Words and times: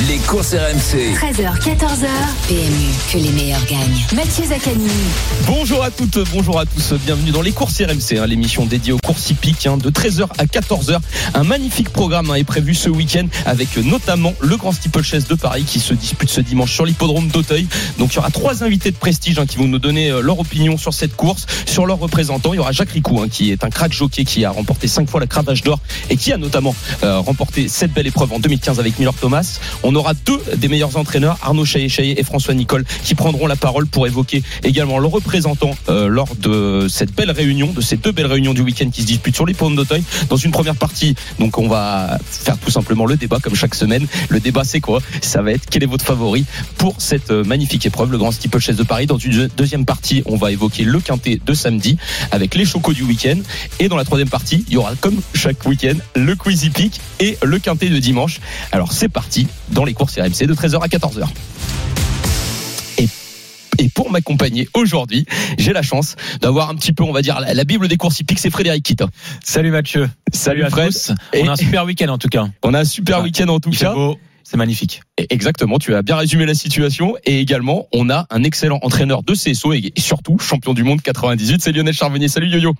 Les 0.00 0.18
courses 0.18 0.52
RMC. 0.52 1.14
13h, 1.14 1.58
14h. 1.58 2.06
PMU, 2.48 2.92
que 3.10 3.16
les 3.16 3.30
meilleurs 3.30 3.64
gagnent. 3.64 4.04
Mathieu 4.14 4.44
Zaccani. 4.44 4.90
Bonjour 5.46 5.82
à 5.82 5.90
toutes, 5.90 6.18
bonjour 6.34 6.60
à 6.60 6.66
tous. 6.66 6.92
Bienvenue 7.06 7.30
dans 7.30 7.40
les 7.40 7.52
courses 7.52 7.80
RMC, 7.80 8.18
hein, 8.18 8.26
l'émission 8.26 8.66
dédiée 8.66 8.92
aux 8.92 8.98
courses 8.98 9.30
hippiques 9.30 9.66
hein, 9.66 9.78
de 9.78 9.88
13h 9.88 10.26
à 10.36 10.44
14h. 10.44 10.98
Un 11.32 11.44
magnifique 11.44 11.88
programme 11.88 12.30
hein, 12.30 12.34
est 12.34 12.44
prévu 12.44 12.74
ce 12.74 12.90
week-end 12.90 13.26
avec 13.46 13.78
notamment 13.78 14.34
le 14.40 14.58
Grand 14.58 14.72
Steeplechase 14.72 15.28
de 15.28 15.34
Paris 15.34 15.64
qui 15.64 15.80
se 15.80 15.94
dispute 15.94 16.28
ce 16.28 16.42
dimanche 16.42 16.74
sur 16.74 16.84
l'hippodrome 16.84 17.28
d'Auteuil. 17.28 17.66
Donc 17.98 18.12
il 18.12 18.16
y 18.16 18.18
aura 18.18 18.30
trois 18.30 18.62
invités 18.64 18.90
de 18.90 18.98
prestige 18.98 19.42
qui 19.46 19.56
vont 19.56 19.66
nous 19.66 19.78
donner 19.78 20.10
euh, 20.10 20.20
leur 20.20 20.38
opinion 20.38 20.76
sur 20.76 20.92
cette 20.92 21.16
course, 21.16 21.46
sur 21.64 21.86
leurs 21.86 22.00
représentants. 22.00 22.52
Il 22.52 22.56
y 22.56 22.60
aura 22.60 22.72
Jacques 22.72 22.92
Ricou 22.92 23.26
qui 23.28 23.50
est 23.50 23.64
un 23.64 23.70
crack 23.70 23.94
jockey 23.94 24.24
qui 24.24 24.44
a 24.44 24.50
remporté 24.50 24.88
cinq 24.88 25.08
fois 25.08 25.20
la 25.20 25.26
cravache 25.26 25.62
d'or 25.62 25.80
et 26.10 26.18
qui 26.18 26.34
a 26.34 26.36
notamment 26.36 26.74
euh, 27.02 27.18
remporté 27.18 27.68
cette 27.68 27.94
belle 27.94 28.06
épreuve 28.06 28.34
en 28.34 28.40
2015 28.40 28.78
avec 28.78 28.98
Miller 28.98 29.14
Thomas. 29.14 29.58
On 29.88 29.94
aura 29.94 30.14
deux 30.14 30.40
des 30.56 30.66
meilleurs 30.66 30.96
entraîneurs, 30.96 31.38
Arnaud 31.42 31.64
Chaillet-Chaillet 31.64 32.16
et 32.18 32.24
François 32.24 32.54
Nicole, 32.54 32.84
qui 33.04 33.14
prendront 33.14 33.46
la 33.46 33.54
parole 33.54 33.86
pour 33.86 34.08
évoquer 34.08 34.42
également 34.64 34.98
leurs 34.98 35.12
représentants 35.12 35.76
euh, 35.88 36.08
lors 36.08 36.34
de 36.34 36.88
cette 36.90 37.14
belle 37.14 37.30
réunion, 37.30 37.70
de 37.70 37.80
ces 37.80 37.96
deux 37.96 38.10
belles 38.10 38.26
réunions 38.26 38.52
du 38.52 38.62
week-end 38.62 38.90
qui 38.90 39.02
se 39.02 39.06
disputent 39.06 39.36
sur 39.36 39.46
les 39.46 39.54
ponts 39.54 39.70
d'Auteuil. 39.70 40.02
Dans 40.28 40.36
une 40.36 40.50
première 40.50 40.74
partie, 40.74 41.14
donc 41.38 41.56
on 41.58 41.68
va 41.68 42.18
faire 42.28 42.58
tout 42.58 42.72
simplement 42.72 43.06
le 43.06 43.16
débat 43.16 43.38
comme 43.40 43.54
chaque 43.54 43.76
semaine. 43.76 44.08
Le 44.28 44.40
débat 44.40 44.64
c'est 44.64 44.80
quoi? 44.80 45.00
Ça 45.22 45.40
va 45.40 45.52
être 45.52 45.66
quel 45.70 45.84
est 45.84 45.86
votre 45.86 46.04
favori 46.04 46.46
pour 46.78 46.96
cette 46.98 47.30
euh, 47.30 47.44
magnifique 47.44 47.86
épreuve, 47.86 48.10
le 48.10 48.18
Grand 48.18 48.32
Steeplechase 48.32 48.74
de 48.74 48.82
Paris? 48.82 49.06
Dans 49.06 49.18
une 49.18 49.48
deuxième 49.56 49.84
partie, 49.84 50.24
on 50.26 50.36
va 50.36 50.50
évoquer 50.50 50.82
le 50.82 50.98
quintet 50.98 51.40
de 51.46 51.54
samedi 51.54 51.96
avec 52.32 52.56
les 52.56 52.64
chocos 52.64 52.92
du 52.92 53.04
week-end. 53.04 53.38
Et 53.78 53.88
dans 53.88 53.96
la 53.96 54.04
troisième 54.04 54.30
partie, 54.30 54.64
il 54.66 54.74
y 54.74 54.78
aura 54.78 54.96
comme 55.00 55.20
chaque 55.32 55.64
week-end 55.64 55.94
le 56.16 56.34
quizy 56.34 56.70
peak 56.70 57.00
et 57.20 57.38
le 57.44 57.60
quintet 57.60 57.88
de 57.88 57.98
dimanche. 58.00 58.40
Alors 58.72 58.90
c'est 58.90 59.08
parti 59.08 59.46
dans 59.76 59.84
les 59.84 59.92
courses 59.92 60.18
RMC 60.18 60.46
de 60.46 60.54
13h 60.54 60.82
à 60.82 60.88
14h. 60.88 61.28
Et 62.98 63.08
et 63.78 63.90
pour 63.90 64.10
m'accompagner 64.10 64.68
aujourd'hui, 64.72 65.26
j'ai 65.58 65.74
la 65.74 65.82
chance 65.82 66.16
d'avoir 66.40 66.70
un 66.70 66.74
petit 66.76 66.94
peu, 66.94 67.04
on 67.04 67.12
va 67.12 67.20
dire, 67.20 67.38
la, 67.40 67.64
Bible 67.64 67.86
des 67.88 67.98
courses 67.98 68.18
hippiques, 68.20 68.38
c'est 68.38 68.48
Frédéric 68.48 68.82
Kita. 68.82 69.06
Salut 69.44 69.70
Mathieu. 69.70 70.08
Salut, 70.32 70.64
à 70.64 70.70
tous. 70.70 71.12
On 71.34 71.46
a 71.46 71.52
un 71.52 71.56
super 71.56 71.84
week-end 71.84 72.08
en 72.08 72.16
tout 72.16 72.28
cas. 72.28 72.46
On 72.62 72.72
a 72.72 72.80
un 72.80 72.84
super 72.84 73.22
week-end 73.22 73.48
en 73.48 73.60
tout 73.60 73.70
cas. 73.70 73.94
C'est 74.44 74.56
magnifique. 74.56 75.02
exactement, 75.18 75.78
tu 75.78 75.94
as 75.94 76.00
bien 76.00 76.16
résumé 76.16 76.46
la 76.46 76.54
situation. 76.54 77.14
Et 77.24 77.40
également, 77.40 77.86
on 77.92 78.08
a 78.08 78.26
un 78.30 78.44
excellent 78.44 78.78
entraîneur 78.80 79.22
de 79.24 79.34
CSO 79.34 79.74
et 79.74 79.92
surtout 79.98 80.38
champion 80.38 80.72
du 80.72 80.84
monde 80.84 81.02
98, 81.02 81.60
c'est 81.60 81.72
Lionel 81.72 81.92
Charvenier. 81.92 82.28
Salut 82.28 82.48
Yo-Yo. 82.48 82.72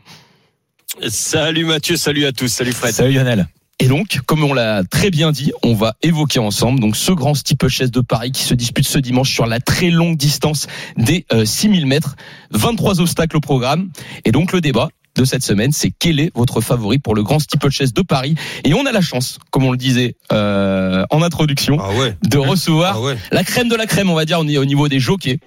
Salut 1.08 1.66
Mathieu, 1.66 1.96
salut 1.96 2.24
à 2.24 2.32
tous, 2.32 2.48
salut 2.48 2.72
Fred. 2.72 2.94
Salut 2.94 3.12
Lionel. 3.12 3.48
Et 3.78 3.88
donc, 3.88 4.20
comme 4.24 4.42
on 4.42 4.54
l'a 4.54 4.84
très 4.84 5.10
bien 5.10 5.32
dit, 5.32 5.52
on 5.62 5.74
va 5.74 5.96
évoquer 6.02 6.38
ensemble 6.38 6.80
donc 6.80 6.96
ce 6.96 7.12
grand 7.12 7.34
steeplechase 7.34 7.90
de 7.90 8.00
Paris 8.00 8.32
qui 8.32 8.42
se 8.42 8.54
dispute 8.54 8.86
ce 8.86 8.98
dimanche 8.98 9.30
sur 9.30 9.46
la 9.46 9.60
très 9.60 9.90
longue 9.90 10.16
distance 10.16 10.66
des 10.96 11.26
6000 11.44 11.84
euh, 11.84 11.86
mètres. 11.86 12.16
23 12.52 13.00
obstacles 13.00 13.36
au 13.36 13.40
programme. 13.40 13.90
Et 14.24 14.32
donc 14.32 14.52
le 14.52 14.62
débat 14.62 14.88
de 15.14 15.24
cette 15.26 15.42
semaine, 15.42 15.72
c'est 15.72 15.90
quel 15.90 16.20
est 16.20 16.30
votre 16.34 16.62
favori 16.62 16.98
pour 16.98 17.14
le 17.14 17.22
grand 17.22 17.38
steeplechase 17.38 17.92
de 17.92 18.00
Paris? 18.00 18.34
Et 18.64 18.72
on 18.72 18.86
a 18.86 18.92
la 18.92 19.02
chance, 19.02 19.38
comme 19.50 19.64
on 19.64 19.72
le 19.72 19.78
disait 19.78 20.14
euh, 20.32 21.04
en 21.10 21.22
introduction, 21.22 21.76
ah 21.78 21.92
ouais. 21.98 22.16
de 22.22 22.38
recevoir 22.38 22.96
ah 22.96 23.00
ouais. 23.02 23.16
la 23.30 23.44
crème 23.44 23.68
de 23.68 23.76
la 23.76 23.86
crème, 23.86 24.08
on 24.08 24.14
va 24.14 24.24
dire, 24.24 24.40
au 24.40 24.44
niveau 24.44 24.88
des 24.88 25.00
jockeys. 25.00 25.38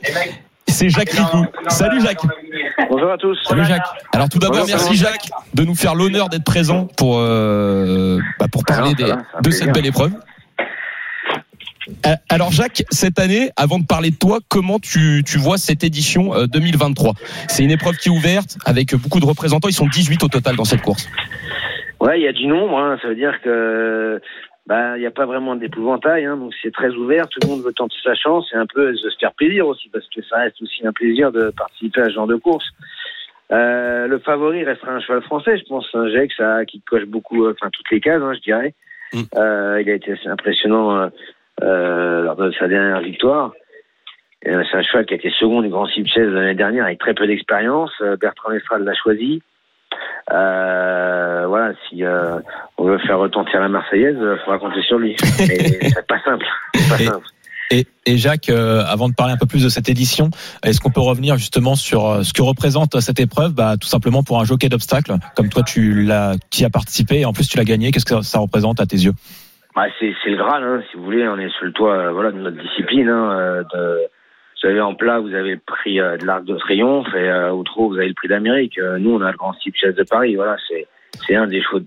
C'est 0.68 0.90
Jacques 0.90 1.12
Ricou. 1.12 1.46
Salut 1.70 2.02
Jacques. 2.02 2.22
Bonjour 2.90 3.12
à 3.12 3.18
tous. 3.18 3.38
Salut 3.44 3.66
Jacques. 3.66 3.88
Alors 4.14 4.30
tout 4.30 4.40
d'abord, 4.40 4.66
merci 4.68 4.96
Jacques 4.96 5.30
de 5.54 5.64
nous 5.64 5.76
faire 5.76 5.96
l'honneur 5.96 6.30
d'être 6.30 6.44
présent 6.44 6.88
pour 6.98 7.18
euh, 7.20 8.20
bah, 8.40 8.46
pour 8.52 8.64
parler 8.64 8.94
des, 8.94 9.12
de 9.44 9.50
cette 9.52 9.74
belle 9.74 9.86
épreuve. 9.86 10.12
Euh, 12.06 12.14
Alors 12.30 12.52
Jacques, 12.52 12.84
cette 12.92 13.20
année, 13.20 13.50
avant 13.58 13.80
de 13.80 13.86
parler 13.86 14.12
de 14.12 14.16
toi, 14.16 14.40
comment 14.48 14.80
tu, 14.80 15.24
tu 15.26 15.38
vois 15.38 15.58
cette 15.58 15.84
édition 15.84 16.34
2023 16.46 17.14
C'est 17.48 17.64
une 17.64 17.72
épreuve 17.72 17.98
qui 17.98 18.10
est 18.10 18.12
ouverte 18.12 18.58
avec 18.66 18.96
beaucoup 18.96 19.20
de 19.20 19.26
représentants. 19.26 19.68
Ils 19.68 19.74
sont 19.74 19.88
18 19.88 20.24
au 20.24 20.28
total 20.28 20.56
dans 20.56 20.66
cette 20.66 20.82
course. 20.82 21.10
Ouais, 22.00 22.20
il 22.20 22.24
y 22.24 22.28
a 22.28 22.34
du 22.34 22.48
nombre. 22.48 22.78
Hein. 22.78 22.98
Ça 23.02 23.10
veut 23.10 23.16
dire 23.16 23.34
que 23.44 24.22
bah 24.70 24.98
il 24.98 25.00
n'y 25.00 25.08
a 25.08 25.12
pas 25.12 25.26
vraiment 25.26 25.56
d'épouvantail, 25.56 26.26
hein, 26.26 26.38
donc 26.38 26.54
c'est 26.62 26.72
très 26.72 26.92
ouvert, 26.92 27.28
tout 27.28 27.40
le 27.42 27.48
monde 27.48 27.64
veut 27.64 27.74
tenter 27.74 27.98
sa 28.04 28.14
chance 28.14 28.48
et 28.54 28.56
un 28.56 28.68
peu 28.68 28.96
se 28.96 29.10
faire 29.20 29.34
plaisir 29.34 29.68
aussi, 29.68 29.90
parce 29.90 30.08
que 30.16 30.22
ça 30.22 30.38
reste 30.38 30.62
aussi 30.62 30.86
un 30.86 30.94
plaisir 30.94 31.32
de 31.32 31.50
participer 31.50 32.02
à 32.02 32.06
ce 32.06 32.12
genre 32.12 32.28
de 32.28 32.36
course. 32.36 32.70
Euh, 33.52 34.06
le 34.06 34.20
favori 34.20 34.64
restera 34.64 34.92
un 34.92 35.00
cheval 35.00 35.24
français, 35.24 35.58
je 35.58 35.64
pense, 35.64 35.90
un 35.96 36.08
Jacques, 36.10 36.34
ça, 36.38 36.66
qui 36.66 36.82
coche 36.82 37.06
beaucoup, 37.06 37.46
euh, 37.46 37.56
enfin 37.58 37.72
toutes 37.74 37.90
les 37.90 38.00
cases, 38.00 38.22
hein, 38.22 38.34
je 38.36 38.42
dirais. 38.42 38.76
Mm. 39.12 39.22
Euh, 39.38 39.82
il 39.82 39.90
a 39.90 39.94
été 39.96 40.12
assez 40.12 40.28
impressionnant 40.28 40.96
euh, 40.98 41.08
euh 41.64 42.24
lors 42.26 42.36
de 42.36 42.52
sa 42.52 42.68
dernière 42.68 43.02
victoire. 43.02 43.54
C'est 44.44 44.54
un 44.54 44.84
cheval 44.84 45.06
qui 45.08 45.16
a 45.16 45.18
été 45.18 45.32
second 45.32 45.62
du 45.62 45.70
Grand 45.70 45.88
Cipchès 45.88 46.28
l'année 46.28 46.54
dernière 46.54 46.86
avec 46.86 47.00
très 47.00 47.16
peu 47.16 47.26
d'expérience. 47.26 47.92
Bertrand 48.22 48.52
Estrade 48.52 48.86
l'a 48.86 48.94
choisi. 48.94 49.42
Euh, 50.32 51.46
voilà, 51.48 51.74
si 51.88 52.06
euh, 52.06 52.40
veut 52.90 53.00
faire 53.00 53.20
retentir 53.20 53.60
la 53.60 53.70
Marseillaise, 53.70 54.18
il 54.20 54.40
faudra 54.44 54.60
compter 54.60 54.82
sur 54.82 54.98
lui. 54.98 55.16
C'est 55.20 56.08
pas 56.08 56.20
simple. 56.24 56.46
Pas 56.74 57.00
et, 57.00 57.06
simple. 57.06 57.26
Et, 57.72 57.86
et, 58.06 58.18
Jacques, 58.18 58.50
euh, 58.50 58.84
avant 58.88 59.10
de 59.10 59.14
parler 59.14 59.34
un 59.34 59.38
peu 59.38 59.46
plus 59.46 59.64
de 59.64 59.70
cette 59.70 59.90
édition, 59.90 60.30
est-ce 60.64 60.80
qu'on 60.80 60.90
peut 60.90 61.02
revenir 61.02 61.38
justement 61.38 61.76
sur 61.76 62.08
euh, 62.08 62.24
ce 62.24 62.34
que 62.34 62.42
représente 62.42 63.00
cette 63.00 63.20
épreuve? 63.20 63.54
Bah, 63.54 63.76
Tout 63.80 63.88
simplement 63.88 64.24
pour 64.24 64.40
un 64.40 64.44
jockey 64.44 64.70
d'obstacles, 64.70 65.14
comme 65.36 65.50
toi 65.50 65.64
tu 65.64 66.04
l'as, 66.04 66.36
qui 66.50 66.66
a 66.66 66.70
participé 66.70 67.20
et 67.20 67.26
en 67.26 67.34
plus 67.34 67.48
tu 67.48 67.58
l'as 67.58 67.66
gagné, 67.66 67.92
qu'est-ce 67.92 68.06
que 68.06 68.22
ça 68.22 68.40
représente 68.40 68.80
à 68.82 68.86
tes 68.86 68.98
yeux? 68.98 69.14
Bah, 69.76 69.86
c'est, 70.00 70.14
c'est 70.24 70.32
le 70.32 70.38
Graal, 70.38 70.64
hein, 70.64 70.84
si 70.90 70.98
vous 70.98 71.04
voulez. 71.04 71.28
On 71.28 71.38
est 71.38 71.50
sur 71.50 71.66
le 71.66 71.72
toit 71.72 71.96
euh, 71.96 72.12
voilà, 72.12 72.32
de 72.32 72.40
notre 72.40 72.58
discipline. 72.58 73.08
Hein, 73.08 73.64
de, 73.74 74.10
vous 74.62 74.70
avez 74.70 74.82
en 74.82 74.94
plat, 74.94 75.20
vous 75.20 75.34
avez 75.34 75.52
le 75.52 75.62
prix 75.66 76.00
euh, 76.00 76.18
de 76.18 76.26
l'Arc 76.26 76.44
de 76.44 76.56
Triomphe 76.58 77.08
et 77.16 77.30
euh, 77.30 77.52
au 77.52 77.64
trot, 77.64 77.90
vous 77.90 77.98
avez 77.98 78.10
le 78.10 78.14
prix 78.14 78.28
d'Amérique. 78.28 78.78
Euh, 78.78 78.98
nous, 78.98 79.12
on 79.12 79.22
a 79.22 79.32
le 79.32 79.38
Grand 79.38 79.54
Chasse 79.74 79.96
de 79.96 80.04
Paris. 80.04 80.36
Voilà, 80.36 80.58
c'est 80.68 80.88
c'est 81.28 81.36
un 81.36 81.48
des 81.48 81.62
chevaux, 81.62 81.82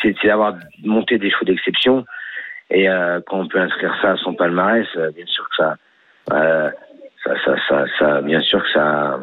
c'est, 0.00 0.14
d'avoir 0.24 0.54
monté 0.84 1.18
des 1.18 1.30
chevaux 1.30 1.44
d'exception. 1.44 2.04
Et 2.70 2.88
euh, 2.88 3.20
quand 3.26 3.40
on 3.40 3.48
peut 3.48 3.60
inscrire 3.60 3.94
ça 4.00 4.12
à 4.12 4.16
son 4.16 4.34
palmarès, 4.34 4.86
euh, 4.96 5.10
bien 5.10 5.26
sûr 5.26 5.48
que 5.48 5.56
ça, 5.56 5.76
euh, 6.32 6.70
ça, 7.24 7.32
ça, 7.44 7.54
ça, 7.68 7.84
ça, 7.98 8.20
bien 8.22 8.40
sûr 8.40 8.62
que 8.62 8.70
ça, 8.72 9.20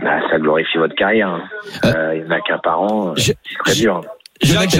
bah, 0.00 0.20
ça 0.28 0.38
glorifie 0.38 0.78
votre 0.78 0.94
carrière. 0.94 1.28
Hein. 1.28 1.42
Euh, 1.86 2.16
il 2.16 2.22
n'y 2.24 2.28
en 2.28 2.30
a 2.32 2.40
qu'un 2.40 2.58
par 2.58 2.82
an, 2.82 3.14
c'est 3.16 3.36
très 3.64 3.74
dur. 3.74 4.02
Jacques, 4.42 4.70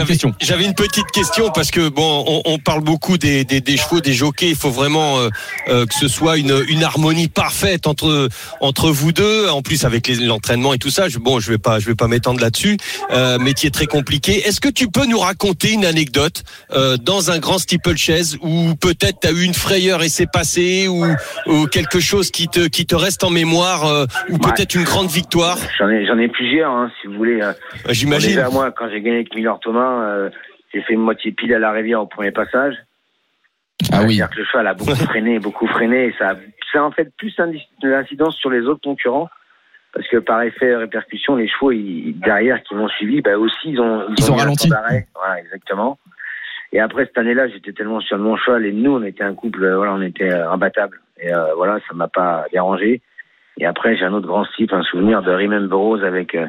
j'avais, 0.41 0.65
une 0.65 0.75
petite 0.75 1.11
question 1.13 1.51
parce 1.51 1.71
que 1.71 1.91
bon, 1.91 2.25
on, 2.27 2.43
on 2.47 2.59
parle 2.59 2.83
beaucoup 2.83 3.19
des, 3.19 3.45
des, 3.45 3.61
des, 3.61 3.77
chevaux, 3.77 4.01
des 4.01 4.15
jockeys. 4.15 4.49
Il 4.49 4.57
faut 4.57 4.71
vraiment 4.71 5.19
euh, 5.19 5.29
euh, 5.69 5.85
que 5.85 5.95
ce 5.95 6.09
soit 6.09 6.39
une, 6.39 6.65
une 6.69 6.83
harmonie 6.83 7.29
parfaite 7.29 7.87
entre 7.87 8.29
entre 8.61 8.91
vous 8.91 9.13
deux. 9.13 9.49
En 9.49 9.61
plus 9.61 9.85
avec 9.85 10.09
l'entraînement 10.09 10.73
et 10.73 10.79
tout 10.79 10.89
ça. 10.89 11.11
Je, 11.11 11.19
bon, 11.19 11.41
je 11.41 11.51
vais 11.51 11.59
pas 11.59 11.79
je 11.79 11.87
vais 11.87 11.95
pas 11.95 12.09
m'étendre 12.09 12.41
là-dessus. 12.41 12.79
Euh, 13.11 13.39
métier 13.39 13.71
très 13.71 13.85
compliqué. 13.85 14.47
Est-ce 14.49 14.63
que 14.63 14.71
tu 14.71 14.89
peux 14.89 15.05
nous 15.05 15.19
raconter 15.19 15.73
une 15.73 15.85
anecdote 15.85 16.43
euh, 16.73 16.97
dans 16.97 17.31
un 17.31 17.39
grand 17.39 17.59
steeplechase 17.59 18.39
où 18.41 18.75
peut-être 18.77 19.21
tu 19.21 19.29
as 19.29 19.33
eu 19.33 19.43
une 19.43 19.55
frayeur 19.55 20.03
et 20.03 20.09
c'est 20.09 20.31
passé 20.31 20.89
ou, 20.89 21.05
ou 21.47 21.67
quelque 21.67 22.01
chose 22.01 22.31
qui 22.31 22.49
te 22.49 22.67
qui 22.67 22.87
te 22.87 22.95
reste 22.95 23.25
en 23.25 23.31
mémoire 23.31 23.85
euh, 23.85 24.07
ou 24.31 24.39
peut-être 24.39 24.75
une 24.75 24.85
grande 24.85 25.11
victoire? 25.11 25.59
J'en 25.79 25.91
ai 25.91 26.07
j'en 26.07 26.19
ai 26.19 26.29
plusieurs, 26.29 26.71
hein, 26.73 26.91
si 27.01 27.09
vous 27.09 27.15
voulez. 27.15 27.41
J'imagine. 27.91 28.39
À 28.39 28.49
moi, 28.49 28.71
quand 28.71 28.89
j'ai 28.91 29.03
gagné 29.03 29.17
avec 29.17 29.35
Thomas, 29.59 30.05
euh, 30.05 30.31
j'ai 30.73 30.83
fait 30.83 30.95
une 30.95 31.01
moitié 31.01 31.33
pile 31.33 31.53
à 31.55 31.59
la 31.59 31.73
rivière 31.73 32.01
au 32.01 32.07
premier 32.07 32.31
passage. 32.31 32.77
Ah 33.93 34.03
oui. 34.07 34.21
Que 34.31 34.39
le 34.39 34.45
cheval 34.45 34.67
a 34.69 34.75
beaucoup 34.75 34.95
freiné, 35.07 35.39
beaucoup 35.39 35.67
freiné. 35.67 36.07
Et 36.07 36.15
ça, 36.19 36.37
ça 36.73 36.81
a 36.81 36.83
en 36.83 36.93
fait 36.93 37.13
plus 37.17 37.35
d'incidence 37.83 38.37
sur 38.37 38.51
les 38.51 38.67
autres 38.67 38.83
concurrents. 38.83 39.29
Parce 39.93 40.07
que 40.07 40.19
par 40.19 40.43
effet 40.43 40.77
répercussion, 40.77 41.35
les 41.35 41.49
chevaux 41.49 41.73
ils, 41.73 42.15
derrière 42.21 42.63
qui 42.63 42.77
m'ont 42.77 42.89
suivi, 42.89 43.23
bah 43.23 43.37
aussi 43.37 43.71
ils 43.71 43.81
ont 43.81 44.05
ils, 44.09 44.15
ils 44.19 44.31
ont, 44.31 44.35
ont 44.35 44.37
ralenti. 44.37 44.69
Voilà, 44.69 45.41
exactement. 45.41 45.99
Et 46.73 46.79
après 46.79 47.07
cette 47.07 47.19
année-là, 47.19 47.49
j'étais 47.49 47.73
tellement 47.73 48.01
sur 48.01 48.17
mon 48.19 48.37
cheval 48.37 48.67
et 48.67 48.73
nous 48.73 48.93
on 48.93 49.03
était 49.03 49.25
un 49.25 49.35
couple, 49.35 49.69
voilà, 49.69 49.93
on 49.93 50.03
était 50.03 50.31
imbattable. 50.31 51.01
Et 51.19 51.35
euh, 51.35 51.55
voilà, 51.57 51.81
ça 51.89 51.95
m'a 51.95 52.07
pas 52.07 52.45
dérangé. 52.53 53.03
Et 53.59 53.67
après 53.67 53.97
j'ai 53.97 54.05
un 54.05 54.13
autre 54.13 54.29
grand 54.29 54.45
style, 54.45 54.69
un 54.71 54.83
souvenir 54.85 55.23
de 55.23 55.33
Remember 55.33 55.77
Rose 55.77 56.05
avec 56.05 56.37
euh, 56.37 56.47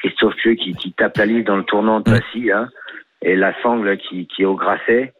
Christophe 0.00 0.36
Pieux 0.36 0.54
qui, 0.54 0.74
qui, 0.74 0.92
tape 0.92 1.16
la 1.16 1.26
liste 1.26 1.46
dans 1.46 1.56
le 1.56 1.64
tournant 1.64 2.00
de 2.00 2.10
Passy, 2.10 2.44
là, 2.44 2.68
et 3.22 3.36
la 3.36 3.54
sangle 3.62 3.96
qui, 3.98 4.26
qui 4.26 4.42
est 4.42 4.46
au 4.46 4.54
grasset. 4.54 5.12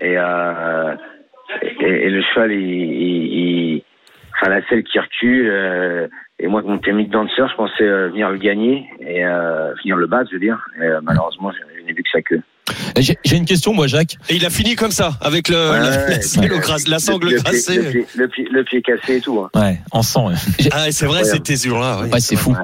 Et, 0.00 0.18
euh, 0.18 0.94
et, 1.62 1.84
et, 1.84 2.10
le 2.10 2.22
cheval, 2.22 2.52
il, 2.52 2.60
il, 2.60 3.74
il, 3.76 3.82
enfin 4.34 4.50
la 4.50 4.66
selle 4.66 4.82
qui 4.82 4.98
recule. 4.98 5.48
Euh, 5.48 6.08
et 6.38 6.48
moi, 6.48 6.62
mon 6.62 6.78
technique 6.78 7.10
danseur, 7.10 7.48
je 7.48 7.54
pensais 7.54 7.84
euh, 7.84 8.08
venir 8.08 8.30
le 8.30 8.38
gagner 8.38 8.88
et 9.00 9.24
euh, 9.24 9.74
finir 9.76 9.96
le 9.96 10.06
battre, 10.06 10.30
je 10.30 10.36
veux 10.36 10.40
dire. 10.40 10.66
Et, 10.78 10.82
euh, 10.82 11.00
malheureusement, 11.02 11.52
je 11.52 11.84
n'ai 11.84 11.92
vu 11.92 12.02
que 12.02 12.10
sa 12.10 12.22
queue. 12.22 12.42
J'ai 12.98 13.16
j'ai 13.24 13.36
une 13.36 13.44
question, 13.44 13.74
moi, 13.74 13.86
Jacques. 13.86 14.16
Et 14.30 14.36
il 14.36 14.46
a 14.46 14.50
fini 14.50 14.74
comme 14.74 14.90
ça, 14.90 15.12
avec 15.20 15.48
le, 15.48 15.56
Ouais, 15.70 15.80
la, 15.80 15.90
ouais, 15.90 15.90
la, 15.90 16.40
ouais. 16.42 16.48
le 16.48 16.58
gras- 16.58 16.88
la 16.88 16.98
sangle 16.98 17.28
le, 17.30 17.36
pied, 17.42 17.52
le, 17.52 17.90
pied, 17.90 18.06
le, 18.16 18.28
pied, 18.28 18.48
le 18.50 18.64
pied 18.64 18.82
cassé 18.82 19.16
et 19.16 19.20
tout. 19.20 19.38
hein. 19.40 19.50
Ouais, 19.60 19.78
en 19.90 20.02
sang. 20.02 20.28
ouais. 20.28 20.34
Ah, 20.72 20.86
c'est 20.90 21.04
vrai, 21.06 21.24
c'était 21.24 21.56
ce 21.56 21.68
jour-là. 21.68 22.00
oui. 22.02 22.08
Ouais, 22.10 22.20
c'est 22.20 22.36
fou. 22.36 22.54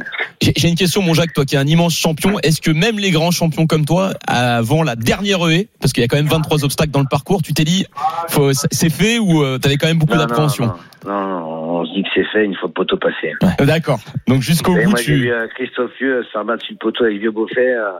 J'ai 0.41 0.53
j'ai 0.57 0.69
une 0.69 0.75
question, 0.75 1.03
mon 1.03 1.13
Jacques, 1.13 1.35
toi 1.35 1.45
qui 1.45 1.55
es 1.57 1.59
un 1.59 1.67
immense 1.67 1.95
champion. 1.95 2.39
Est-ce 2.41 2.63
que 2.63 2.71
même 2.71 2.99
les 2.99 3.11
grands 3.11 3.31
champions 3.31 3.67
comme 3.67 3.85
toi, 3.85 4.15
avant 4.27 4.83
la 4.83 4.97
dernière 4.97 5.47
haie, 5.51 5.69
parce 5.81 5.93
qu'il 5.93 6.01
y 6.01 6.05
a 6.05 6.09
quand 6.09 6.17
même 6.17 6.29
23 6.29 6.65
obstacles 6.65 6.93
dans 6.93 7.01
le 7.01 7.09
parcours, 7.11 7.43
tu 7.43 7.53
t'es 7.53 7.65
dit, 7.65 7.85
faut- 8.29 8.53
c'est 8.55 8.91
fait 8.91 9.19
ou 9.19 9.43
euh, 9.43 9.59
t'avais 9.59 9.77
quand 9.77 9.87
même 9.89 9.99
beaucoup 9.99 10.17
d'appréhension? 10.17 10.67
non, 11.05 11.11
non, 11.13 11.27
non, 11.29 11.81
on 11.81 11.85
se 11.85 11.93
dit 11.95 12.03
que 12.05 12.09
c'est 12.15 12.25
fait, 12.33 12.45
une 12.47 12.55
fois 12.55 12.69
le 12.69 12.73
poteau 12.73 12.97
passé. 12.97 13.35
Euh, 13.61 13.65
D'accord. 13.67 14.01
Donc 14.29 14.41
jusqu'au 14.41 14.75
bout, 14.75 14.89
moi, 14.89 14.99
j'ai 14.99 15.05
tu. 15.05 15.15
vu 15.17 15.31
euh, 15.33 15.47
Christophe 15.55 15.91
Vieux 16.01 16.23
se 16.25 16.31
faire 16.31 16.45
battre 16.47 16.65
sur 16.65 16.73
le 16.73 16.79
poteau 16.79 17.05
avec 17.05 17.19
Vieux 17.19 17.31
Beaufait. 17.33 17.75
Euh, 17.75 17.91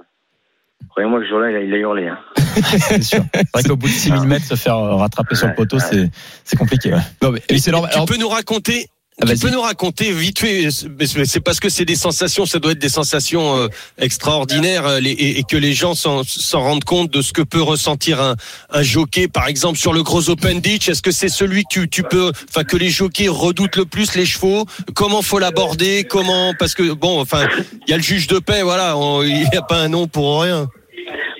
Croyez-moi 0.91 1.21
que 1.21 1.25
ce 1.27 1.31
jour-là, 1.31 1.51
il 1.51 1.57
a, 1.57 1.61
il 1.61 1.73
a 1.75 1.77
hurlé. 1.79 2.09
Hein. 2.09 2.19
C'est 2.79 3.03
sûr. 3.03 3.25
C'est 3.35 3.47
vrai 3.55 3.63
qu'au 3.63 3.77
bout 3.77 3.89
de 3.89 3.93
6000 3.93 4.23
mètres, 4.29 4.47
se 4.47 4.55
faire 4.57 4.77
euh, 4.77 4.97
rattraper 4.97 5.35
sur 5.35 5.47
le 5.49 5.55
poteau, 5.55 5.79
c'est 5.79 6.11
c'est 6.45 6.57
compliqué. 6.57 6.93
ouais. 6.93 7.01
Non, 7.23 7.31
mais, 7.31 7.41
mais 7.51 7.59
c'est 7.59 7.71
normal. 7.71 7.91
Tu 7.91 7.97
Alors, 7.97 8.07
peux 8.07 8.17
nous 8.17 8.29
raconter 8.29 8.87
Ah, 9.23 9.27
tu 9.27 9.39
peux 9.39 9.51
nous 9.51 9.61
raconter 9.61 10.11
vite 10.13 10.39
fait, 10.41 10.69
mais 10.99 11.07
c'est 11.27 11.41
parce 11.41 11.61
que 11.61 11.69
c'est 11.69 11.85
des 11.85 11.95
sensations, 11.95 12.45
ça 12.47 12.59
doit 12.59 12.73
être 12.73 12.79
des 12.81 12.89
sensations 12.89 13.57
euh, 13.57 13.69
extraordinaires 13.99 14.87
euh, 14.87 14.99
les- 15.01 15.11
et, 15.11 15.39
et 15.39 15.43
que 15.45 15.57
les 15.57 15.75
gens 15.75 15.95
s'en 15.95 16.23
s'en 16.25 16.61
rendent 16.61 16.85
compte 16.85 17.11
de 17.13 17.23
ce 17.23 17.33
que 17.33 17.43
peut 17.43 17.63
ressentir 17.63 18.21
un, 18.21 18.35
un 18.71 18.83
jockey, 18.83 19.29
par 19.29 19.47
exemple 19.47 19.79
sur 19.79 19.93
le 19.93 20.03
gros 20.03 20.29
Open 20.31 20.61
Ditch. 20.61 20.89
Est-ce 20.89 21.03
que 21.03 21.11
c'est 21.13 21.29
celui 21.29 21.63
que 21.65 21.69
tu, 21.71 21.89
tu 21.89 22.03
peux, 22.03 22.33
enfin 22.49 22.65
que 22.65 22.77
les 22.77 22.89
jockeys 22.91 23.29
redoutent 23.29 23.77
le 23.77 23.85
plus 23.85 24.15
les 24.17 24.27
chevaux? 24.27 24.65
Comment 24.95 25.23
faut 25.23 25.39
l'aborder? 25.39 26.05
Comment? 26.09 26.55
Parce 26.59 26.75
que 26.75 26.93
bon, 26.93 27.21
enfin, 27.21 27.47
il 27.87 27.91
y 27.91 27.95
a 27.95 27.97
le 27.97 28.03
juge 28.03 28.27
de 28.27 28.39
paix, 28.41 28.63
voilà, 28.63 28.97
il 29.23 29.49
n'y 29.51 29.57
a 29.57 29.63
pas 29.63 29.77
un 29.79 29.89
nom 29.89 30.09
pour 30.09 30.43
rien. 30.43 30.67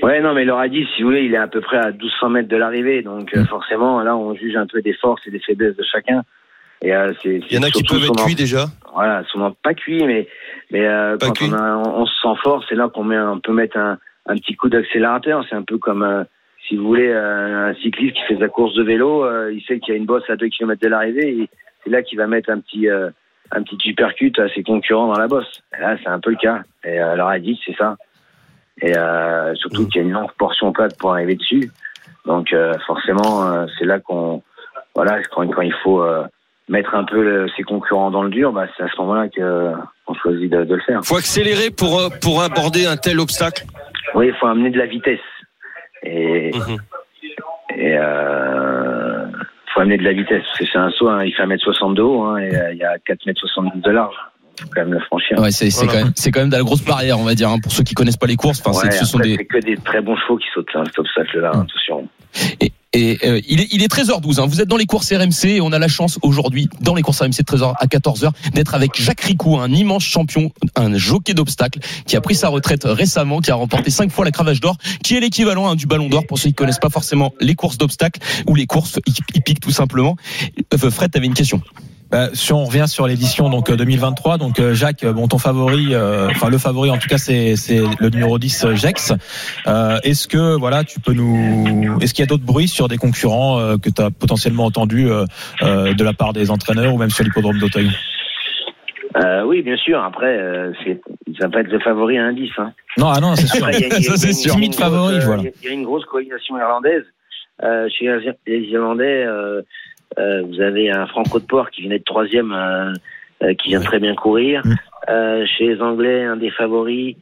Ouais, 0.03 0.21
non, 0.21 0.35
mais 0.35 0.49
a 0.49 0.69
dit, 0.69 0.87
si 0.95 1.03
vous 1.03 1.09
voulez, 1.09 1.25
il 1.25 1.35
est 1.35 1.39
à 1.39 1.47
peu 1.49 1.61
près 1.61 1.77
à 1.79 1.91
1200 1.91 2.31
mètres 2.31 2.49
de 2.49 2.57
l'arrivée. 2.57 3.03
Donc, 3.03 3.35
Mm. 3.35 3.39
euh, 3.41 3.45
forcément, 3.47 4.01
là, 4.03 4.17
on 4.17 4.35
juge 4.35 4.57
un 4.57 4.67
peu 4.67 4.81
des 4.83 4.95
forces 4.95 5.27
et 5.27 5.31
des 5.31 5.41
faiblesses 5.41 5.77
de 5.77 5.83
chacun. 5.85 6.23
Et 6.83 6.95
euh, 6.95 7.13
c'est, 7.23 7.41
Il 7.51 7.53
y 7.55 7.59
en 7.59 7.63
a 7.63 7.71
qui 7.71 7.83
peuvent 7.83 8.03
être 8.03 8.25
cuits 8.25 8.35
déjà. 8.35 8.65
voilà, 8.95 9.23
souvent 9.25 9.53
pas 9.63 9.75
cuit, 9.75 10.03
mais 10.07 10.27
mais 10.71 10.87
euh, 10.87 11.19
quand 11.21 11.33
cuit. 11.37 11.51
on, 11.51 11.55
a, 11.55 11.77
on, 11.77 12.01
on 12.03 12.07
se 12.07 12.15
sent 12.23 12.35
fort, 12.43 12.65
c'est 12.69 12.75
là 12.75 12.89
qu'on 12.89 13.05
met, 13.05 13.19
on 13.19 13.39
peut 13.39 13.53
mettre 13.53 13.77
un, 13.77 13.99
un 14.27 14.35
petit 14.37 14.55
coup 14.57 14.71
d'accélérateur. 14.71 15.45
C'est 15.51 15.57
un 15.57 15.63
peu 15.63 15.77
comme, 15.77 16.03
euh, 16.03 16.25
si 16.67 16.77
vous 16.77 16.87
voulez, 16.87 17.09
euh, 17.09 17.69
un 17.71 17.75
cycliste 17.75 18.17
qui 18.17 18.23
fait 18.23 18.39
sa 18.39 18.49
course 18.49 18.75
de 18.77 18.83
vélo, 18.83 19.25
euh, 19.27 19.53
il 19.53 19.63
sait 19.65 19.79
qu'il 19.79 19.93
y 19.93 19.97
a 19.97 19.99
une 20.01 20.07
bosse 20.07 20.25
à 20.31 20.37
2 20.37 20.49
km 20.49 20.81
de 20.81 20.89
l'arrivée, 20.89 21.29
et 21.43 21.49
c'est 21.85 21.91
là 21.91 22.03
qu'il 22.03 22.17
va 22.17 22.27
mettre 22.27 22.49
un 22.49 22.61
petit 22.61 22.89
euh, 22.89 23.11
un 23.53 23.63
petit 23.63 23.77
supercut 23.81 24.33
à 24.39 24.49
ses 24.55 24.63
concurrents 24.63 25.13
dans 25.13 25.19
la 25.19 25.27
bosse. 25.29 25.61
Et 25.77 25.83
là, 25.83 25.97
c'est 26.03 26.09
un 26.09 26.21
peu 26.21 26.31
le 26.31 26.37
cas. 26.37 26.63
Et 26.85 26.99
euh, 27.01 27.15
leur 27.17 27.27
a 27.29 27.39
dit, 27.41 27.61
c'est 27.67 27.77
ça. 27.77 27.97
Et 28.83 28.97
euh, 28.97 29.55
surtout 29.57 29.87
qu'il 29.87 30.01
y 30.01 30.05
a 30.05 30.07
une 30.09 30.13
longue 30.13 30.33
portion 30.39 30.73
plate 30.73 30.97
pour 30.99 31.13
arriver 31.13 31.35
dessus. 31.37 31.71
Donc 32.27 32.53
euh, 32.53 32.75
forcément, 32.87 33.47
euh, 33.47 33.67
c'est 33.79 33.85
là 33.85 33.99
qu'on, 34.01 34.43
voilà, 34.95 35.21
quand, 35.31 35.47
quand 35.49 35.63
il 35.63 35.75
faut 35.83 36.03
euh, 36.03 36.25
mettre 36.69 36.95
un 36.95 37.05
peu 37.05 37.23
le- 37.23 37.49
ses 37.57 37.63
concurrents 37.63 38.11
dans 38.11 38.23
le 38.23 38.31
dur, 38.31 38.53
bah, 38.53 38.67
c'est 38.77 38.83
à 38.85 38.89
ce 38.89 38.97
moment-là 39.01 39.29
que 39.29 39.73
on 40.07 40.15
choisit 40.15 40.51
de, 40.51 40.65
de 40.65 40.75
le 40.75 40.81
faire. 40.83 41.01
Faut 41.05 41.17
accélérer 41.17 41.71
pour 41.71 41.99
euh, 42.01 42.09
pour 42.23 42.43
aborder 42.43 42.87
un 42.87 42.97
tel 42.97 43.21
obstacle? 43.21 43.65
Oui, 44.15 44.29
il 44.29 44.35
faut 44.35 44.47
amener 44.47 44.71
de 44.71 44.79
la 44.79 44.87
vitesse. 44.87 45.21
Et, 46.03 46.51
et 47.77 47.97
euh, 47.99 49.27
faut 49.73 49.81
amener 49.81 49.99
de 49.99 50.05
la 50.05 50.13
vitesse. 50.13 50.43
Parce 50.47 50.59
que 50.59 50.65
c'est 50.67 50.79
un 50.79 50.91
saut, 50.91 51.09
hein, 51.09 51.25
il 51.25 51.35
fait 51.35 51.45
1m60 51.45 51.95
de 51.95 52.03
haut, 52.03 52.23
hein, 52.25 52.39
et 52.39 52.51
il 52.73 52.79
y 52.79 52.85
a 52.85 52.97
4m70 52.99 53.81
de 53.83 53.91
large. 53.91 54.17
Faut 54.61 54.69
quand 54.75 54.83
même 54.83 54.93
le 54.95 55.01
franchir. 55.01 55.39
Ouais, 55.39 55.51
c'est 55.51 55.69
Voilà. 55.71 55.93
quand 55.93 55.99
même 56.05 56.13
c'est 56.17 56.31
quand 56.31 56.41
même 56.41 56.51
de 56.51 56.57
la 56.57 56.63
grosse 56.63 56.83
barrière, 56.85 57.19
on 57.19 57.25
va 57.25 57.35
dire, 57.35 57.49
hein, 57.51 57.59
pour 57.63 57.73
ceux 57.73 57.83
qui 57.83 57.95
connaissent 57.95 58.17
pas 58.17 58.27
les 58.27 58.37
courses. 58.37 58.61
Enfin, 58.65 58.79
Ouais, 58.87 58.91
ce 58.93 59.05
sont 59.05 59.19
des 59.19 59.37
que 59.45 59.59
des 59.59 59.77
très 59.77 60.01
bons 60.01 60.17
chevaux 60.17 60.37
qui 60.39 60.47
sautent 60.55 60.73
là, 60.75 60.83
cet 60.87 60.99
obstacle-là, 60.99 61.51
hein, 61.55 61.67
attention. 61.69 62.09
Et, 62.61 62.73
et, 62.93 63.19
euh, 63.25 63.41
il, 63.49 63.61
est, 63.61 63.69
il 63.73 63.83
est 63.83 63.93
13h12. 63.93 64.41
hein. 64.41 64.47
Vous 64.47 64.61
êtes 64.61 64.69
dans 64.69 64.77
les 64.77 64.87
courses 64.87 65.13
RMC 65.13 65.45
et 65.49 65.61
on 65.61 65.73
a 65.73 65.79
la 65.79 65.87
chance 65.89 66.19
aujourd'hui, 66.23 66.69
dans 66.81 66.95
les 66.95 67.03
courses 67.03 67.21
RMC 67.21 67.29
de 67.39 67.43
13h 67.45 67.75
à 67.79 67.87
14h, 67.87 68.31
d'être 68.53 68.75
avec 68.75 69.01
Jacques 69.01 69.21
Ricou, 69.21 69.59
un 69.59 69.71
immense 69.73 70.03
champion, 70.05 70.51
un 70.77 70.97
jockey 70.97 71.35
d'obstacles, 71.35 71.81
qui 72.07 72.17
a 72.17 72.21
pris 72.21 72.35
sa 72.35 72.49
retraite 72.49 72.83
récemment, 72.85 73.41
qui 73.41 73.51
a 73.51 73.55
remporté 73.57 73.91
cinq 73.91 74.11
fois 74.11 74.25
la 74.25 74.31
cravache 74.33 74.61
d'or, 74.61 74.77
qui 75.05 75.17
est 75.17 75.21
l'équivalent 75.21 75.69
hein, 75.69 75.77
du 75.77 75.87
ballon 75.87 76.09
d'or 76.09 76.27
pour 76.27 76.39
ceux 76.39 76.49
qui 76.51 76.55
connaissent 76.55 76.79
pas 76.79 76.91
forcément 76.91 77.33
les 77.41 77.55
courses 77.55 77.79
d'obstacles 77.79 78.21
ou 78.49 78.55
les 78.55 78.67
courses 78.67 78.99
hippiques 79.35 79.61
tout 79.61 79.71
simplement. 79.73 80.17
Euh, 80.75 80.91
Fred, 80.91 81.11
t'avais 81.13 81.27
une 81.27 81.35
question. 81.35 81.61
Bah, 82.11 82.29
si 82.33 82.53
on 82.53 82.65
revient 82.65 82.87
sur 82.89 83.07
l'édition 83.07 83.49
donc 83.49 83.71
euh, 83.71 83.77
2023, 83.77 84.39
donc 84.39 84.59
euh, 84.59 84.75
Jacques, 84.75 85.05
euh, 85.05 85.13
bon 85.13 85.29
ton 85.29 85.39
favori, 85.39 85.95
euh, 85.95 86.29
enfin 86.31 86.49
le 86.49 86.59
favori 86.59 86.91
en 86.91 86.99
tout 86.99 87.09
cas 87.09 87.19
c'est 87.19 87.55
c'est 87.55 87.81
le 88.01 88.09
numéro 88.09 88.39
10 88.39 88.65
euh, 88.65 88.75
Jex. 88.75 89.13
Euh, 89.67 89.99
est-ce 90.03 90.27
que 90.27 90.57
voilà 90.57 90.83
tu 90.83 90.99
peux 90.99 91.13
nous, 91.13 91.99
est-ce 92.01 92.13
qu'il 92.13 92.23
y 92.23 92.27
a 92.27 92.27
d'autres 92.27 92.45
bruits 92.45 92.69
sur 92.69 92.89
des 92.89 92.97
concurrents 92.97 93.61
euh, 93.61 93.77
que 93.77 93.91
tu 93.91 94.03
as 94.03 94.11
potentiellement 94.11 94.65
entendu 94.65 95.09
euh, 95.09 95.25
euh, 95.63 95.95
de 95.95 96.05
la 96.05 96.13
part 96.13 96.33
des 96.33 96.51
entraîneurs 96.51 96.93
ou 96.93 96.99
même 96.99 97.11
sur 97.11 97.23
l'hippodrome 97.23 97.59
d'Auteuil? 97.59 97.91
Euh, 99.17 99.43
oui, 99.45 99.63
bien 99.63 99.77
sûr. 99.77 100.03
Après, 100.03 100.39
euh, 100.39 100.73
c'est, 100.85 101.01
ça 101.39 101.47
va 101.47 101.49
pas 101.49 101.61
être 101.61 101.73
le 101.73 101.81
favori 101.81 102.17
à 102.19 102.33
10. 102.33 102.49
Hein. 102.59 102.73
Non, 102.97 103.09
ah 103.09 103.21
non 103.21 103.35
c'est 103.35 103.47
sûr. 103.47 103.67
C'est 104.17 104.33
sûr. 104.33 104.55
il 104.59 104.71
euh, 104.71 105.21
voilà. 105.25 105.43
Il 105.43 105.65
y 105.65 105.67
y 105.67 105.71
a 105.71 105.73
une 105.73 105.85
grosse 105.85 106.05
coalition 106.05 106.57
irlandaise. 106.59 107.05
Euh, 107.63 107.89
chez 107.91 108.07
les 108.47 108.59
Irlandais, 108.69 109.25
euh, 109.27 109.59
euh, 109.59 109.63
vous 110.17 110.61
avez 110.61 110.91
un 110.91 111.07
Franco 111.07 111.39
de 111.39 111.45
Port 111.45 111.71
qui 111.71 111.83
vient 111.83 111.91
d'être 111.91 112.05
troisième, 112.05 112.53
euh, 112.53 112.93
euh, 113.43 113.55
qui 113.55 113.71
vient 113.71 113.81
très 113.81 113.99
bien 113.99 114.15
courir. 114.15 114.63
Mm. 114.65 114.75
Euh, 115.09 115.47
chez 115.47 115.67
les 115.67 115.81
Anglais, 115.81 116.25
un 116.25 116.37
des 116.37 116.51
favoris, 116.51 117.17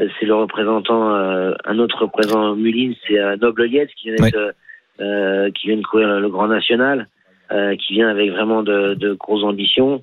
euh, 0.00 0.08
c'est 0.18 0.26
le 0.26 0.34
représentant, 0.34 1.14
euh, 1.14 1.54
un 1.64 1.78
autre 1.78 2.02
représentant 2.02 2.54
Mullins, 2.54 2.94
c'est 3.06 3.18
euh, 3.18 3.36
Noble 3.36 3.68
Yates 3.68 3.90
qui 3.96 4.10
vient 4.10 4.28
euh, 4.34 4.52
euh, 5.00 5.50
qui 5.50 5.68
vient 5.68 5.76
de 5.76 5.82
courir 5.82 6.20
le, 6.20 6.28
Grand 6.28 6.48
National, 6.48 7.08
euh, 7.50 7.74
qui 7.76 7.94
vient 7.94 8.08
avec 8.08 8.30
vraiment 8.30 8.62
de, 8.62 8.94
de 8.94 9.14
grosses 9.14 9.44
ambitions. 9.44 10.02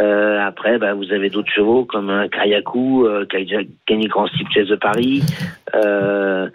Euh, 0.00 0.38
après, 0.40 0.78
bah, 0.78 0.94
vous 0.94 1.12
avez 1.12 1.30
d'autres 1.30 1.50
chevaux 1.50 1.84
comme 1.84 2.10
un 2.10 2.28
Kayaku, 2.28 3.06
euh, 3.06 3.26
qui 3.26 3.36
a 3.36 3.40
déjà 3.40 3.58
gagné 3.88 4.04
le 4.04 4.10
Grand 4.10 4.26
Steeplechase 4.28 4.68
de 4.68 4.76
Paris. 4.76 5.22
Euh, 5.74 6.48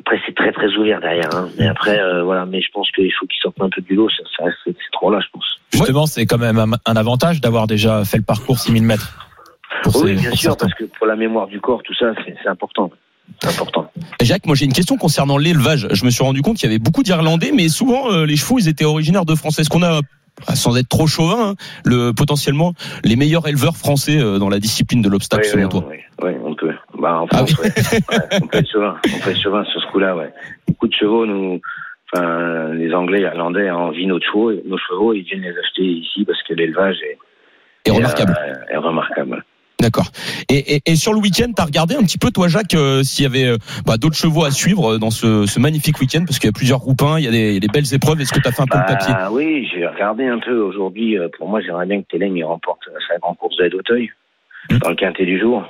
après, 0.00 0.20
c'est 0.26 0.34
très 0.34 0.52
très 0.52 0.74
ouvert 0.76 1.00
derrière. 1.00 1.28
Hein. 1.34 1.48
Mais 1.58 1.66
après, 1.66 1.98
euh, 1.98 2.22
voilà. 2.22 2.46
Mais 2.46 2.60
je 2.60 2.70
pense 2.72 2.90
qu'il 2.90 3.12
faut 3.12 3.26
qu'ils 3.26 3.40
sortent 3.40 3.60
un 3.60 3.70
peu 3.70 3.80
du 3.80 3.94
lot. 3.94 4.08
Ça, 4.10 4.22
ça 4.36 4.44
reste 4.44 4.56
ces 4.66 4.74
trois-là, 4.92 5.20
je 5.20 5.28
pense. 5.32 5.44
Justement, 5.72 6.06
c'est 6.06 6.26
quand 6.26 6.38
même 6.38 6.58
un, 6.58 6.70
un 6.84 6.96
avantage 6.96 7.40
d'avoir 7.40 7.66
déjà 7.66 8.04
fait 8.04 8.18
le 8.18 8.22
parcours 8.24 8.58
6000 8.58 8.82
mètres. 8.82 9.16
Pour 9.82 9.96
oui, 9.96 10.10
ces- 10.10 10.14
bien 10.20 10.30
pour 10.30 10.38
sûr, 10.38 10.50
certains. 10.50 10.66
parce 10.66 10.78
que 10.78 10.84
pour 10.84 11.06
la 11.06 11.16
mémoire 11.16 11.46
du 11.46 11.60
corps, 11.60 11.82
tout 11.82 11.94
ça, 11.94 12.12
c'est 12.24 12.34
c'est 12.42 12.48
important. 12.48 12.90
C'est 13.42 13.48
important. 13.48 13.90
Jacques, 14.20 14.46
moi 14.46 14.54
j'ai 14.54 14.66
une 14.66 14.72
question 14.72 14.96
concernant 14.96 15.38
l'élevage. 15.38 15.88
Je 15.90 16.04
me 16.04 16.10
suis 16.10 16.22
rendu 16.22 16.42
compte 16.42 16.56
qu'il 16.58 16.68
y 16.68 16.72
avait 16.72 16.78
beaucoup 16.78 17.02
d'Irlandais, 17.02 17.52
mais 17.54 17.68
souvent 17.68 18.12
euh, 18.12 18.26
les 18.26 18.36
chevaux 18.36 18.58
ils 18.58 18.68
étaient 18.68 18.84
originaires 18.84 19.24
de 19.24 19.34
France. 19.34 19.58
Est-ce 19.58 19.70
qu'on 19.70 19.82
a 19.82 20.00
ah, 20.46 20.56
sans 20.56 20.76
être 20.76 20.88
trop 20.88 21.06
chauvin, 21.06 21.50
hein, 21.50 21.54
le, 21.84 22.12
potentiellement 22.12 22.74
les 23.04 23.16
meilleurs 23.16 23.46
éleveurs 23.46 23.76
français 23.76 24.18
euh, 24.18 24.38
dans 24.38 24.48
la 24.48 24.58
discipline 24.58 25.00
de 25.00 25.08
l'obstacle 25.08 25.44
Oui, 25.44 25.50
selon 25.50 25.62
oui, 25.64 25.68
toi 25.70 25.86
oui, 25.88 25.96
oui, 26.22 26.32
on 26.44 26.54
peut. 26.54 26.74
Bah, 27.04 27.20
en 27.20 27.26
Ah 27.30 27.36
France, 27.36 27.58
ouais. 27.58 27.68
Ouais, 28.10 28.38
on 28.42 28.56
être 28.58 28.70
chauvin. 28.70 28.96
On 29.04 29.28
être 29.30 29.40
chauvin 29.42 29.64
sur 29.64 29.80
ce 29.82 29.86
coup-là, 29.88 30.16
ouais. 30.16 30.32
Beaucoup 30.66 30.88
de 30.88 30.94
chevaux, 30.94 31.26
nous, 31.26 31.60
enfin, 32.12 32.72
les 32.72 32.94
Anglais, 32.94 33.20
Irlandais 33.20 33.68
envient 33.70 34.06
nos 34.06 34.18
chevaux, 34.20 34.52
nos 34.64 34.78
chevaux, 34.78 35.12
ils 35.12 35.22
viennent 35.22 35.42
les 35.42 35.50
acheter 35.58 35.82
ici 35.82 36.24
parce 36.24 36.42
que 36.44 36.54
l'élevage 36.54 36.96
est, 37.02 37.18
Et 37.84 37.90
remarquable. 37.90 38.34
euh, 38.40 38.72
est 38.72 38.76
remarquable. 38.78 39.44
D'accord. 39.80 40.06
Et, 40.48 40.76
et, 40.76 40.80
et 40.86 40.96
sur 40.96 41.12
le 41.12 41.18
week-end, 41.18 41.50
t'as 41.54 41.64
regardé 41.66 41.94
un 41.94 42.02
petit 42.04 42.16
peu 42.16 42.30
toi, 42.30 42.48
Jacques, 42.48 42.74
euh, 42.74 43.02
s'il 43.02 43.24
y 43.24 43.26
avait 43.26 43.44
euh, 43.48 43.58
bah, 43.84 43.98
d'autres 43.98 44.16
chevaux 44.16 44.44
à 44.46 44.50
suivre 44.50 44.96
dans 44.96 45.10
ce, 45.10 45.44
ce 45.44 45.60
magnifique 45.60 46.00
week-end, 46.00 46.24
parce 46.26 46.38
qu'il 46.38 46.48
y 46.48 46.54
a 46.54 46.56
plusieurs 46.56 46.78
groupes 46.78 47.02
1, 47.02 47.18
il 47.18 47.24
y 47.24 47.28
a 47.28 47.60
des, 47.60 47.68
belles 47.68 47.92
épreuves. 47.92 48.18
Est-ce 48.20 48.32
que 48.32 48.40
t'as 48.40 48.52
fait 48.52 48.62
un 48.62 48.66
peu 48.66 48.78
le 48.78 48.86
papier? 48.86 49.12
Bah, 49.12 49.28
oui, 49.30 49.68
j'ai 49.74 49.86
regardé 49.86 50.26
un 50.26 50.38
peu 50.38 50.56
aujourd'hui. 50.58 51.18
Pour 51.36 51.48
moi, 51.50 51.60
j'aimerais 51.60 51.84
bien 51.84 52.00
que 52.00 52.06
Télène 52.10 52.42
remporte 52.44 52.80
sa 53.08 53.18
grande 53.18 53.36
course 53.36 53.56
d'aide 53.58 53.72
d'Auteuil 53.72 54.10
Hmm. 54.70 54.78
dans 54.78 54.88
le 54.88 54.96
quintet 54.96 55.26
du 55.26 55.38
jour. 55.38 55.62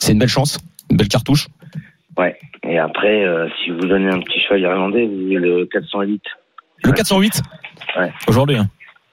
C'est 0.00 0.12
une 0.12 0.18
belle 0.18 0.28
chance, 0.28 0.58
une 0.90 0.96
belle 0.96 1.08
cartouche. 1.08 1.46
Ouais. 2.16 2.36
Et 2.64 2.78
après, 2.78 3.24
euh, 3.24 3.48
si 3.64 3.70
vous 3.70 3.80
donnez 3.86 4.10
un 4.10 4.20
petit 4.20 4.40
cheval 4.40 4.60
irlandais, 4.62 5.06
vous 5.06 5.26
avez 5.26 5.36
le 5.36 5.66
408. 5.66 6.20
Le 6.84 6.92
408 6.92 7.42
Aujourd'hui. 8.26 8.56
hein. 8.56 8.68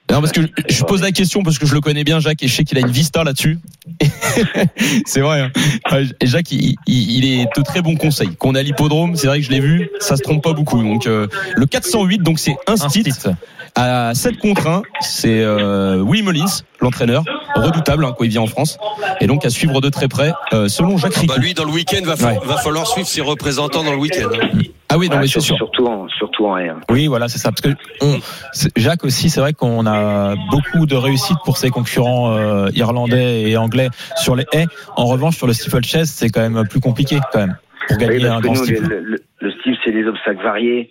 Non, 0.09 0.21
parce 0.21 0.31
que 0.31 0.41
je, 0.41 0.47
je 0.69 0.83
pose 0.85 1.01
la 1.01 1.11
question 1.11 1.43
parce 1.43 1.59
que 1.59 1.65
je 1.65 1.73
le 1.75 1.81
connais 1.81 2.05
bien, 2.05 2.19
Jacques, 2.21 2.41
et 2.41 2.47
je 2.47 2.53
sais 2.55 2.63
qu'il 2.63 2.77
a 2.77 2.81
une 2.81 2.91
vista 2.91 3.25
là-dessus. 3.25 3.59
c'est 5.05 5.19
vrai. 5.21 5.41
Hein. 5.41 5.51
Ouais, 5.91 6.03
Et 6.21 6.27
Jacques, 6.27 6.51
il, 6.51 6.75
il- 6.87 7.11
il 7.17 7.25
est 7.41 7.45
de 7.57 7.61
très 7.61 7.81
bons 7.81 7.95
conseils. 7.95 8.35
Qu'on 8.37 8.55
a 8.55 8.61
l'hippodrome, 8.63 9.15
c'est 9.15 9.27
vrai 9.27 9.39
que 9.39 9.45
je 9.45 9.51
l'ai 9.51 9.59
vu, 9.59 9.89
ça 9.99 10.15
se 10.15 10.21
trompe 10.21 10.43
pas 10.43 10.53
beaucoup. 10.53 10.81
Donc 10.81 11.07
euh, 11.07 11.27
le 11.55 11.65
408, 11.65 12.19
donc 12.23 12.39
c'est 12.39 12.55
un 12.67 12.77
stit. 12.77 13.03
À 13.77 14.13
7 14.13 14.37
contre 14.39 14.67
1. 14.67 14.81
C'est 15.01 15.41
euh, 15.41 16.03
Willy 16.05 16.23
Mullins, 16.23 16.45
l'entraîneur, 16.81 17.23
redoutable 17.55 18.03
hein, 18.03 18.13
quand 18.17 18.23
il 18.25 18.29
vient 18.31 18.41
en 18.41 18.47
France, 18.47 18.77
et 19.21 19.27
donc 19.27 19.45
à 19.45 19.49
suivre 19.49 19.79
de 19.79 19.89
très 19.89 20.07
près, 20.07 20.33
euh, 20.53 20.67
selon 20.67 20.97
Jacques 20.97 21.15
Ricou. 21.15 21.33
Bah 21.33 21.39
lui, 21.39 21.53
dans 21.53 21.63
le 21.63 21.71
week-end, 21.71 22.01
va, 22.03 22.15
fa- 22.15 22.33
Ouais. 22.33 22.39
va 22.43 22.57
falloir 22.57 22.87
suivre 22.87 23.07
ses 23.07 23.21
représentants 23.21 23.83
dans 23.83 23.91
le 23.91 23.97
week-end. 23.97 24.27
Ah 24.89 24.97
oui, 24.97 25.09
non 25.09 25.17
mais 25.19 25.27
c'est 25.27 25.39
sûr. 25.41 25.55
Surtout 25.55 25.85
en, 25.85 26.07
surtout 26.09 26.45
en 26.47 26.53
R. 26.55 26.79
Oui, 26.89 27.07
voilà, 27.07 27.27
c'est 27.27 27.37
ça. 27.37 27.51
Parce 27.51 27.61
que 27.61 27.69
on- 28.01 28.19
Jacques 28.75 29.03
aussi, 29.03 29.29
c'est 29.29 29.39
vrai 29.41 29.53
qu'on 29.53 29.85
a 29.85 30.35
beaucoup 30.49 30.85
de 30.85 30.95
réussite 30.95 31.37
pour 31.45 31.57
ses 31.57 31.69
concurrents 31.69 32.31
euh, 32.35 32.69
irlandais 32.73 33.43
et 33.49 33.57
anglais 33.57 33.89
sur 34.15 34.35
les 34.35 34.45
haies. 34.53 34.65
En 34.95 35.05
revanche, 35.05 35.35
sur 35.37 35.45
le 35.47 35.53
steeplechase, 35.53 36.09
c'est 36.09 36.29
quand 36.29 36.41
même 36.49 36.67
plus 36.67 36.79
compliqué, 36.79 37.19
quand 37.31 37.39
même. 37.39 37.57
pour 37.87 37.97
gagner 37.97 38.15
Oui, 38.17 38.21
parce 38.23 38.33
un 38.33 38.37
que 38.41 38.43
grand 38.47 38.53
nous, 38.55 38.63
steeple. 38.63 38.87
le, 38.87 38.99
le, 39.01 39.23
le 39.41 39.51
style, 39.59 39.75
c'est 39.85 39.91
des 39.91 40.05
obstacles 40.07 40.41
variés, 40.43 40.89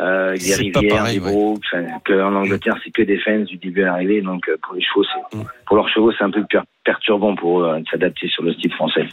euh, 0.00 0.36
des 0.36 0.54
rivières, 0.54 0.96
pareil, 0.96 1.20
des 1.20 1.26
ouais. 1.26 1.54
que 2.04 2.22
en 2.22 2.34
Angleterre, 2.34 2.78
c'est 2.82 2.90
que 2.90 3.02
des 3.02 3.18
fens 3.18 3.46
du 3.46 3.56
début 3.58 3.82
à 3.82 3.86
l'arrivée. 3.86 4.22
Donc, 4.22 4.48
euh, 4.48 4.56
pour 4.62 4.74
les 4.74 4.82
chevaux, 4.82 5.04
c'est, 5.04 5.36
Mm. 5.36 5.44
Pour 5.72 5.78
leurs 5.78 5.88
chevaux, 5.88 6.12
c'est 6.18 6.22
un 6.22 6.30
peu 6.30 6.44
per- 6.50 6.58
perturbant 6.84 7.34
pour 7.34 7.62
eux 7.62 7.66
euh, 7.66 7.78
de 7.80 7.84
s'adapter 7.90 8.28
sur 8.28 8.42
le 8.42 8.52
style 8.52 8.70
français. 8.74 9.08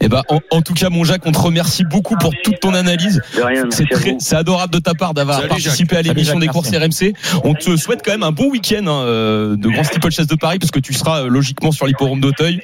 Eh 0.00 0.08
ben, 0.08 0.22
en, 0.28 0.40
en 0.50 0.60
tout 0.60 0.74
cas, 0.74 0.90
mon 0.90 1.04
Jacques, 1.04 1.24
on 1.24 1.30
te 1.30 1.38
remercie 1.38 1.84
beaucoup 1.84 2.16
pour 2.16 2.32
toute 2.42 2.58
ton 2.58 2.74
analyse. 2.74 3.22
De 3.36 3.42
rien, 3.42 3.64
C'est 3.70 3.84
très- 3.88 4.16
c'est 4.18 4.34
adorable 4.34 4.72
de 4.72 4.80
ta 4.80 4.94
part 4.94 5.14
d'avoir 5.14 5.36
Salut, 5.36 5.48
participé 5.50 5.94
à 5.94 5.98
Salut, 5.98 6.08
l'émission 6.08 6.32
Jacques, 6.34 6.42
des 6.42 6.48
courses 6.48 6.70
RMC. 6.76 7.12
On 7.44 7.54
te 7.54 7.76
souhaite 7.76 8.00
quand 8.04 8.10
même 8.10 8.24
un 8.24 8.32
bon 8.32 8.50
week-end 8.50 8.84
hein, 8.88 9.04
euh, 9.04 9.54
de 9.56 9.68
Grand 9.68 9.84
Steeple 9.84 10.10
Chess 10.10 10.26
de 10.26 10.34
Paris 10.34 10.58
parce 10.58 10.72
que 10.72 10.80
tu 10.80 10.92
seras 10.94 11.20
euh, 11.22 11.28
logiquement 11.28 11.70
sur 11.70 11.86
l'hippodrome 11.86 12.20
d'Auteuil. 12.20 12.60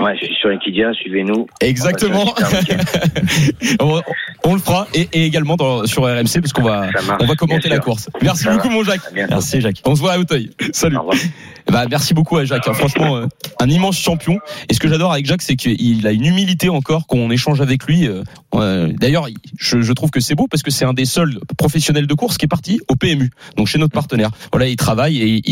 Ouais, 0.00 0.16
je 0.18 0.24
suis 0.24 0.34
sur 0.36 0.50
Equidia, 0.50 0.90
suivez-nous. 0.94 1.46
Exactement. 1.60 2.34
On 4.44 4.54
le 4.54 4.60
fera 4.60 4.86
et, 4.94 5.06
et 5.12 5.26
également 5.26 5.56
dans- 5.56 5.84
sur 5.86 6.04
RMC 6.04 6.40
parce 6.40 6.52
qu'on 6.54 6.62
va 6.62 6.86
on 7.20 7.26
va 7.26 7.34
commenter 7.34 7.68
la 7.68 7.78
course. 7.78 8.08
Merci 8.22 8.44
Ça 8.44 8.52
beaucoup 8.54 8.68
va. 8.68 8.74
mon 8.74 8.84
Jacques. 8.84 9.02
Merci 9.12 9.60
Jacques. 9.60 9.82
On 9.84 9.94
se 9.94 10.00
voit 10.00 10.12
à 10.12 10.18
Auteuil. 10.18 10.50
Salut. 10.72 10.96
Au 10.96 11.00
revoir. 11.00 11.16
Bah, 11.70 11.84
merci 11.90 12.14
beaucoup 12.14 12.36
à 12.36 12.44
Jacques. 12.44 12.68
hein. 12.68 12.74
Franchement, 12.74 13.16
euh, 13.16 13.26
un 13.60 13.68
immense 13.68 13.98
champion. 13.98 14.38
Et 14.68 14.74
ce 14.74 14.80
que 14.80 14.88
j'adore 14.88 15.12
avec 15.12 15.26
Jacques, 15.26 15.42
c'est 15.42 15.56
qu'il 15.56 16.06
a 16.06 16.12
une 16.12 16.24
humilité 16.24 16.68
encore 16.68 17.06
qu'on 17.06 17.30
échange 17.30 17.60
avec 17.60 17.84
lui. 17.84 18.08
Euh, 18.08 18.92
D'ailleurs, 18.98 19.28
je, 19.58 19.92
trouve 19.92 20.10
que 20.10 20.20
c'est 20.20 20.34
beau 20.34 20.46
parce 20.50 20.62
que 20.62 20.70
c'est 20.70 20.86
un 20.86 20.94
des 20.94 21.04
seuls 21.04 21.38
professionnels 21.58 22.06
de 22.06 22.14
course 22.14 22.38
qui 22.38 22.46
est 22.46 22.48
parti 22.48 22.80
au 22.88 22.96
PMU, 22.96 23.30
donc 23.56 23.66
chez 23.66 23.78
notre 23.78 23.92
partenaire. 23.92 24.30
Voilà, 24.50 24.66
il 24.66 24.76
travaille 24.76 25.18
et 25.18 25.42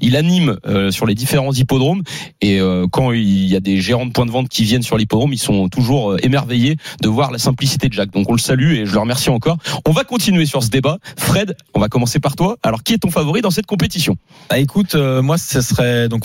il, 0.00 0.16
anime 0.16 0.56
euh, 0.66 0.92
sur 0.92 1.04
les 1.04 1.16
différents 1.16 1.52
hippodromes. 1.52 2.02
Et 2.40 2.60
quand 2.92 3.10
il 3.12 3.46
y 3.48 3.56
a 3.56 3.60
des 3.60 3.80
gérants 3.80 4.06
de 4.06 4.12
points 4.12 4.26
de 4.26 4.30
vente 4.30 4.48
qui 4.48 4.62
viennent 4.64 4.82
sur 4.82 4.96
l'hippodrome, 4.96 5.32
ils 5.32 5.38
sont 5.38 5.68
toujours 5.68 6.16
émerveillés 6.22 6.76
de 7.02 7.08
voir 7.08 7.32
la 7.32 7.38
simplicité 7.38 7.88
de 7.88 7.92
Jacques. 7.92 8.12
Donc 8.12 8.28
on 8.28 8.32
le 8.32 8.38
salue 8.38 8.74
et 8.74 8.86
je 8.86 8.92
le 8.92 9.00
remercie 9.00 9.30
encore. 9.30 9.58
On 9.84 9.90
va 9.90 10.04
continuer 10.04 10.46
sur 10.46 10.62
ce 10.62 10.70
débat. 10.70 10.98
Fred, 11.16 11.56
on 11.74 11.80
va 11.80 11.88
commencer 11.88 12.20
par 12.20 12.36
toi. 12.36 12.56
Alors, 12.62 12.82
qui 12.82 12.94
est 12.94 12.98
ton 12.98 13.10
favori 13.10 13.40
dans 13.40 13.50
cette 13.50 13.66
compétition? 13.66 14.16
Bah, 14.50 14.58
écoute, 14.58 14.94
euh, 14.94 15.22
moi, 15.38 15.60
ce 15.60 15.60
serait 15.60 16.08
donc 16.08 16.24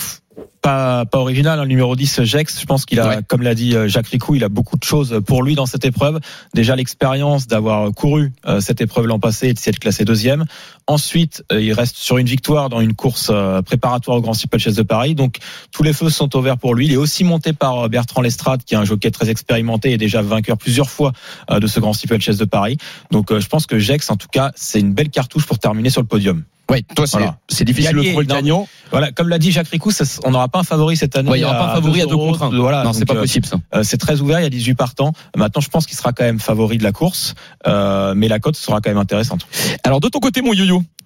pas, 0.62 1.04
pas 1.04 1.18
original, 1.18 1.58
hein, 1.58 1.62
le 1.62 1.68
numéro 1.68 1.94
10, 1.94 2.22
Jex. 2.24 2.58
Je 2.58 2.64
pense 2.64 2.86
qu'il 2.86 2.98
a, 2.98 3.06
Ouais. 3.08 3.18
comme 3.28 3.42
l'a 3.42 3.54
dit 3.54 3.76
euh, 3.76 3.86
Jacques 3.86 4.08
Ricou, 4.08 4.34
il 4.34 4.42
a 4.44 4.48
beaucoup 4.48 4.78
de 4.78 4.84
choses 4.84 5.20
pour 5.26 5.42
lui 5.42 5.54
dans 5.54 5.66
cette 5.66 5.84
épreuve. 5.84 6.20
Déjà 6.54 6.74
l'expérience 6.74 7.46
d'avoir 7.46 7.92
couru 7.92 8.32
euh, 8.46 8.60
cette 8.60 8.80
épreuve 8.80 9.06
l'an 9.06 9.18
passé 9.20 9.48
et 9.48 9.54
de 9.54 9.58
s'être 9.58 9.78
classé 9.78 10.04
deuxième. 10.06 10.46
Ensuite, 10.86 11.42
euh, 11.50 11.62
il 11.62 11.72
reste 11.72 11.96
sur 11.96 12.18
une 12.18 12.26
victoire 12.26 12.68
dans 12.68 12.80
une 12.82 12.92
course 12.94 13.28
euh, 13.32 13.62
préparatoire 13.62 14.18
au 14.18 14.20
Grand 14.20 14.34
Steeple 14.34 14.58
Chess 14.58 14.74
de 14.74 14.82
Paris. 14.82 15.14
Donc, 15.14 15.38
tous 15.72 15.82
les 15.82 15.94
feux 15.94 16.10
sont 16.10 16.36
au 16.36 16.42
vert 16.42 16.58
pour 16.58 16.74
lui. 16.74 16.86
Il 16.86 16.92
est 16.92 16.96
aussi 16.96 17.24
monté 17.24 17.54
par 17.54 17.84
euh, 17.84 17.88
Bertrand 17.88 18.20
Lestrade, 18.20 18.62
qui 18.64 18.74
est 18.74 18.76
un 18.76 18.84
jockey 18.84 19.10
très 19.10 19.30
expérimenté 19.30 19.92
et 19.92 19.96
déjà 19.96 20.20
vainqueur 20.20 20.58
plusieurs 20.58 20.90
fois 20.90 21.12
euh, 21.50 21.58
de 21.58 21.66
ce 21.66 21.80
Grand 21.80 21.94
Steeple 21.94 22.20
Chess 22.20 22.36
de 22.36 22.44
Paris. 22.44 22.76
Donc, 23.10 23.32
euh, 23.32 23.40
je 23.40 23.48
pense 23.48 23.64
que 23.66 23.78
Jex, 23.78 24.10
en 24.10 24.16
tout 24.16 24.28
cas, 24.30 24.52
c'est 24.56 24.80
une 24.80 24.92
belle 24.92 25.08
cartouche 25.10 25.46
pour 25.46 25.58
terminer 25.58 25.88
sur 25.88 26.02
le 26.02 26.06
podium. 26.06 26.42
Ouais, 26.70 26.80
toi 26.96 27.06
c'est 27.06 27.18
Voilà. 27.18 27.36
c'est 27.50 27.64
difficile 27.66 27.94
de 27.94 28.00
trouver 28.02 28.24
le 28.24 28.34
gagnant. 28.34 28.66
Voilà, 28.90 29.12
comme 29.12 29.28
l'a 29.28 29.38
dit 29.38 29.52
Jacques 29.52 29.68
Ricou, 29.68 29.90
ça- 29.90 30.04
on 30.24 30.30
n'aura 30.30 30.48
pas 30.48 30.60
un 30.60 30.62
favori 30.62 30.96
cette 30.96 31.14
année. 31.14 31.28
Ouais, 31.30 31.38
il 31.38 31.42
y 31.42 31.44
aura 31.44 31.58
pas 31.58 31.70
un 31.72 31.74
favori 31.74 32.00
à 32.00 32.06
deux 32.06 32.16
contre 32.16 32.42
un. 32.42 32.48
Voilà, 32.58 32.82
non, 32.84 32.94
c'est 32.94 33.04
pas 33.04 33.12
euh, 33.16 33.20
possible 33.20 33.44
ça. 33.46 33.58
euh, 33.74 33.82
c'est 33.82 33.98
très 33.98 34.22
ouvert, 34.22 34.40
il 34.40 34.44
y 34.44 34.46
a 34.46 34.50
18 34.50 34.74
partants. 34.74 35.12
Maintenant, 35.36 35.60
je 35.60 35.68
pense 35.68 35.84
qu'il 35.84 35.94
sera 35.94 36.14
quand 36.14 36.24
même 36.24 36.40
favori 36.40 36.78
de 36.78 36.82
la 36.82 36.92
course, 36.92 37.34
euh, 37.66 38.14
mais 38.16 38.28
la 38.28 38.38
cote 38.38 38.56
sera 38.56 38.80
quand 38.80 38.88
même 38.88 38.96
intéressante. 38.96 39.46
Alors 39.82 40.00
de 40.00 40.08
ton 40.08 40.20
côté, 40.20 40.40
mon 40.40 40.54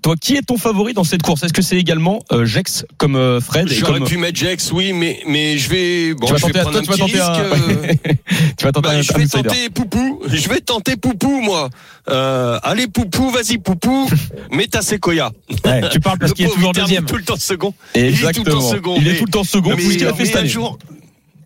toi, 0.01 0.15
qui 0.21 0.37
est 0.37 0.43
ton 0.43 0.57
favori 0.57 0.95
dans 0.95 1.03
cette 1.03 1.23
course? 1.23 1.43
Est-ce 1.43 1.53
que 1.53 1.61
c'est 1.63 1.77
également 1.77 2.21
euh, 2.31 2.45
Jex 2.47 2.85
comme 2.99 3.17
euh, 3.17 3.41
Fred 3.41 3.69
J'aurais 3.69 3.99
comme... 3.99 4.09
pu 4.09 4.17
mettre 4.17 4.39
Jex, 4.39 4.71
oui, 4.73 4.93
mais, 4.93 5.21
mais 5.27 5.59
je 5.59 5.69
vais, 5.69 6.15
bon, 6.15 6.27
Tu 6.27 6.33
vas 6.35 6.39
je 6.39 6.47
vais 6.47 6.53
tenter, 6.53 6.63
prendre 6.71 6.83
toi, 6.83 6.95
un 6.95 7.07
tu 7.09 7.17
vas 7.17 7.33
petit 7.33 7.53
tenter 7.59 7.87
risque. 7.87 8.01
un, 8.07 8.13
tu 8.57 8.65
vas 8.65 8.73
tenter 8.73 8.89
bah, 8.89 8.95
un, 8.95 9.03
je 9.03 9.13
vais 9.13 9.27
tenter 9.27 9.71
Poupou. 9.71 10.21
Je 10.29 10.49
vais 10.49 10.61
tenter 10.61 10.97
Poupou, 10.97 11.41
moi. 11.41 11.69
Euh, 12.09 12.59
allez, 12.63 12.87
Poupou, 12.87 13.31
vas-y, 13.31 13.59
Poupou. 13.59 14.09
Mets 14.53 14.69
ta 14.69 14.83
séquoia. 14.83 15.33
Ouais, 15.65 15.89
tu 15.91 15.99
parles 15.99 16.19
parce 16.19 16.33
qu'il 16.33 16.47
est 16.47 16.51
toujours 16.55 16.73
deuxième. 16.73 17.05
tout 17.05 17.17
le 17.17 17.25
temps 17.25 17.37
second. 17.37 17.75
Il 17.97 18.01
est 18.05 18.13
tout 18.13 18.23
le 18.23 18.29
Exactement. 18.29 18.61
temps 18.61 18.71
second. 18.71 18.97
Il 19.01 19.09
est 19.09 19.13
mais- 19.13 19.19
tout 19.19 19.25
le 19.25 19.31
temps 19.33 19.45
second. 19.45 19.71
mais- 19.77 19.83
fait 19.83 20.13
mais 20.17 20.25
cette 20.25 20.37
un 20.37 20.45
jour- 20.45 20.79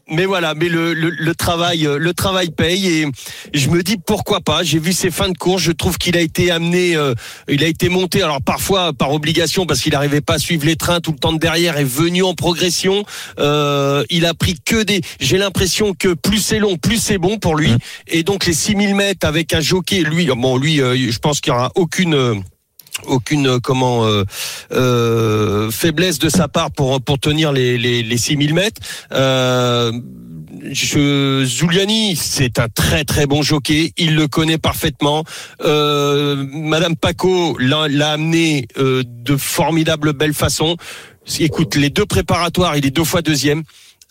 mais 0.08 0.26
voilà, 0.26 0.54
mais 0.54 0.68
le, 0.68 0.94
le, 0.94 1.10
le 1.10 1.34
travail, 1.34 1.86
euh, 1.86 1.98
le 1.98 2.12
travail 2.12 2.50
paye 2.50 2.86
et 2.88 3.06
je 3.54 3.68
me 3.70 3.82
dis 3.82 3.96
pourquoi 3.96 4.40
pas. 4.40 4.62
J'ai 4.62 4.78
vu 4.78 4.92
ses 4.92 5.10
fins 5.10 5.28
de 5.28 5.38
course, 5.38 5.62
je 5.62 5.72
trouve 5.72 5.96
qu'il 5.96 6.16
a 6.16 6.20
été 6.20 6.50
amené, 6.50 6.96
euh, 6.96 7.14
il 7.48 7.62
a 7.62 7.66
été 7.66 7.88
monté. 7.88 8.22
Alors 8.22 8.42
parfois 8.42 8.92
par 8.92 9.12
obligation 9.12 9.64
parce 9.64 9.80
qu'il 9.80 9.92
n'arrivait 9.92 10.20
pas 10.20 10.34
à 10.34 10.38
suivre 10.38 10.66
les 10.66 10.76
trains 10.76 11.00
tout 11.00 11.12
le 11.12 11.18
temps 11.18 11.32
de 11.32 11.38
derrière, 11.38 11.78
est 11.78 11.84
venu 11.84 12.22
en 12.22 12.34
progression. 12.34 13.04
Euh, 13.38 14.04
il 14.10 14.26
a 14.26 14.34
pris 14.34 14.56
que 14.64 14.82
des. 14.82 15.00
J'ai 15.20 15.38
l'impression 15.38 15.94
que 15.94 16.14
plus 16.14 16.38
c'est 16.38 16.58
long, 16.58 16.76
plus 16.76 16.98
c'est 16.98 17.18
bon 17.18 17.38
pour 17.38 17.54
lui. 17.54 17.72
Et 18.08 18.22
donc 18.22 18.44
les 18.44 18.54
6000 18.54 18.94
mètres 18.94 19.26
avec 19.26 19.54
un 19.54 19.60
jockey, 19.60 20.00
lui, 20.02 20.26
bon 20.26 20.56
lui, 20.56 20.80
euh, 20.80 20.96
je 20.96 21.18
pense 21.18 21.40
qu'il 21.40 21.52
y 21.52 21.56
aura 21.56 21.70
aucune. 21.74 22.42
Aucune 23.06 23.46
euh, 23.46 23.58
comment 23.60 24.04
euh, 24.06 24.24
euh, 24.72 25.70
faiblesse 25.70 26.18
de 26.18 26.28
sa 26.28 26.48
part 26.48 26.70
pour 26.70 27.00
pour 27.00 27.18
tenir 27.18 27.52
les 27.52 27.78
les, 27.78 28.02
les 28.02 28.16
6000 28.16 28.54
mètres. 28.54 28.80
Euh, 29.12 29.92
je, 30.70 31.44
Zuliani, 31.44 32.14
c'est 32.16 32.58
un 32.58 32.68
très 32.68 33.04
très 33.04 33.26
bon 33.26 33.42
jockey. 33.42 33.92
Il 33.96 34.14
le 34.14 34.28
connaît 34.28 34.58
parfaitement. 34.58 35.24
Euh, 35.64 36.46
Madame 36.52 36.96
Paco 36.96 37.56
l'a 37.58 38.10
amené 38.10 38.68
euh, 38.78 39.02
de 39.06 39.36
formidables 39.36 40.12
belles 40.12 40.34
façons. 40.34 40.76
Écoute, 41.40 41.76
les 41.76 41.90
deux 41.90 42.06
préparatoires, 42.06 42.76
il 42.76 42.86
est 42.86 42.90
deux 42.90 43.04
fois 43.04 43.22
deuxième. 43.22 43.62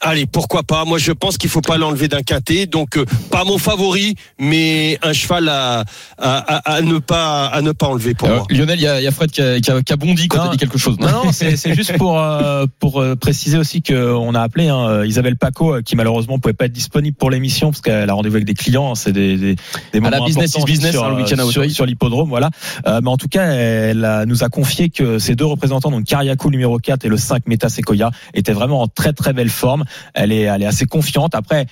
Allez, 0.04 0.26
pourquoi 0.26 0.64
pas? 0.64 0.84
Moi, 0.84 0.98
je 0.98 1.12
pense 1.12 1.38
qu'il 1.38 1.50
faut 1.50 1.62
pas 1.62 1.78
l'enlever 1.78 2.08
d'un 2.08 2.24
quintet. 2.24 2.66
Donc, 2.66 2.98
euh, 2.98 3.06
pas 3.30 3.44
mon 3.44 3.60
favori, 3.60 4.16
mais 4.40 4.98
un 5.04 5.14
cheval 5.14 5.48
à, 5.48 5.84
à, 6.18 6.38
à, 6.72 6.74
à 6.78 6.82
ne 6.82 6.98
pas 6.98 7.46
à 7.46 7.62
ne 7.62 7.72
pas 7.72 7.86
enlever 7.88 8.16
pour 8.16 8.28
Euh, 8.28 8.38
moi. 8.38 8.46
Lionel, 8.50 8.80
il 8.80 8.84
y 8.84 8.88
a, 8.88 9.00
il 9.00 9.04
y 9.04 9.08
a 9.08 9.12
Fred 9.12 9.30
qui 9.30 9.42
a, 9.44 9.60
qui 9.60 9.70
a- 9.70 9.82
qui 9.84 9.94
a 9.94 9.98
bondi 9.98 10.28
quand 10.28 10.44
t'as 10.44 10.50
dit 10.50 10.58
quelque 10.58 10.80
chose. 10.80 10.98
Non, 11.00 11.26
non, 11.26 11.32
c'est 11.32 11.56
c'est 11.56 11.76
juste 11.76 11.96
pour 11.98 12.20
euh, 12.20 12.66
pour 12.80 13.04
préciser 13.20 13.60
aussi 13.60 13.84
que 13.84 14.12
on 14.14 14.34
a 14.34 14.42
appelé 14.42 14.70
hein, 14.70 15.06
Isabelle 15.06 15.38
Paco 15.38 15.76
qui 15.86 15.96
malheureusement 15.96 16.40
pouvait 16.40 16.54
pas 16.54 16.66
être 16.66 16.72
disponible 16.74 17.16
pour 17.16 17.30
l'émission 17.30 17.70
parce 17.70 17.82
qu'elle 17.82 18.10
a 18.10 18.14
rendez-vous 18.14 18.36
avec 18.38 18.46
des 18.48 18.56
clients. 18.56 18.92
hein, 18.92 18.96
C'est 18.96 19.12
des, 19.14 19.38
des, 19.38 19.56
des 19.94 20.00
À 20.00 20.10
la 20.10 20.18
moments 20.18 20.26
business 20.26 20.52
is 20.54 20.58
importants 20.58 20.66
business, 20.66 20.92
sur, 20.94 21.04
hein, 21.06 21.10
le 21.10 21.16
week-end 21.18 21.38
à 21.38 21.70
sur, 21.70 21.86
l'hippodrome, 21.86 22.30
voilà. 22.30 22.50
Euh, 22.88 23.02
mais 23.04 23.10
en 23.10 23.18
tout 23.18 23.28
cas, 23.28 23.44
elle 23.52 24.04
a- 24.04 24.26
nous 24.26 24.44
a 24.44 24.50
confié 24.50 24.90
que 24.90 25.20
ces 25.20 25.36
deux 25.36 25.46
représentants, 25.46 25.92
donc 25.92 26.06
Kariakou 26.06 26.50
numéro 26.50 26.80
4 26.80 27.06
et 27.06 27.10
le 27.10 27.18
5 27.18 27.44
Meta 27.46 27.70
Sequoia, 27.70 28.10
étaient 28.34 28.54
vraiment 28.54 28.82
en 28.82 28.88
très 28.88 29.14
très 29.14 29.34
belle 29.34 29.50
forme. 29.50 29.84
Elle 30.14 30.32
est 30.32 30.42
elle 30.42 30.62
est 30.62 30.68
assez 30.68 30.86
confiante. 30.86 31.36
Après. 31.36 31.68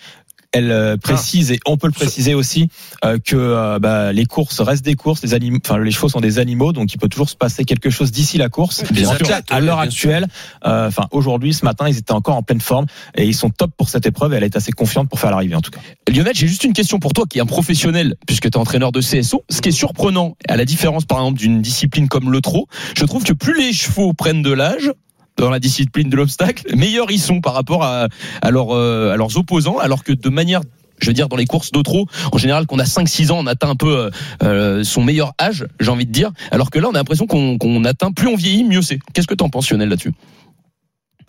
Elle 0.52 0.72
euh, 0.72 0.98
précise 0.98 1.52
et 1.52 1.60
on 1.68 1.78
peut 1.78 1.86
le 1.86 1.94
préciser 1.94 2.34
aussi 2.34 2.70
euh, 3.06 3.20
que 3.24 3.36
euh, 3.36 3.78
bah, 3.78 4.12
les 4.12 4.26
courses 4.26 4.62
restent 4.62 4.84
des 4.84 4.96
courses, 4.96 5.22
les 5.22 5.36
animaux, 5.36 5.60
enfin 5.64 5.78
les 5.78 5.92
chevaux 5.92 6.10
sont 6.10 6.22
des 6.22 6.40
animaux, 6.40 6.74
donc 6.74 6.92
il 6.92 6.98
peut 6.98 7.08
toujours 7.08 7.30
se 7.30 7.36
passer 7.36 7.66
quelque 7.66 7.92
chose 7.92 8.12
d'ici 8.12 8.40
la 8.40 8.50
course. 8.50 8.82
Cas, 8.84 9.12
athlètes, 9.12 9.46
à 9.52 9.60
l'heure 9.60 9.80
actuelle, 9.80 10.26
euh, 10.66 10.88
enfin 10.88 11.08
aujourd'hui, 11.12 11.54
ce 11.54 11.64
matin, 11.66 11.88
ils 11.88 12.00
étaient 12.00 12.14
encore 12.14 12.36
en 12.36 12.42
pleine 12.42 12.62
forme 12.62 12.88
et 13.14 13.26
ils 13.26 13.36
sont 13.36 13.52
top 13.52 13.72
pour 13.78 13.90
cette 13.90 14.08
épreuve. 14.08 14.34
Et 14.34 14.38
elle 14.38 14.44
est 14.44 14.56
assez 14.56 14.72
confiante 14.72 15.08
pour 15.08 15.20
faire 15.20 15.30
l'arrivée 15.30 15.56
en 15.56 15.62
tout 15.62 15.72
cas. 15.72 15.82
Lionel, 16.12 16.34
j'ai 16.34 16.48
juste 16.48 16.64
une 16.64 16.74
question 16.74 16.98
pour 16.98 17.14
toi 17.14 17.26
qui 17.30 17.38
est 17.38 17.42
un 17.42 17.46
professionnel 17.46 18.16
puisque 18.26 18.50
tu 18.50 18.50
es 18.50 18.58
entraîneur 18.58 18.92
de 18.92 19.02
CSO. 19.02 19.44
Ce 19.52 19.62
qui 19.62 19.70
est 19.70 19.74
surprenant, 19.74 20.36
à 20.48 20.58
la 20.58 20.66
différence 20.66 21.06
par 21.06 21.20
exemple 21.20 21.38
d'une 21.38 21.62
discipline 21.62 22.08
comme 22.08 22.32
le 22.32 22.42
trot, 22.42 22.68
je 22.98 23.06
trouve 23.06 23.24
que 23.24 23.34
plus 23.34 23.56
les 23.56 23.72
chevaux 23.72 24.14
prennent 24.14 24.42
de 24.42 24.52
l'âge 24.52 24.92
dans 25.42 25.50
la 25.50 25.60
discipline 25.60 26.10
de 26.10 26.16
l'obstacle, 26.16 26.76
meilleurs 26.76 27.12
ils 27.12 27.20
sont 27.20 27.42
par 27.42 27.54
rapport 27.54 27.84
à, 27.84 28.08
à, 28.42 28.52
leurs, 28.52 28.76
euh, 28.76 29.12
à 29.12 29.18
leurs 29.18 29.38
opposants, 29.38 29.78
alors 29.78 30.04
que 30.04 30.12
de 30.12 30.30
manière 30.30 30.62
je 31.00 31.08
veux 31.08 31.14
dire 31.14 31.30
dans 31.30 31.38
les 31.38 31.46
courses 31.46 31.72
de 31.72 31.82
trot, 31.82 32.08
en 32.34 32.38
général 32.38 32.66
qu'on 32.66 32.80
a 32.80 32.84
5-6 32.84 33.32
ans, 33.32 33.38
on 33.40 33.48
atteint 33.48 33.70
un 33.70 33.76
peu 33.76 33.98
euh, 33.98 34.10
euh, 34.44 34.84
son 34.84 35.02
meilleur 35.02 35.32
âge, 35.42 35.66
j'ai 35.80 35.90
envie 35.90 36.06
de 36.06 36.12
dire, 36.12 36.32
alors 36.52 36.70
que 36.70 36.80
là 36.80 36.88
on 36.90 36.94
a 36.94 36.98
l'impression 36.98 37.26
qu'on 37.26 37.86
atteint, 37.86 38.12
plus 38.12 38.28
on 38.28 38.36
vieillit, 38.36 38.66
mieux 38.66 38.82
c'est. 38.82 39.00
Qu'est-ce 39.14 39.28
que 39.28 39.36
t'en 39.36 39.50
penses 39.50 39.70
Lionel 39.72 39.90
là-dessus? 39.90 40.12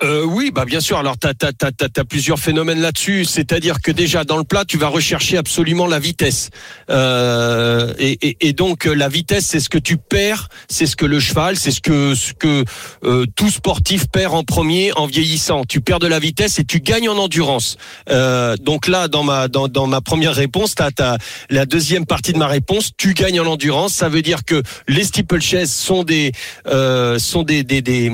Euh, 0.03 0.25
oui, 0.25 0.51
bah 0.51 0.65
bien 0.65 0.81
sûr. 0.81 0.97
Alors 0.99 1.19
t'as 1.19 1.35
t'as 1.35 1.53
t'as 1.53 1.71
t'as, 1.73 1.89
t'as 1.89 2.05
plusieurs 2.05 2.39
phénomènes 2.39 2.81
là-dessus. 2.81 3.25
C'est-à-dire 3.25 3.83
que 3.83 3.91
déjà 3.91 4.25
dans 4.25 4.39
le 4.39 4.45
plat, 4.45 4.65
tu 4.65 4.79
vas 4.79 4.89
rechercher 4.89 5.37
absolument 5.37 5.87
la 5.87 5.99
vitesse. 5.99 6.51
Euh, 6.89 7.93
et, 7.99 8.19
et, 8.27 8.49
et 8.49 8.53
donc 8.55 8.87
euh, 8.87 8.95
la 8.95 9.09
vitesse, 9.09 9.47
c'est 9.47 9.61
ce 9.61 9.69
que 9.69 9.79
tu 9.79 9.99
perds, 9.99 10.49
c'est 10.69 10.87
ce 10.87 10.97
que 10.97 11.05
le 11.05 11.21
cheval, 11.21 11.57
c'est 11.57 11.71
ce 11.71 11.83
que 11.83 12.15
ce 12.15 12.33
que 12.33 12.65
euh, 13.05 13.27
tout 13.37 13.51
sportif 13.51 14.07
perd 14.09 14.35
en 14.35 14.43
premier 14.43 14.93
en 14.93 15.07
vieillissant. 15.07 15.65
Tu 15.65 15.83
perds 15.83 15.99
de 15.99 16.07
la 16.07 16.19
vitesse 16.19 16.59
et 16.59 16.65
tu 16.65 16.81
gagnes 16.81 17.11
en 17.11 17.19
endurance. 17.19 17.77
Euh, 18.09 18.57
donc 18.57 18.87
là, 18.87 19.09
dans 19.09 19.23
ma 19.23 19.49
dans 19.49 19.69
dans 19.69 19.87
ma 19.87 20.01
première 20.01 20.35
réponse, 20.35 20.75
t'as 20.75 20.91
t'as 20.91 21.19
la 21.51 21.67
deuxième 21.67 22.07
partie 22.07 22.33
de 22.33 22.39
ma 22.39 22.47
réponse. 22.49 22.93
Tu 22.97 23.13
gagnes 23.13 23.41
en 23.41 23.47
endurance. 23.47 23.93
Ça 23.93 24.09
veut 24.09 24.23
dire 24.23 24.45
que 24.47 24.63
les 24.89 25.05
steeplechase 25.05 25.71
sont 25.71 26.05
des 26.05 26.33
euh, 26.67 27.19
sont 27.19 27.43
des 27.43 27.65
des, 27.65 27.83
des 27.83 28.11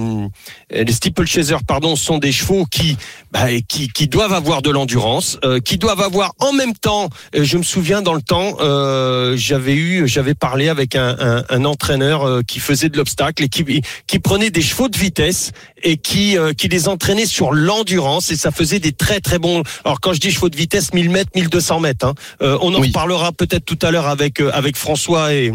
les 0.71 0.93
steeplechasers 0.93 1.62
pardon, 1.76 1.95
sont 1.95 2.16
des 2.16 2.33
chevaux 2.33 2.64
qui, 2.64 2.97
bah, 3.33 3.49
qui, 3.68 3.88
qui 3.88 4.09
doivent 4.09 4.33
avoir 4.33 4.62
de 4.62 4.71
l'endurance, 4.71 5.38
euh, 5.45 5.61
qui 5.61 5.76
doivent 5.76 6.00
avoir 6.00 6.33
en 6.38 6.54
même 6.54 6.73
temps. 6.73 7.11
euh, 7.35 7.45
je 7.45 7.59
me 7.59 7.62
souviens 7.62 8.00
dans 8.00 8.14
le 8.14 8.23
temps, 8.23 8.56
euh, 8.61 9.37
j'avais 9.37 9.75
eu, 9.75 10.09
j'avais 10.09 10.33
parlé 10.33 10.71
avec 10.71 10.97
un, 10.97 11.14
un, 11.21 11.45
un 11.50 11.64
entraîneur 11.66 12.40
qui 12.47 12.61
faisait 12.61 12.88
de 12.88 12.97
l'obstacle 12.97 13.42
et 13.45 13.50
qui, 13.50 13.83
qui 14.06 14.18
prenait 14.21 14.49
des 14.49 14.62
chevaux 14.62 14.88
de 14.88 14.97
vitesse 14.97 15.52
et 15.83 15.99
qui, 15.99 16.38
euh, 16.38 16.54
qui 16.54 16.68
les 16.68 16.88
entraînait 16.88 17.26
sur 17.26 17.52
l'endurance 17.52 18.30
et 18.30 18.37
ça 18.37 18.50
faisait 18.52 18.78
des 18.80 18.92
très 18.92 19.21
très 19.21 19.38
bons. 19.38 19.62
Alors 19.85 20.00
quand 20.00 20.14
je 20.14 20.21
dis 20.21 20.30
chevaux 20.30 20.49
de 20.49 20.56
vitesse, 20.56 20.95
1000 20.95 21.11
mètres, 21.11 21.30
1200 21.35 21.80
mètres. 21.80 22.06
Hein, 22.06 22.14
on 22.62 22.75
en 22.75 22.80
Oui. 22.80 22.88
reparlera 22.88 23.33
peut-être 23.33 23.66
tout 23.66 23.78
à 23.83 23.90
l'heure 23.90 24.06
avec 24.09 24.40
avec 24.40 24.78
François 24.78 25.35
et 25.35 25.52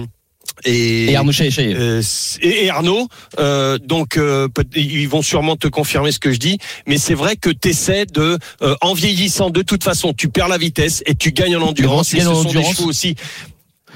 et, 0.66 1.12
Et 1.12 1.16
Arnaud 1.16 1.32
Chaillet. 1.32 1.74
euh, 1.76 2.02
et, 2.42 2.66
et 2.66 2.70
Arnaud. 2.70 3.08
Euh, 3.40 3.78
donc, 3.78 4.18
euh, 4.18 4.48
ils 4.76 5.08
vont 5.10 5.22
sûrement 5.22 5.56
te 5.56 5.68
confirmer 5.68 6.12
ce 6.12 6.20
que 6.20 6.32
je 6.32 6.38
dis. 6.40 6.58
Mais 6.88 6.98
c'est 6.98 7.14
vrai 7.14 7.36
que 7.36 7.50
tu 7.50 7.70
essaies 7.70 8.06
de, 8.06 8.38
euh, 8.62 8.76
en 8.82 8.94
vieillissant, 8.94 9.50
de 9.50 9.62
toute 9.62 9.84
façon, 9.84 10.14
tu 10.14 10.30
perds 10.30 10.48
la 10.48 10.58
vitesse 10.58 11.04
et 11.06 11.16
tu 11.16 11.32
gagnes 11.32 11.56
en 11.58 11.62
endurance. 11.62 12.10
tu 12.10 12.16
Et 12.16 12.20
gagnes 12.20 12.28
ce 12.28 12.32
en 12.32 12.36
sont 12.36 12.44
des 12.44 12.58
endurance. 12.58 12.76
chevaux 12.78 12.90
aussi. 12.90 13.16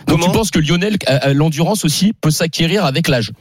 Donc 0.07 0.17
tu 0.19 0.21
Comment 0.21 0.31
penses 0.31 0.51
que 0.51 0.59
Lionel, 0.59 0.97
euh, 1.09 1.19
euh, 1.25 1.33
l'endurance 1.33 1.83
aussi 1.85 2.13
peut 2.19 2.31
s'acquérir 2.31 2.85
avec 2.85 3.07
l'âge? 3.07 3.31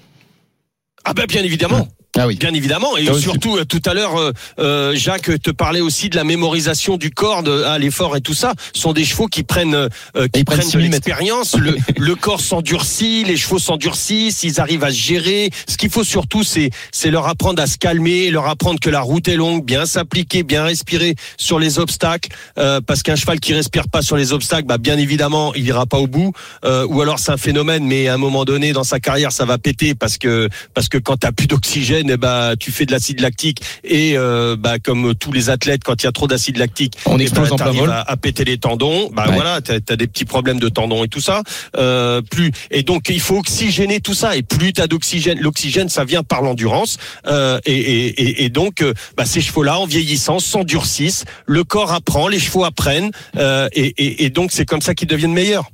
Ah 1.05 1.13
ben 1.13 1.27
bien 1.27 1.43
évidemment. 1.43 1.87
Ah 2.17 2.27
oui. 2.29 2.37
Bien 2.37 2.55
évidemment, 2.55 2.97
et 2.97 3.07
Ah 3.09 3.13
oui, 3.15 3.21
surtout 3.21 3.57
euh, 3.57 3.65
tout 3.65 3.83
à 3.87 3.93
l'heure, 3.95 4.17
euh, 4.17 4.33
euh, 4.61 4.95
Jacques 4.95 5.31
te 5.43 5.51
parlait 5.51 5.81
aussi 5.81 6.09
de 6.11 6.17
la 6.17 6.23
mémorisation 6.23 6.97
du 6.97 7.11
corps 7.11 7.43
de, 7.43 7.63
à 7.65 7.77
l'effort 7.79 8.17
et 8.17 8.21
tout 8.21 8.35
ça. 8.35 8.53
Ce 8.73 8.81
sont 8.83 8.93
des 8.93 9.05
chevaux 9.05 9.27
qui 9.27 9.43
prennent, 9.43 9.75
euh, 9.75 9.89
qui 10.33 10.41
Ils 10.41 10.45
prennent 10.45 10.59
prennent 10.59 10.71
6 10.71 10.77
de 10.77 10.81
000 10.83 10.91
mètres. 10.93 11.09
l'expérience. 11.09 11.57
Le, 11.59 11.77
le 11.99 12.15
corps 12.15 12.41
s'endurcit, 12.41 13.25
les 13.25 13.37
chevaux 13.37 13.59
s'endurcissent, 13.59 14.45
ils 14.45 14.61
arrivent 14.61 14.85
à 14.85 14.91
se 14.91 14.97
gérer. 14.97 15.51
Ce 15.69 15.77
qu'il 15.77 15.91
faut 15.91 16.05
surtout, 16.05 16.45
c'est 16.45 16.71
c'est 16.93 17.11
leur 17.11 17.27
apprendre 17.27 17.61
à 17.61 17.67
se 17.67 17.79
calmer, 17.79 18.31
leur 18.31 18.47
apprendre 18.47 18.79
que 18.79 18.91
la 18.91 19.01
route 19.01 19.27
est 19.27 19.37
longue, 19.37 19.65
bien 19.65 19.85
s'appliquer, 19.85 20.45
bien 20.45 20.63
respirer 20.63 21.17
sur 21.37 21.59
les 21.59 21.81
obstacles, 21.81 22.31
euh, 22.59 22.81
parce 22.81 23.03
qu'un 23.03 23.17
cheval 23.17 23.41
qui 23.41 23.55
respire 23.55 23.89
pas 23.89 24.03
sur 24.03 24.17
les 24.17 24.33
obstacles, 24.33 24.67
bah 24.67 24.79
bien 24.79 24.99
évidemment, 24.99 25.53
il 25.55 25.67
ira 25.67 25.85
pas 25.87 25.99
au 25.99 26.07
bout. 26.07 26.33
Euh, 26.65 26.87
ou 26.89 27.01
alors 27.03 27.19
c'est 27.19 27.33
un 27.33 27.37
phénomène, 27.37 27.85
mais 27.85 28.07
à 28.07 28.15
un 28.15 28.19
moment 28.19 28.45
donné 28.45 28.73
dans 28.73 28.85
sa 28.85 29.01
carrière, 29.01 29.33
ça 29.33 29.45
va 29.45 29.59
péter 29.59 29.97
parce 29.97 30.17
que 30.17 30.49
parce 30.75 30.89
que 30.89 30.99
quand 30.99 31.17
t'as 31.17 31.33
plus 31.33 31.49
d'oxygène, 31.49 32.04
eh 32.11 32.17
bah 32.17 32.53
tu 32.59 32.71
fais 32.73 32.87
de 32.87 32.93
l'acide 32.93 33.21
lactique 33.21 33.61
et 33.83 34.17
euh, 34.17 34.57
bah 34.59 34.79
comme 34.79 35.15
tous 35.15 35.33
les 35.33 35.51
athlètes, 35.51 35.83
quand 35.85 36.03
il 36.03 36.07
y 36.07 36.09
a 36.09 36.13
trop 36.13 36.27
d'acide 36.27 36.57
lactique, 36.59 36.95
On 37.07 37.19
eh 37.19 37.23
explose 37.23 37.49
ben, 37.49 37.55
en 37.55 37.57
plein 37.57 37.71
vol. 37.73 37.91
À, 37.91 38.01
à 38.01 38.17
péter 38.17 38.45
les 38.45 38.59
tendons. 38.59 39.11
Bah 39.13 39.25
Ouais. 39.29 39.35
voilà, 39.35 39.61
t'as 39.61 39.75
as 39.89 39.97
des 39.97 40.07
petits 40.07 40.25
problèmes 40.25 40.59
de 40.61 40.69
tendons 40.69 41.03
et 41.05 41.09
tout 41.09 41.21
ça. 41.21 41.43
Euh, 41.77 42.21
plus 42.23 42.51
et 42.71 42.83
donc 42.83 43.09
il 43.09 43.21
faut 43.21 43.39
oxygéner 43.39 44.01
tout 44.01 44.15
ça. 44.15 44.37
Et 44.37 44.43
plus 44.43 44.73
t'as 44.73 44.87
d'oxygène, 44.87 45.39
l'oxygène 45.41 45.89
ça 45.89 46.05
vient 46.05 46.23
par 46.23 46.43
l'endurance. 46.43 46.99
Euh, 47.27 47.59
et, 47.65 47.75
et, 47.75 48.45
et, 48.45 48.49
donc 48.51 48.83
euh, 48.83 48.93
bah, 49.17 49.25
ces 49.25 49.41
chevaux-là, 49.41 49.79
en 49.79 49.87
vieillissant, 49.87 50.39
s'endurcissent. 50.39 51.25
Le 51.47 51.65
corps 51.65 51.93
apprend, 51.93 52.29
les 52.29 52.39
chevaux 52.39 52.65
apprennent. 52.65 53.11
Euh, 53.37 53.69
et, 53.73 53.87
et, 53.99 54.25
et 54.25 54.31
donc 54.31 54.53
c'est 54.53 54.65
comme 54.67 54.83
ça 54.83 54.95
qu'ils 54.95 55.09
deviennent 55.09 55.33
meilleurs. 55.33 55.71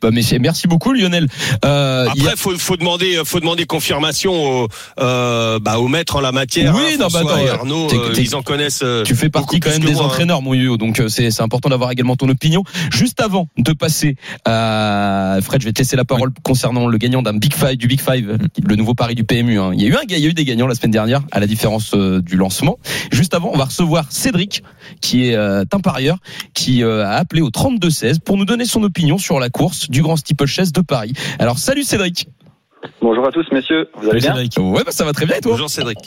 Bah, 0.00 0.10
mais 0.12 0.22
c'est- 0.22 0.38
merci 0.38 0.68
beaucoup 0.68 0.92
Lionel. 0.92 1.26
Euh, 1.64 2.06
a- 2.06 2.10
Après, 2.12 2.36
faut, 2.36 2.56
faut 2.58 2.76
demander, 2.76 3.20
faut 3.24 3.40
demander 3.40 3.66
confirmation 3.66 4.62
au, 4.64 4.68
euh, 5.00 5.58
bah, 5.58 5.78
au 5.78 5.88
maître 5.88 6.16
en 6.16 6.20
la 6.20 6.32
matière. 6.32 6.74
Oui, 6.74 6.82
hein, 6.94 6.96
non, 7.00 7.08
bah, 7.12 7.22
et 7.44 7.48
Arnaud, 7.48 7.86
t'es- 7.88 7.96
euh, 7.96 8.12
t'es- 8.12 8.22
ils 8.22 8.34
en 8.36 8.42
connaissent. 8.42 8.80
euh, 8.82 9.02
Tu 9.04 9.14
fais 9.14 9.28
partie 9.28 9.60
quand 9.60 9.70
même 9.70 9.80
des 9.80 9.92
moi, 9.92 10.02
hein. 10.02 10.06
entraîneurs, 10.06 10.42
mon 10.42 10.54
yo. 10.54 10.76
Donc 10.76 11.00
euh, 11.00 11.08
c'est 11.08 11.30
c'est 11.30 11.42
important 11.42 11.68
d'avoir 11.68 11.90
également 11.90 12.16
ton 12.16 12.28
opinion. 12.28 12.62
Juste 12.92 13.20
avant 13.20 13.48
de 13.58 13.72
passer 13.72 14.16
à 14.44 15.38
Fred, 15.42 15.60
je 15.60 15.66
vais 15.66 15.72
te 15.72 15.78
laisser 15.80 15.96
la 15.96 16.04
parole 16.04 16.30
concernant 16.42 16.86
le 16.86 16.98
gagnant 16.98 17.22
d'un 17.22 17.34
Big 17.34 17.54
Five, 17.54 17.76
du 17.76 17.86
Big 17.86 18.00
Five, 18.00 18.38
le 18.66 18.76
nouveau 18.76 18.94
pari 18.94 19.14
du 19.14 19.24
PMU. 19.24 19.58
hein. 19.60 19.70
Il 19.74 19.82
y 19.82 19.86
a 19.86 19.88
eu 19.88 19.94
un, 19.94 20.00
il 20.08 20.18
y 20.18 20.24
a 20.26 20.28
eu 20.28 20.32
des 20.34 20.44
gagnants 20.44 20.66
la 20.66 20.74
semaine 20.74 20.90
dernière, 20.90 21.22
à 21.32 21.40
la 21.40 21.46
différence 21.46 21.92
euh, 21.94 22.20
du 22.20 22.36
lancement. 22.36 22.78
Juste 23.12 23.34
avant, 23.34 23.50
on 23.52 23.56
va 23.58 23.64
recevoir 23.66 24.06
Cédric, 24.10 24.62
qui 25.00 25.28
est 25.28 25.34
euh, 25.36 25.64
un 25.72 25.80
parieur, 25.80 26.18
qui 26.54 26.82
euh, 26.82 27.04
a 27.04 27.12
appelé 27.16 27.40
au 27.42 27.50
32 27.50 27.90
16 27.90 28.18
pour 28.20 28.36
nous 28.36 28.44
donner 28.44 28.64
son 28.64 28.82
opinion 28.82 29.18
sur 29.18 29.38
la 29.40 29.48
course 29.50 29.88
du 29.90 30.02
Grand 30.02 30.16
Steeplechase 30.16 30.72
de 30.72 30.80
Paris. 30.80 31.12
Alors 31.38 31.58
salut 31.58 31.82
Cédric. 31.84 32.28
Bonjour 33.02 33.26
à 33.26 33.32
tous, 33.32 33.46
messieurs. 33.52 33.88
Vous 33.96 34.08
allez 34.08 34.20
bien 34.20 34.34
Cédric. 34.34 34.54
Ouais, 34.58 34.84
bah 34.84 34.92
ça 34.92 35.04
va 35.04 35.12
très 35.12 35.26
bien 35.26 35.36
et 35.36 35.40
toi 35.40 35.52
Bonjour 35.52 35.68
Cédric. 35.70 35.98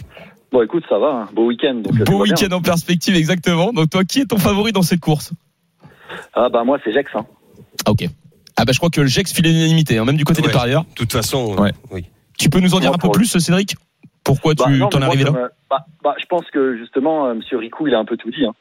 Bon, 0.51 0.61
écoute, 0.61 0.83
ça 0.89 0.99
va. 0.99 1.07
hein. 1.07 1.29
Beau 1.33 1.45
week-end. 1.47 1.75
donc, 1.75 1.99
euh, 1.99 2.03
Beau 2.03 2.21
week-end 2.23 2.51
en 2.53 2.61
perspective, 2.61 3.15
exactement. 3.15 3.71
Donc 3.73 3.89
toi, 3.89 4.03
qui 4.03 4.19
est 4.19 4.25
ton 4.25 4.37
favori 4.37 4.71
dans 4.73 4.81
cette 4.81 4.99
course? 4.99 5.31
Ah 6.33 6.49
bah 6.49 6.63
moi, 6.65 6.77
c'est 6.83 6.91
Jex. 6.91 7.09
Hein. 7.15 7.25
Ah, 7.85 7.91
ok. 7.91 8.05
Ah 8.57 8.65
bah 8.65 8.73
je 8.73 8.77
crois 8.77 8.89
que 8.89 8.99
le 9.01 9.07
Gex 9.07 9.31
file 9.33 9.45
l'unanimité, 9.45 9.97
hein, 9.97 10.05
même 10.05 10.17
du 10.17 10.25
côté 10.25 10.41
des 10.41 10.49
parieurs. 10.49 10.83
De 10.83 10.93
toute 10.95 11.11
façon, 11.11 11.55
Ouais. 11.55 11.71
oui. 11.91 12.05
Tu 12.37 12.49
peux 12.49 12.59
nous 12.59 12.73
en 12.73 12.79
dire 12.79 12.89
Moi, 12.89 12.95
un 12.95 12.99
peu 12.99 13.11
plus, 13.11 13.37
Cédric? 13.37 13.75
Pourquoi 14.23 14.53
Bah, 14.55 14.65
tu 14.67 14.77
non, 14.77 14.89
t'en 14.89 15.01
es 15.01 15.05
arrivé 15.05 15.23
là? 15.23 15.31
euh, 15.35 15.47
bah, 15.69 15.85
bah, 16.03 16.15
Je 16.19 16.25
pense 16.25 16.43
que 16.53 16.77
justement, 16.77 17.27
euh, 17.27 17.33
Monsieur 17.33 17.57
Ricou, 17.57 17.87
il 17.87 17.95
a 17.95 17.99
un 17.99 18.05
peu 18.05 18.17
tout 18.17 18.29
dit. 18.29 18.45
Hein. 18.45 18.53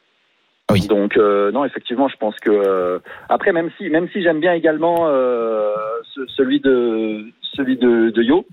Oui. 0.73 0.87
Donc 0.87 1.17
euh, 1.17 1.51
non, 1.51 1.65
effectivement, 1.65 2.07
je 2.07 2.15
pense 2.17 2.35
que 2.41 2.49
euh, 2.49 2.99
après, 3.29 3.51
même 3.51 3.69
si, 3.77 3.89
même 3.89 4.07
si 4.13 4.21
j'aime 4.21 4.39
bien 4.39 4.53
également 4.53 5.07
euh, 5.07 5.73
ce- 6.15 6.25
celui 6.35 6.59
de 6.59 7.25
celui 7.55 7.77
de, 7.77 8.09
de 8.11 8.21
Yo, 8.23 8.45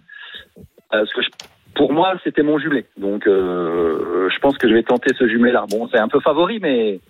euh, 0.56 0.62
parce 0.90 1.12
que 1.12 1.22
je- 1.22 1.28
pour 1.74 1.92
moi, 1.92 2.14
c'était 2.24 2.42
mon 2.42 2.58
jumelé. 2.58 2.86
Donc 2.96 3.26
euh, 3.26 4.28
je 4.34 4.38
pense 4.40 4.56
que 4.58 4.68
je 4.68 4.74
vais 4.74 4.82
tenter 4.82 5.12
ce 5.18 5.28
jumelé-là. 5.28 5.66
Bon, 5.70 5.88
c'est 5.92 5.98
un 5.98 6.08
peu 6.08 6.20
favori, 6.20 6.58
mais 6.60 7.00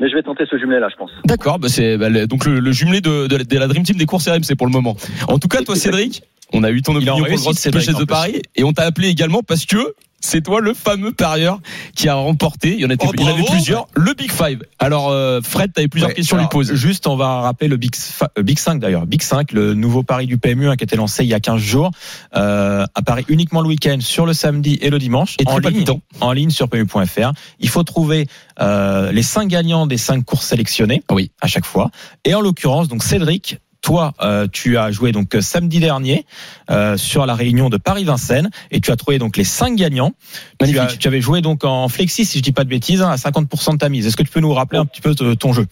mais 0.00 0.08
je 0.08 0.14
vais 0.14 0.22
tenter 0.22 0.44
ce 0.50 0.56
jumelé-là, 0.58 0.88
je 0.90 0.96
pense. 0.96 1.10
D'accord, 1.24 1.58
bah 1.58 1.68
c'est 1.68 1.96
bah, 1.98 2.08
donc 2.26 2.44
le, 2.46 2.60
le 2.60 2.72
jumelé 2.72 3.00
de, 3.00 3.26
de, 3.26 3.42
de 3.42 3.58
la 3.58 3.66
Dream 3.66 3.82
Team 3.82 3.96
des 3.96 4.06
courses 4.06 4.28
RMC 4.28 4.56
pour 4.56 4.66
le 4.66 4.72
moment. 4.72 4.96
En 5.28 5.38
tout 5.38 5.48
cas, 5.48 5.62
toi, 5.62 5.74
Cédric, 5.74 6.22
on 6.52 6.62
a 6.64 6.70
eu 6.70 6.82
ton 6.82 6.94
opinion 6.94 7.16
pour 7.18 7.26
le 7.26 7.34
Grand 7.36 8.00
de. 8.00 8.04
Paris 8.06 8.42
et 8.56 8.64
on 8.64 8.72
t'a 8.72 8.84
appelé 8.84 9.08
également 9.08 9.42
parce 9.42 9.66
que 9.66 9.76
c'est 10.20 10.42
toi 10.42 10.60
le 10.60 10.74
fameux 10.74 11.12
parieur 11.12 11.60
qui 11.94 12.08
a 12.08 12.14
remporté. 12.14 12.74
Il 12.74 12.80
y 12.80 12.84
en, 12.84 12.90
était, 12.90 13.06
Oh, 13.08 13.12
il 13.14 13.20
y 13.20 13.24
en 13.24 13.32
avait 13.32 13.44
plusieurs. 13.44 13.86
Le 13.94 14.14
Big 14.14 14.30
Five. 14.32 14.62
Alors, 14.78 15.10
euh, 15.10 15.40
Fred, 15.42 15.72
t'avais 15.72 15.88
plusieurs 15.88 16.10
Ouais, 16.10 16.14
questions 16.14 16.36
à 16.36 16.40
lui 16.40 16.48
poser. 16.48 16.76
Juste, 16.76 17.06
on 17.06 17.16
va 17.16 17.40
rappeler 17.40 17.68
le 17.68 17.76
Big, 17.76 17.92
euh, 18.22 18.42
Big 18.42 18.58
5 18.58 18.80
d'ailleurs. 18.80 19.06
Big 19.06 19.22
5, 19.22 19.52
le 19.52 19.74
nouveau 19.74 20.02
pari 20.02 20.26
du 20.26 20.38
PMU 20.38 20.68
hein, 20.68 20.76
qui 20.76 20.82
a 20.82 20.86
été 20.86 20.96
lancé 20.96 21.24
il 21.24 21.28
y 21.28 21.34
a 21.34 21.40
15 21.40 21.60
jours. 21.60 21.90
Euh, 22.36 22.84
un 22.94 23.02
pari 23.02 23.24
uniquement 23.28 23.60
le 23.60 23.68
week-end 23.68 23.98
sur 24.00 24.26
le 24.26 24.32
samedi 24.32 24.78
et 24.82 24.90
le 24.90 24.98
dimanche. 24.98 25.36
Et 25.38 25.46
en 25.46 25.58
ligne, 25.58 25.84
en 26.20 26.32
ligne 26.32 26.50
sur 26.50 26.68
PMU.fr. 26.68 27.32
Il 27.60 27.68
faut 27.68 27.82
trouver 27.84 28.26
euh, 28.60 29.12
les 29.12 29.22
5 29.22 29.48
gagnants 29.48 29.86
des 29.86 29.98
5 29.98 30.24
courses 30.24 30.46
sélectionnées. 30.46 31.02
Oui. 31.10 31.30
À 31.40 31.46
chaque 31.46 31.66
fois. 31.66 31.90
Et 32.24 32.34
en 32.34 32.40
l'occurrence, 32.40 32.88
donc 32.88 33.02
Cédric, 33.02 33.58
toi, 33.80 34.12
euh, 34.20 34.46
tu 34.52 34.76
as 34.76 34.90
joué 34.90 35.12
donc 35.12 35.34
euh, 35.34 35.40
samedi 35.40 35.80
dernier 35.80 36.24
euh, 36.70 36.96
sur 36.96 37.26
la 37.26 37.34
réunion 37.34 37.68
de 37.70 37.76
Paris-Vincennes 37.76 38.50
et 38.70 38.80
tu 38.80 38.90
as 38.90 38.96
trouvé 38.96 39.18
donc 39.18 39.36
les 39.36 39.44
5 39.44 39.76
gagnants. 39.76 40.10
Tu, 40.10 40.56
Magnifique. 40.60 40.82
as- 40.82 40.96
tu 40.96 41.08
avais 41.08 41.20
joué 41.20 41.40
donc 41.40 41.64
en 41.64 41.88
flexi, 41.88 42.24
si 42.24 42.38
je 42.38 42.42
dis 42.42 42.52
pas 42.52 42.64
de 42.64 42.68
bêtises, 42.68 43.02
hein, 43.02 43.10
à 43.10 43.16
50% 43.16 43.72
de 43.74 43.78
ta 43.78 43.88
mise. 43.88 44.06
Est-ce 44.06 44.16
que 44.16 44.22
tu 44.22 44.30
peux 44.30 44.40
nous 44.40 44.52
rappeler 44.52 44.78
un 44.78 44.84
petit 44.86 45.00
peu 45.00 45.14
de- 45.14 45.34
ton 45.34 45.52
jeu? 45.52 45.66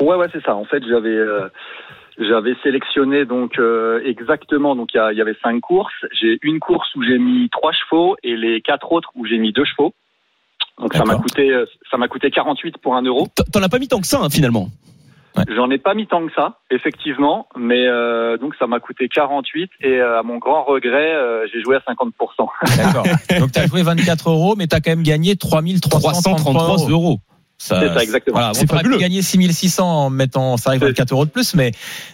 Ouais, 0.00 0.16
ouais, 0.16 0.26
c'est 0.32 0.42
ça. 0.44 0.54
En 0.54 0.64
fait, 0.64 0.82
j'avais 0.88 1.08
euh, 1.08 1.48
j'avais 2.18 2.54
sélectionné 2.62 3.24
donc 3.24 3.58
euh, 3.58 4.00
exactement. 4.04 4.74
Donc 4.76 4.90
il 4.94 5.16
y, 5.16 5.20
avait 5.20 5.36
cinq 5.42 5.60
courses. 5.60 5.92
J'ai 6.20 6.38
une 6.42 6.58
course 6.60 6.88
où 6.96 7.02
j'ai 7.02 7.18
mis 7.18 7.48
trois 7.50 7.72
chevaux 7.72 8.16
et 8.22 8.36
les 8.36 8.60
quatre 8.60 8.90
autres 8.92 9.10
où 9.14 9.24
j'ai 9.26 9.38
mis 9.38 9.52
deux 9.52 9.64
chevaux. 9.64 9.94
Donc 10.78 10.92
ça 10.94 11.04
m'a 11.04 11.14
coûté 11.16 11.50
ça 11.90 11.96
m'a 11.96 12.08
coûté 12.08 12.30
48 12.30 12.76
pour 12.82 12.96
un 12.96 13.02
euro. 13.02 13.28
T'en- 13.34 13.44
T'en 13.52 13.62
as 13.62 13.68
pas 13.70 13.78
mis 13.78 13.88
tant 13.88 14.00
que 14.00 14.06
ça, 14.06 14.20
hein, 14.22 14.28
finalement. 14.30 14.68
J'en 15.54 15.70
ai 15.70 15.78
pas 15.78 15.94
mis 15.94 16.06
tant 16.06 16.26
que 16.26 16.32
ça, 16.34 16.58
effectivement, 16.70 17.46
mais 17.56 17.86
euh, 17.86 18.38
donc 18.38 18.54
ça 18.58 18.66
m'a 18.66 18.80
coûté 18.80 19.08
48 19.08 19.70
et 19.82 19.88
euh, 19.88 20.18
à 20.18 20.22
mon 20.22 20.38
grand 20.38 20.64
regret, 20.64 21.14
euh, 21.14 21.46
j'ai 21.52 21.62
joué 21.62 21.76
à 21.76 21.80
50 21.86 22.14
D'accord. 22.76 23.04
donc 23.40 23.52
tu 23.52 23.58
as 23.58 23.66
joué 23.66 23.82
24 23.82 24.30
euros, 24.30 24.54
mais 24.56 24.66
tu 24.66 24.74
as 24.76 24.80
quand 24.80 24.90
même 24.90 25.02
gagné 25.02 25.36
3333 25.36 26.12
333 26.12 26.88
euros. 26.90 27.20
Ça, 27.58 27.80
C'est 27.80 27.88
ça, 27.94 28.02
exactement. 28.02 28.36
Voilà, 28.38 28.52
C'est 28.52 28.70
on 28.70 28.76
fabuleux. 28.76 28.98
gagner 28.98 29.22
6600 29.22 29.86
en 30.06 30.10
mettant, 30.10 30.58
ça 30.58 30.70
arrive 30.70 30.80
C'est- 30.80 30.88
24 30.88 31.12
euros 31.12 31.24
de 31.24 31.30
plus, 31.30 31.54
mais, 31.54 31.70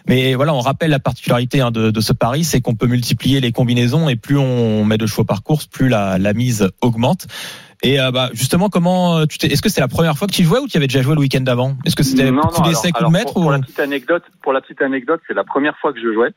mais 0.07 0.35
voilà, 0.35 0.55
on 0.55 0.61
rappelle 0.61 0.91
la 0.91 1.01
particularité 1.01 1.61
hein, 1.61 1.73
de, 1.73 1.91
de 1.91 2.01
ce 2.01 2.13
pari, 2.13 2.45
c'est 2.45 2.61
qu'on 2.61 2.77
peut 2.77 2.87
multiplier 2.87 3.41
les 3.41 3.51
combinaisons 3.51 4.09
et 4.09 4.15
plus 4.15 4.39
on 4.39 4.85
met 4.85 4.99
de 4.99 5.07
chevaux 5.07 5.25
par 5.25 5.43
course, 5.43 5.67
plus 5.67 5.89
la, 5.89 6.19
la 6.19 6.33
mise 6.33 6.69
augmente. 6.81 7.27
Et 7.85 8.01
euh, 8.01 8.11
bah, 8.13 8.31
justement, 8.33 8.69
comment 8.69 9.19
euh, 9.19 9.27
tu 9.27 9.39
t'es, 9.39 9.49
est-ce 9.49 9.61
que 9.63 9.69
c'est 9.69 9.81
la 9.81 9.89
première 9.89 10.17
fois 10.17 10.29
que 10.29 10.33
tu 10.33 10.45
jouais 10.45 10.61
ou 10.61 10.69
tu 10.69 10.77
avais 10.77 10.87
déjà 10.87 11.03
joué 11.03 11.15
le 11.15 11.21
week-end 11.21 11.41
d'avant? 11.41 11.75
Est-ce 11.85 11.97
que 11.97 12.03
c'était 12.05 12.31
Non, 12.31 12.43
non, 12.57 12.65
d'essai, 12.65 12.89
alors- 12.95 12.99
alors, 12.99 13.11
maître 13.11 13.33
pour, 13.33 13.39
ou 13.39 13.43
pour 13.45 13.51
la 13.53 13.59
petite 13.59 13.81
anecdote, 13.81 14.23
pour 14.43 14.53
la 14.53 14.61
petite 14.61 14.83
anecdote, 14.83 15.21
c'est 15.27 15.35
la 15.35 15.43
première 15.45 15.77
fois 15.79 15.93
que 15.93 16.01
je 16.01 16.13
jouais. 16.13 16.31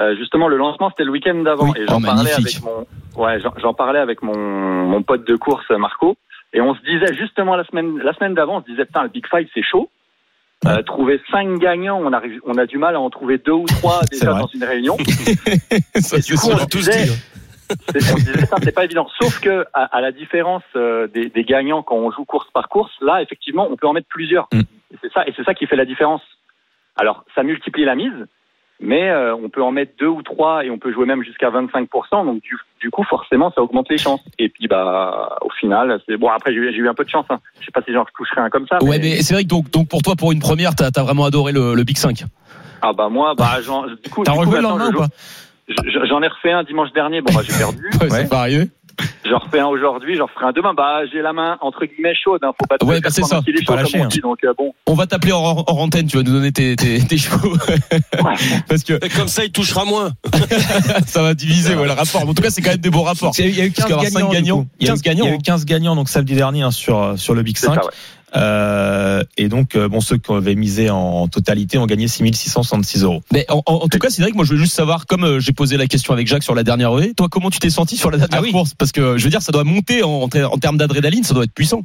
Euh, 0.00 0.16
justement, 0.16 0.48
le 0.48 0.56
lancement 0.56 0.88
c'était 0.90 1.04
le 1.04 1.10
week-end 1.12 1.34
d'avant 1.42 1.66
Oui, 1.70 1.72
et 1.76 1.82
oh, 1.82 1.90
j'en 1.90 2.00
parlais 2.00 2.32
magnifique. 2.32 2.56
avec 2.64 2.86
mon, 3.16 3.22
ouais, 3.22 3.38
j'en- 3.60 3.74
parlais 3.74 3.98
avec 4.00 4.22
mon, 4.22 4.34
mon 4.36 5.02
pote 5.02 5.26
de 5.28 5.36
course 5.36 5.66
Marco 5.78 6.16
et 6.54 6.60
on 6.62 6.74
se 6.74 6.80
disait 6.80 7.14
justement 7.14 7.54
la 7.56 7.64
semaine, 7.64 7.98
la 7.98 8.12
semaine 8.14 8.34
d'avant, 8.34 8.56
on 8.56 8.62
se 8.62 8.66
disait 8.70 8.86
putain 8.86 9.02
le 9.02 9.10
Big 9.10 9.24
Five 9.30 9.46
c'est 9.54 9.62
chaud. 9.62 9.90
Euh, 10.66 10.80
trouver 10.82 11.20
cinq 11.30 11.58
gagnants, 11.58 12.00
on 12.02 12.12
arrive, 12.12 12.40
on 12.46 12.56
a 12.56 12.66
du 12.66 12.78
mal 12.78 12.94
à 12.96 13.00
en 13.00 13.10
trouver 13.10 13.36
deux 13.38 13.52
ou 13.52 13.64
trois 13.66 14.00
déjà 14.10 14.30
vrai. 14.30 14.40
dans 14.40 14.46
une 14.46 14.64
réunion. 14.64 14.96
Ça, 16.00 16.16
Et 16.18 16.22
c'est 16.22 16.26
du 16.26 16.36
coup, 16.36 16.48
on 16.52 16.58
se 16.58 16.66
disait, 16.66 17.06
c'est- 17.90 18.32
Putain, 18.40 18.56
c'est 18.62 18.74
pas 18.74 18.84
évident. 18.84 19.08
Sauf 19.20 19.40
que, 19.40 19.64
à, 19.74 19.84
à 19.96 20.00
la 20.00 20.12
différence 20.12 20.62
euh, 20.76 21.06
des, 21.08 21.28
des 21.28 21.44
gagnants 21.44 21.82
quand 21.82 21.96
on 21.96 22.10
joue 22.10 22.24
course 22.24 22.48
par 22.52 22.68
course, 22.68 22.92
là, 23.00 23.22
effectivement, 23.22 23.68
on 23.70 23.76
peut 23.76 23.86
en 23.86 23.92
mettre 23.92 24.08
plusieurs. 24.08 24.48
Mm. 24.52 24.60
Et 24.92 24.96
c'est 25.02 25.12
ça, 25.12 25.26
et 25.26 25.32
c'est 25.36 25.44
ça 25.44 25.54
qui 25.54 25.66
fait 25.66 25.76
la 25.76 25.84
différence. 25.84 26.22
Alors, 26.96 27.24
ça 27.34 27.42
multiplie 27.42 27.84
la 27.86 27.94
mise, 27.94 28.12
mais 28.80 29.08
euh, 29.10 29.34
on 29.34 29.48
peut 29.48 29.62
en 29.62 29.70
mettre 29.70 29.92
deux 29.98 30.08
ou 30.08 30.22
trois 30.22 30.64
et 30.64 30.70
on 30.70 30.78
peut 30.78 30.92
jouer 30.92 31.06
même 31.06 31.22
jusqu'à 31.22 31.48
25%. 31.50 31.86
Donc 32.26 32.42
du, 32.42 32.58
du 32.80 32.90
coup, 32.90 33.02
forcément, 33.04 33.50
ça 33.54 33.62
augmente 33.62 33.88
les 33.88 33.96
chances. 33.98 34.20
Et 34.38 34.48
puis 34.48 34.66
bah, 34.68 35.38
au 35.40 35.50
final, 35.50 36.00
c'est 36.06 36.16
bon. 36.16 36.28
Après, 36.28 36.52
j'ai 36.52 36.58
eu 36.60 36.88
un 36.88 36.94
peu 36.94 37.04
de 37.04 37.08
chance. 37.10 37.24
Hein. 37.30 37.38
Je 37.60 37.66
sais 37.66 37.72
pas 37.72 37.80
si 37.82 37.92
j'en 37.92 38.04
toucherai 38.16 38.40
un 38.42 38.50
comme 38.50 38.66
ça. 38.66 38.82
Ouais, 38.82 38.98
mais 38.98 39.22
c'est 39.22 39.34
vrai 39.34 39.44
que 39.44 39.48
donc, 39.48 39.70
donc 39.70 39.88
pour 39.88 40.02
toi, 40.02 40.14
pour 40.16 40.32
une 40.32 40.40
première, 40.40 40.74
t'as 40.74 40.90
as 40.94 41.02
vraiment 41.02 41.24
adoré 41.24 41.52
le, 41.52 41.74
le 41.74 41.84
Big 41.84 41.96
5. 41.96 42.24
Ah 42.82 42.92
bah 42.92 43.08
moi, 43.08 43.34
bah 43.38 43.60
j'en, 43.62 43.86
du 43.86 43.96
coup, 44.10 44.24
T'as 44.24 44.32
rejoué 44.32 44.56
le 44.56 44.62
lendemain 44.62 44.88
ou 44.88 44.92
je 44.92 44.96
pas 44.98 45.04
joue- 45.04 45.10
je- 45.10 45.51
J'en 45.68 46.22
ai 46.22 46.28
refait 46.28 46.52
un 46.52 46.64
dimanche 46.64 46.92
dernier. 46.92 47.20
Bon 47.22 47.32
bah 47.32 47.40
j'ai 47.46 47.56
perdu. 47.56 47.90
Ouais, 48.00 48.08
c'est 48.10 48.28
pas 48.28 48.40
arrivé. 48.40 48.68
J'en 49.24 49.38
refais 49.38 49.60
un 49.60 49.66
aujourd'hui, 49.66 50.16
j'en 50.16 50.26
ferai 50.26 50.44
un 50.46 50.52
demain. 50.52 50.74
Bah, 50.74 51.00
j'ai 51.10 51.22
la 51.22 51.32
main 51.32 51.56
entre 51.62 51.86
guillemets 51.86 52.14
chaude. 52.14 52.40
Hein. 52.42 52.50
Faut 52.60 52.66
pas 52.66 52.76
te 52.76 52.84
Ouais, 52.84 52.94
faire 52.96 53.02
bah, 53.04 53.08
c'est 53.10 53.22
ça. 53.22 53.40
Faut 53.40 53.72
pas 53.72 53.76
lâcher, 53.82 54.00
on 54.00 54.04
hein. 54.04 54.08
Donc 54.22 54.38
euh, 54.44 54.52
bon. 54.56 54.74
On 54.86 54.94
va 54.94 55.06
t'appeler 55.06 55.32
hors, 55.32 55.64
hors 55.66 55.80
antenne, 55.80 56.06
tu 56.06 56.18
vas 56.18 56.22
nous 56.22 56.32
donner 56.32 56.52
tes, 56.52 56.76
tes, 56.76 57.00
tes 57.00 57.16
chevaux. 57.16 57.56
Parce 58.68 58.82
que 58.84 58.98
Comme 59.16 59.28
ça, 59.28 59.44
il 59.44 59.52
touchera 59.52 59.84
moins. 59.84 60.12
ça 61.06 61.22
va 61.22 61.34
diviser 61.34 61.74
ouais, 61.74 61.86
le 61.86 61.92
rapport. 61.92 62.28
En 62.28 62.34
tout 62.34 62.42
cas, 62.42 62.50
c'est 62.50 62.60
quand 62.60 62.70
même 62.70 62.78
des 62.80 62.90
beaux 62.90 63.02
rapports. 63.02 63.32
Il 63.38 63.44
y 63.44 63.46
a 63.46 63.48
eu- 63.48 63.52
il 63.52 63.58
y 63.58 63.60
a 63.62 63.64
eu 63.64 63.70
Parce 63.70 63.88
15 63.88 63.96
qu'avoir 64.02 64.06
cinq 64.06 64.30
gagnants. 64.32 64.66
Il 64.78 64.86
y 64.86 64.90
a 64.90 64.92
eu 64.92 64.94
15 64.94 65.02
gagnants, 65.02 65.24
Il 65.24 65.30
y 65.30 65.32
a 65.32 65.36
eu 65.36 65.38
15 65.38 65.64
gagnants 65.64 65.96
donc 65.96 66.08
samedi 66.08 66.34
dernier 66.34 66.62
hein, 66.62 66.70
sur 66.70 67.14
sur 67.18 67.34
le 67.34 67.42
Big 67.42 67.56
C'est 67.56 67.66
5. 67.66 67.74
ça, 67.76 67.84
ouais. 67.86 67.92
Euh, 68.34 69.22
et 69.36 69.48
donc 69.48 69.76
euh, 69.76 69.88
bon 69.88 70.00
ceux 70.00 70.16
qui 70.16 70.32
avaient 70.32 70.54
misé 70.54 70.88
en 70.90 71.28
totalité 71.28 71.76
ont 71.78 71.86
gagné 71.86 72.08
6666 72.08 73.02
euros. 73.04 73.22
Mais 73.32 73.44
en, 73.50 73.62
en- 73.66 73.74
en 73.84 73.88
tout 73.88 73.98
cas, 73.98 74.08
c'est 74.10 74.22
vrai 74.22 74.30
que 74.30 74.36
moi, 74.36 74.44
je 74.44 74.52
veux 74.52 74.58
juste 74.58 74.74
savoir, 74.74 75.06
comme 75.06 75.24
euh, 75.24 75.40
j'ai 75.40 75.52
posé 75.52 75.76
la 75.76 75.86
question 75.86 76.12
avec 76.14 76.26
Jacques 76.26 76.42
sur 76.42 76.54
la 76.54 76.62
dernière 76.64 76.92
ruée, 76.92 77.12
toi, 77.14 77.28
comment 77.30 77.50
tu 77.50 77.58
t'es 77.58 77.70
senti 77.70 77.96
sur 77.96 78.10
la 78.10 78.16
dernière 78.18 78.38
Ah 78.40 78.42
oui. 78.42 78.52
course? 78.52 78.74
Parce 78.74 78.92
que 78.92 79.18
je 79.18 79.24
veux 79.24 79.30
dire, 79.30 79.42
ça 79.42 79.52
doit 79.52 79.64
monter 79.64 80.02
en, 80.02 80.08
en 80.22 80.28
ter- 80.28 80.50
en 80.52 80.56
termes 80.58 80.78
d'adrénaline, 80.78 81.24
ça 81.24 81.34
doit 81.34 81.44
être 81.44 81.52
puissant. 81.54 81.82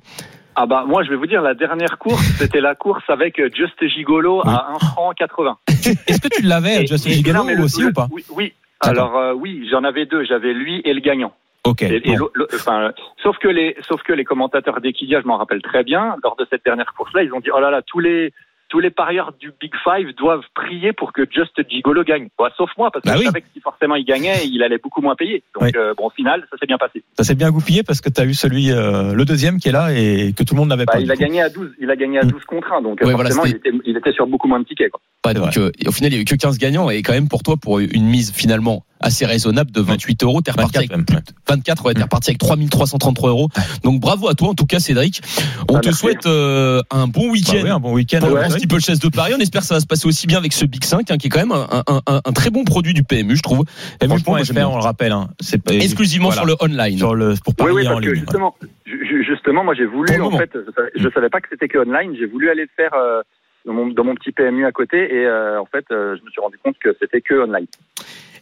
Ah 0.56 0.66
bah 0.66 0.86
moi, 0.88 1.04
je 1.04 1.10
vais 1.12 1.16
vous 1.18 1.28
dire, 1.28 1.42
la 1.44 1.54
dernière 1.54 1.98
course, 2.00 2.24
c'était 2.40 2.62
la 2.62 2.74
course 2.76 3.04
avec 3.10 3.40
euh, 3.40 3.50
Just 3.56 3.76
Gigolo 3.94 4.42
à 4.48 4.70
1 4.76 4.80
franc 4.80 5.12
80. 5.16 5.58
Est-ce 5.68 6.20
que 6.20 6.30
tu 6.30 6.42
l'avais 6.42 6.84
et- 6.84 6.88
Gigolo 6.88 7.38
non, 7.40 7.44
mais 7.46 7.56
le- 7.56 7.64
aussi 7.64 7.82
le- 7.82 7.90
ou 7.90 7.94
pas? 7.94 8.08
Oui. 8.32 8.54
Alors 8.80 9.16
euh, 9.18 9.34
oui, 9.34 9.68
j'en 9.72 9.84
avais 9.84 10.06
deux. 10.06 10.24
J'avais 10.26 10.54
lui 10.54 10.82
et 10.86 10.94
le 10.94 11.02
gagnant. 11.02 11.34
Ok. 11.68 11.82
Et, 11.84 11.96
et 11.96 12.00
bon. 12.14 12.18
l'au- 12.18 12.32
l'au- 12.36 12.48
enfin, 12.54 12.92
sauf 13.22 13.38
que 13.38 13.48
les, 13.48 13.76
sauf 13.88 14.02
que 14.04 14.14
les 14.14 14.24
commentateurs 14.26 14.82
d'Equidia, 14.82 15.22
je 15.22 15.28
m'en 15.28 15.38
rappelle 15.38 15.62
très 15.62 15.84
bien, 15.84 16.16
lors 16.24 16.36
de 16.36 16.46
cette 16.50 16.64
dernière 16.66 16.94
course-là, 16.94 17.24
ils 17.24 17.34
ont 17.34 17.40
dit 17.40 17.50
oh 17.56 17.60
là 17.60 17.70
là, 17.72 17.82
tous 17.86 18.00
les 18.00 18.34
tous 18.70 18.80
les 18.82 18.90
parieurs 18.90 19.32
du 19.40 19.54
Big 19.62 19.72
Five 19.82 20.14
doivent 20.18 20.44
prier 20.54 20.92
pour 20.92 21.14
que 21.14 21.22
Just 21.32 21.54
Gigolo 21.70 22.04
gagne. 22.04 22.28
Bon, 22.38 22.50
sauf 22.58 22.70
moi, 22.78 22.92
parce 22.92 23.02
que 23.02 23.08
Bah 23.08 23.16
je 23.16 23.20
oui. 23.20 23.26
savais 23.28 23.40
que 23.40 23.48
si 23.54 23.62
forcément 23.62 23.96
il 23.96 24.04
gagnait, 24.04 24.46
il 24.46 24.62
allait 24.62 24.78
beaucoup 24.78 25.00
moins 25.02 25.16
payer. 25.16 25.42
Donc 25.56 25.64
Oui. 25.64 25.72
euh, 25.78 25.94
bon, 25.98 26.08
au 26.08 26.10
final, 26.10 26.46
ça 26.52 26.58
s'est 26.58 26.66
bien 26.66 26.78
passé. 26.78 27.02
Ça 27.18 27.24
s'est 27.24 27.36
bien 27.36 27.50
goupillé 27.50 27.84
parce 27.84 28.02
que 28.02 28.10
tu 28.10 28.20
as 28.20 28.26
eu 28.26 28.34
celui 28.34 28.74
euh, 28.74 29.14
le 29.14 29.24
deuxième 29.24 29.60
qui 29.60 29.70
est 29.70 29.72
là 29.72 29.94
et 29.94 30.34
que 30.38 30.44
tout 30.44 30.54
le 30.54 30.60
monde 30.60 30.68
n'avait 30.68 30.84
Bah, 30.84 30.96
pas. 30.96 31.00
il 31.00 31.10
a 31.10 31.16
coup. 31.16 31.22
gagné 31.22 31.42
à 31.42 31.48
12, 31.48 31.76
il 31.80 31.90
a 31.90 31.96
gagné 31.96 32.20
à 32.20 32.26
Mm. 32.26 32.32
12 32.32 32.44
contre 32.44 32.74
1, 32.74 32.82
donc 32.82 33.00
Ouais, 33.00 33.08
euh, 33.08 33.16
voilà, 33.16 33.30
forcément, 33.30 33.46
il, 33.46 33.56
était, 33.56 33.72
il 33.86 33.96
était 33.96 34.12
sur 34.12 34.28
beaucoup 34.28 34.50
moins 34.50 34.60
de 34.60 34.66
tickets. 34.66 34.92
Quoi. 34.92 35.00
Ouais, 35.26 35.34
donc, 35.34 35.56
euh, 35.56 35.72
au 35.88 35.92
final, 35.94 36.12
il 36.12 36.16
y 36.16 36.20
a 36.20 36.22
eu 36.22 36.26
que 36.26 36.36
15 36.36 36.58
gagnants 36.58 36.90
et 36.90 37.02
quand 37.04 37.14
même 37.14 37.30
pour 37.30 37.44
toi, 37.44 37.56
pour 37.56 37.80
une 37.80 38.06
mise 38.06 38.34
finalement 38.34 38.84
assez 39.00 39.26
raisonnable 39.26 39.72
de 39.72 39.82
28 39.82 40.24
euros, 40.24 40.42
t'es 40.42 40.52
reparti 40.52 40.78
24 40.80 40.94
avec 40.94 41.10
même. 41.12 41.22
24, 41.48 41.86
ouais, 41.86 41.94
t'es 41.94 42.00
Mm. 42.00 42.04
reparti 42.04 42.30
avec 42.32 42.40
3333 42.40 43.30
euros. 43.30 43.50
Donc 43.84 44.00
bravo 44.00 44.28
à 44.30 44.34
toi 44.34 44.50
en 44.50 44.54
tout 44.54 44.66
cas, 44.66 44.80
Cédric. 44.80 45.22
On 45.70 45.76
Ah, 45.76 45.80
te 45.80 45.88
merci. 45.88 46.00
souhaite 46.00 46.26
euh, 46.26 46.82
un 46.92 47.08
bon 47.08 47.26
Bah 47.28 47.32
week-end. 47.34 47.60
oui, 47.64 47.70
un 47.70 47.80
bon 47.80 47.94
week-end. 47.94 48.20
Pour 48.20 48.30
le 48.30 48.36
Ouais. 48.36 48.42
Grand 48.42 48.52
Steeple 48.52 48.80
Chess 48.80 49.00
de 49.00 49.10
Paris, 49.10 49.34
on 49.38 49.40
espère 49.40 49.62
que 49.62 49.68
ça 49.68 49.76
va 49.76 49.80
se 49.80 49.86
passer 49.88 50.08
aussi 50.08 50.28
bien 50.28 50.38
avec 50.38 50.54
ce 50.54 50.66
Big 50.66 50.84
5, 50.84 51.10
hein, 51.12 51.18
qui 51.18 51.28
est 51.28 51.30
quand 51.30 51.40
même 51.40 51.52
un, 51.52 51.68
un- 51.88 52.02
un- 52.08 52.22
un 52.26 52.32
très 52.34 52.50
bon 52.50 52.64
produit 52.64 52.94
du 52.94 53.04
PMU, 53.04 53.36
je 53.36 53.42
trouve. 53.44 53.66
Franchement, 54.04 54.34
moi. 54.34 54.40
PMU.fr, 54.42 54.70
on 54.72 54.78
le 54.78 54.84
rappelle. 54.84 55.12
Hein, 55.12 55.30
c'est 55.40 55.62
pas- 55.62 55.74
Exclusivement 55.74 56.30
voilà. 56.30 56.42
sur 56.42 56.46
le 56.48 56.56
online. 56.60 56.98
sur 56.98 57.16
le 57.16 57.36
pour 57.44 57.54
Oui, 57.54 57.56
parier 57.58 57.74
oui, 57.76 57.88
en 57.88 57.92
parce 57.92 58.02
que 58.02 58.10
ligne. 58.12 58.20
justement, 58.22 58.56
ju- 58.86 59.06
ju- 59.08 59.24
justement, 59.24 59.64
moi 59.64 59.74
j'ai 59.76 59.86
voulu, 59.86 60.08
Pour 60.08 60.18
le 60.18 60.22
en 60.22 60.26
moment. 60.26 60.38
fait, 60.40 60.50
je 60.54 60.72
savais, 60.76 60.90
je 60.96 61.10
savais 61.14 61.30
pas 61.30 61.40
que 61.42 61.48
c'était 61.50 61.68
que 61.68 61.78
online, 61.78 62.16
j'ai 62.20 62.26
voulu 62.26 62.50
aller 62.50 62.64
le 62.64 62.70
faire 62.76 62.94
euh, 62.96 63.22
dans, 63.66 63.74
mon, 63.74 63.88
dans 63.88 64.04
mon 64.04 64.16
petit 64.16 64.32
PMU 64.32 64.66
à 64.66 64.72
côté 64.72 64.98
et 64.98 65.26
euh, 65.26 65.60
en 65.62 65.66
fait, 65.66 65.86
euh, 65.92 66.16
je 66.20 66.24
me 66.26 66.30
suis 66.30 66.42
rendu 66.42 66.58
compte 66.64 66.76
que 66.80 66.96
c'était 67.00 67.22
que 67.22 67.36
online. 67.44 67.66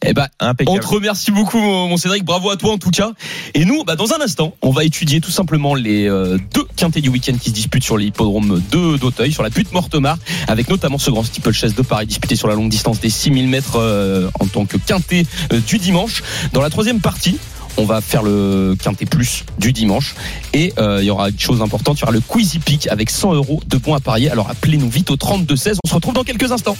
Eh 0.03 0.13
ben, 0.13 0.27
on 0.41 0.47
Impeccable. 0.47 0.79
te 0.79 0.87
remercie 0.87 1.31
beaucoup, 1.31 1.59
mon 1.59 1.97
Cédric. 1.97 2.23
Bravo 2.23 2.49
à 2.49 2.57
toi 2.57 2.73
en 2.73 2.77
tout 2.77 2.91
cas. 2.91 3.11
Et 3.53 3.65
nous, 3.65 3.83
bah, 3.83 3.95
dans 3.95 4.13
un 4.13 4.21
instant, 4.21 4.53
on 4.61 4.71
va 4.71 4.83
étudier 4.83 5.21
tout 5.21 5.31
simplement 5.31 5.75
les 5.75 6.07
euh, 6.07 6.37
deux 6.53 6.65
quintés 6.75 7.01
du 7.01 7.09
week-end 7.09 7.35
qui 7.39 7.49
se 7.49 7.55
disputent 7.55 7.83
sur 7.83 7.97
l'hippodrome 7.97 8.61
d'Auteuil, 8.71 9.31
sur 9.31 9.43
la 9.43 9.49
butte 9.49 9.71
Mortemart, 9.73 10.17
avec 10.47 10.69
notamment 10.69 10.97
ce 10.97 11.11
grand 11.11 11.23
steeple 11.23 11.51
chess 11.51 11.75
de 11.75 11.81
Paris 11.81 12.05
disputé 12.05 12.35
sur 12.35 12.47
la 12.47 12.55
longue 12.55 12.69
distance 12.69 12.99
des 12.99 13.09
6000 13.09 13.47
mètres 13.47 13.77
euh, 13.77 14.29
en 14.39 14.47
tant 14.47 14.65
que 14.65 14.77
quintet 14.77 15.25
euh, 15.51 15.59
du 15.59 15.77
dimanche. 15.77 16.23
Dans 16.53 16.61
la 16.61 16.69
troisième 16.69 16.99
partie, 16.99 17.37
on 17.77 17.85
va 17.85 18.01
faire 18.01 18.23
le 18.23 18.75
quintet 18.81 19.05
plus 19.05 19.43
du 19.59 19.73
dimanche 19.73 20.15
et 20.53 20.73
euh, 20.77 20.99
il 21.01 21.05
y 21.05 21.09
aura 21.09 21.29
une 21.29 21.39
chose 21.39 21.61
importante, 21.61 21.97
il 21.97 22.01
y 22.01 22.03
aura 22.03 22.13
le 22.13 22.21
Quizy 22.21 22.59
Peak 22.59 22.87
avec 22.87 23.09
100 23.09 23.33
euros 23.33 23.61
de 23.67 23.77
bons 23.77 23.93
à 23.93 23.99
parier. 23.99 24.29
Alors 24.29 24.49
appelez-nous 24.49 24.89
vite 24.89 25.11
au 25.11 25.17
32 25.17 25.55
16. 25.55 25.77
On 25.83 25.89
se 25.89 25.93
retrouve 25.93 26.13
dans 26.13 26.23
quelques 26.23 26.51
instants. 26.51 26.77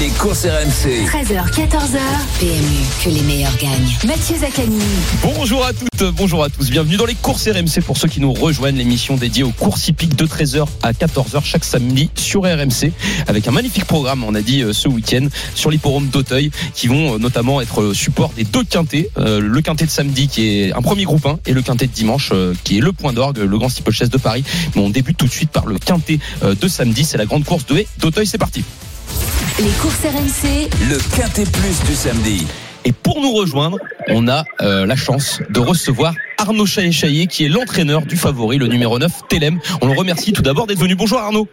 Les 0.00 0.08
courses 0.18 0.44
RMC. 0.46 1.04
13h, 1.06 1.50
14h. 1.52 1.98
PMU, 2.40 2.84
que 3.04 3.10
les 3.10 3.20
meilleurs 3.22 3.54
gagnent. 3.58 3.94
Mathieu 4.06 4.34
Zaccani. 4.36 4.80
Bonjour 5.22 5.64
à 5.64 5.72
toutes, 5.74 6.10
bonjour 6.16 6.42
à 6.42 6.48
tous. 6.48 6.70
Bienvenue 6.70 6.96
dans 6.96 7.04
les 7.04 7.14
courses 7.14 7.46
RMC 7.46 7.82
pour 7.84 7.98
ceux 7.98 8.08
qui 8.08 8.20
nous 8.20 8.32
rejoignent, 8.32 8.76
l'émission 8.78 9.16
dédiée 9.16 9.42
aux 9.42 9.50
courses 9.50 9.86
hippiques 9.86 10.16
de 10.16 10.26
13h 10.26 10.66
à 10.82 10.92
14h 10.92 11.44
chaque 11.44 11.64
samedi 11.64 12.08
sur 12.16 12.42
RMC 12.42 12.92
avec 13.26 13.46
un 13.46 13.50
magnifique 13.50 13.84
programme, 13.84 14.24
on 14.24 14.34
a 14.34 14.40
dit 14.40 14.62
euh, 14.62 14.72
ce 14.72 14.88
week-end, 14.88 15.28
sur 15.54 15.70
l'hipporome 15.70 16.08
d'Auteuil 16.08 16.50
qui 16.74 16.88
vont 16.88 17.14
euh, 17.14 17.18
notamment 17.18 17.60
être 17.60 17.82
euh, 17.82 17.94
support 17.94 18.32
des 18.34 18.44
deux 18.44 18.64
quintés. 18.64 19.10
Euh, 19.18 19.38
le 19.38 19.60
quintet 19.60 19.84
de 19.84 19.90
samedi 19.90 20.28
qui 20.28 20.60
est 20.60 20.72
un 20.72 20.82
premier 20.82 21.04
groupe 21.04 21.26
1 21.26 21.40
et 21.46 21.52
le 21.52 21.60
quintet 21.60 21.86
de 21.86 21.92
dimanche 21.92 22.30
euh, 22.32 22.54
qui 22.64 22.78
est 22.78 22.82
le 22.82 22.92
point 22.92 23.12
d'orgue, 23.12 23.38
le 23.38 23.58
grand 23.58 23.68
steeple 23.68 23.92
chess 23.92 24.08
de 24.08 24.18
Paris. 24.18 24.44
Mais 24.74 24.80
on 24.82 24.88
débute 24.90 25.18
tout 25.18 25.26
de 25.26 25.32
suite 25.32 25.50
par 25.50 25.66
le 25.66 25.78
quintet 25.78 26.18
euh, 26.42 26.54
de 26.54 26.68
samedi, 26.68 27.04
c'est 27.04 27.18
la 27.18 27.26
grande 27.26 27.44
course 27.44 27.66
de 27.66 27.76
haie 27.76 27.86
d'Auteuil, 27.98 28.26
c'est 28.26 28.38
parti. 28.38 28.64
Les 29.60 29.70
courses 29.80 30.02
RMC. 30.02 30.68
Le 30.90 30.98
quintet 31.16 31.44
plus 31.44 31.80
du 31.84 31.94
samedi. 31.94 32.44
Et 32.84 32.90
pour 32.90 33.20
nous 33.20 33.32
rejoindre, 33.32 33.78
on 34.08 34.26
a 34.26 34.44
euh, 34.60 34.84
la 34.84 34.96
chance 34.96 35.40
de 35.48 35.60
recevoir 35.60 36.12
Arnaud 36.38 36.66
Chaillet-Chaillet, 36.66 37.28
qui 37.28 37.44
est 37.44 37.48
l'entraîneur 37.48 38.02
du 38.02 38.16
favori, 38.16 38.58
le 38.58 38.66
numéro 38.66 38.98
9, 38.98 39.12
Telem. 39.28 39.60
On 39.80 39.86
le 39.86 39.92
remercie 39.92 40.32
tout 40.32 40.42
d'abord 40.42 40.66
d'être 40.66 40.80
venu. 40.80 40.96
Bonjour 40.96 41.20
Arnaud. 41.20 41.46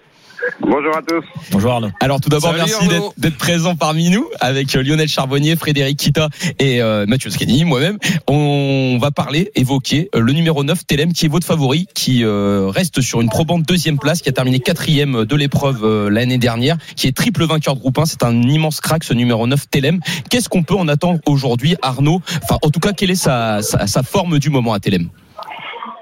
Bonjour 0.61 0.95
à 0.95 1.01
tous. 1.01 1.23
Bonjour 1.51 1.71
Arnaud. 1.71 1.89
Alors 1.99 2.19
tout 2.21 2.29
d'abord, 2.29 2.53
merci 2.53 2.87
d'être- 2.87 3.37
présent 3.37 3.75
parmi 3.75 4.09
nous 4.09 4.27
avec 4.39 4.75
euh, 4.75 4.83
Lionel 4.83 5.07
Charbonnier, 5.07 5.55
Frédéric 5.55 5.97
Kita 5.97 6.29
et 6.59 6.81
euh, 6.81 7.05
Mathieu 7.07 7.29
Scani, 7.29 7.63
moi-même. 7.65 7.97
On 8.27 8.97
va 8.99 9.11
parler, 9.11 9.51
évoquer 9.55 10.09
euh, 10.15 10.19
le 10.19 10.33
numéro 10.33 10.63
9, 10.63 10.85
Telem, 10.85 11.13
qui 11.13 11.25
est 11.25 11.29
votre 11.29 11.45
favori, 11.47 11.87
qui 11.93 12.23
euh, 12.23 12.67
reste 12.69 13.01
sur 13.01 13.21
une 13.21 13.29
probante 13.29 13.63
deuxième 13.63 13.97
place, 13.99 14.21
qui 14.21 14.29
a 14.29 14.31
terminé 14.31 14.59
quatrième 14.59 15.25
de 15.25 15.35
l'épreuve 15.35 15.83
euh, 15.83 16.09
l'année 16.09 16.37
dernière, 16.37 16.77
qui 16.95 17.07
est 17.07 17.15
triple 17.15 17.43
vainqueur 17.45 17.75
de 17.75 17.79
groupe 17.79 17.97
1. 17.97 18.05
C'est 18.05 18.23
un 18.23 18.41
immense 18.41 18.81
crack, 18.81 19.03
ce 19.03 19.13
numéro 19.13 19.47
9, 19.47 19.69
Telem. 19.69 19.99
Qu'est-ce 20.29 20.49
qu'on 20.49 20.63
peut 20.63 20.75
en 20.75 20.87
attendre 20.87 21.19
aujourd'hui, 21.27 21.75
Arnaud? 21.81 22.21
Enfin, 22.43 22.57
en 22.61 22.69
tout 22.69 22.79
cas, 22.79 22.93
quelle 22.93 23.11
est 23.11 23.15
sa, 23.15 23.61
sa, 23.61 23.87
sa 23.87 24.03
forme 24.03 24.39
du 24.39 24.49
moment 24.49 24.73
à 24.73 24.79
Telem 24.79 25.09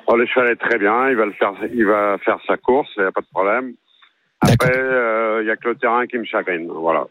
Oh, 0.08 0.16
le 0.16 0.26
cheval 0.26 0.52
est 0.52 0.56
très 0.56 0.80
bien, 0.80 1.10
il 1.10 1.16
va 1.16 1.26
le 1.26 1.34
faire, 1.34 1.52
il 1.74 1.86
va 1.86 2.18
faire 2.26 2.38
sa 2.48 2.58
course, 2.58 2.90
il 2.98 3.02
n'y 3.02 3.08
a 3.08 3.12
pas 3.12 3.22
de 3.22 3.28
problème. 3.32 3.74
Après, 4.42 4.78
euh, 4.78 5.42
il 5.42 5.48
y 5.48 5.52
a 5.52 5.56
que 5.56 5.70
le 5.70 5.76
terrain 5.76 6.06
qui 6.08 6.18
me 6.18 6.26
chagrine, 6.26 6.68
voilà. 6.74 7.06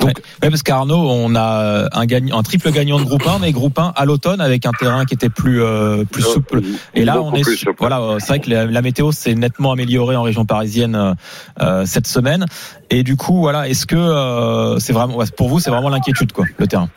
Donc, 0.00 0.16
ouais, 0.42 0.48
parce 0.48 0.62
qu'Arnaud, 0.62 1.08
on 1.10 1.34
a 1.34 1.62
euh, 1.62 1.88
un, 1.92 2.06
gagnant, 2.06 2.38
un 2.38 2.42
triple 2.42 2.70
gagnant 2.70 2.98
de 2.98 3.04
groupe 3.04 3.26
1, 3.26 3.38
mais 3.40 3.52
groupe 3.52 3.78
1 3.78 3.92
à 3.94 4.04
l'automne 4.06 4.40
avec 4.40 4.64
un 4.64 4.72
terrain 4.72 5.04
qui 5.04 5.14
était 5.14 5.28
plus 5.28 5.62
euh, 5.62 6.04
plus 6.10 6.22
souple. 6.22 6.60
Et 6.94 7.04
là, 7.04 7.20
on 7.20 7.34
est 7.34 7.42
voilà, 7.78 8.00
euh, 8.00 8.16
c'est 8.18 8.28
vrai 8.28 8.40
que 8.40 8.48
la, 8.48 8.64
la 8.64 8.82
météo 8.82 9.12
s'est 9.12 9.34
nettement 9.34 9.72
améliorée 9.72 10.16
en 10.16 10.22
région 10.22 10.46
parisienne 10.46 10.94
euh, 10.94 11.12
euh, 11.60 11.84
cette 11.84 12.06
semaine. 12.06 12.46
Et 12.88 13.02
du 13.02 13.16
coup, 13.16 13.40
voilà, 13.40 13.68
est-ce 13.68 13.86
que 13.86 13.96
euh, 13.96 14.78
c'est 14.78 14.94
vraiment 14.94 15.18
pour 15.36 15.48
vous, 15.48 15.60
c'est 15.60 15.70
vraiment 15.70 15.90
l'inquiétude 15.90 16.32
quoi, 16.32 16.46
le 16.58 16.66
terrain? 16.66 16.88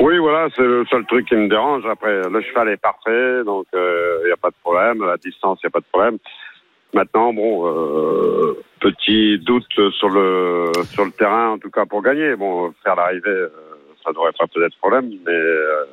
Oui, 0.00 0.18
voilà, 0.18 0.48
c'est 0.54 0.62
le 0.62 0.84
seul 0.90 1.06
truc 1.06 1.26
qui 1.26 1.36
me 1.36 1.48
dérange. 1.48 1.84
Après, 1.90 2.28
le 2.28 2.42
cheval 2.42 2.68
est 2.68 2.76
parfait, 2.76 3.44
donc 3.44 3.66
il 3.72 4.26
n'y 4.26 4.32
a 4.32 4.36
pas 4.36 4.50
de 4.50 4.56
problème. 4.62 5.02
À 5.02 5.06
la 5.06 5.16
distance, 5.16 5.58
il 5.62 5.66
n'y 5.66 5.68
a 5.68 5.70
pas 5.70 5.80
de 5.80 5.86
problème. 5.90 6.18
Maintenant, 6.94 7.32
bon, 7.32 7.66
euh, 7.66 8.56
petit 8.80 9.38
doute 9.44 9.66
sur 9.98 10.08
le 10.08 10.72
sur 10.90 11.04
le 11.04 11.10
terrain, 11.10 11.50
en 11.50 11.58
tout 11.58 11.70
cas 11.70 11.84
pour 11.84 12.02
gagner. 12.02 12.36
Bon, 12.36 12.72
faire 12.82 12.96
l'arrivée, 12.96 13.28
euh, 13.28 13.48
ça 14.04 14.12
devrait 14.12 14.32
pas 14.38 14.46
poser 14.46 14.66
de 14.66 14.74
problème, 14.80 15.10
mais 15.26 15.32
euh, 15.32 15.84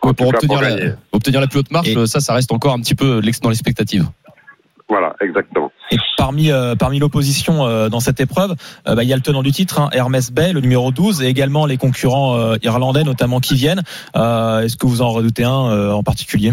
pour 0.00 0.28
obtenir, 0.28 0.54
pour 0.54 0.60
la, 0.62 0.70
gagner. 0.76 0.92
obtenir 1.12 1.40
la 1.40 1.46
plus 1.46 1.60
haute 1.60 1.70
marche, 1.70 1.88
Et- 1.88 2.06
ça, 2.06 2.20
ça 2.20 2.34
reste 2.34 2.52
encore 2.52 2.74
un 2.74 2.80
petit 2.80 2.94
peu 2.94 3.20
dans 3.42 3.48
l'expectative. 3.48 4.04
Voilà, 4.88 5.16
exactement. 5.22 5.72
Et 5.90 5.96
parmi 6.18 6.50
euh, 6.50 6.74
parmi 6.74 6.98
l'opposition 6.98 7.66
euh, 7.66 7.88
dans 7.88 8.00
cette 8.00 8.20
épreuve, 8.20 8.54
euh, 8.86 8.94
bah, 8.94 9.02
il 9.02 9.08
y 9.08 9.12
a 9.14 9.16
le 9.16 9.22
tenant 9.22 9.42
du 9.42 9.50
titre, 9.50 9.80
hein, 9.80 9.88
Hermès 9.92 10.30
Bay, 10.30 10.52
le 10.52 10.60
numéro 10.60 10.90
12, 10.90 11.22
et 11.22 11.26
également 11.26 11.64
les 11.64 11.78
concurrents 11.78 12.36
euh, 12.36 12.56
irlandais, 12.62 13.02
notamment 13.02 13.40
qui 13.40 13.54
viennent. 13.54 13.82
Euh, 14.14 14.60
Est-ce 14.60 14.76
que 14.76 14.86
vous 14.86 15.00
en 15.00 15.08
redoutez 15.10 15.44
un 15.44 15.70
euh, 15.70 15.92
en 15.92 16.02
particulier? 16.02 16.52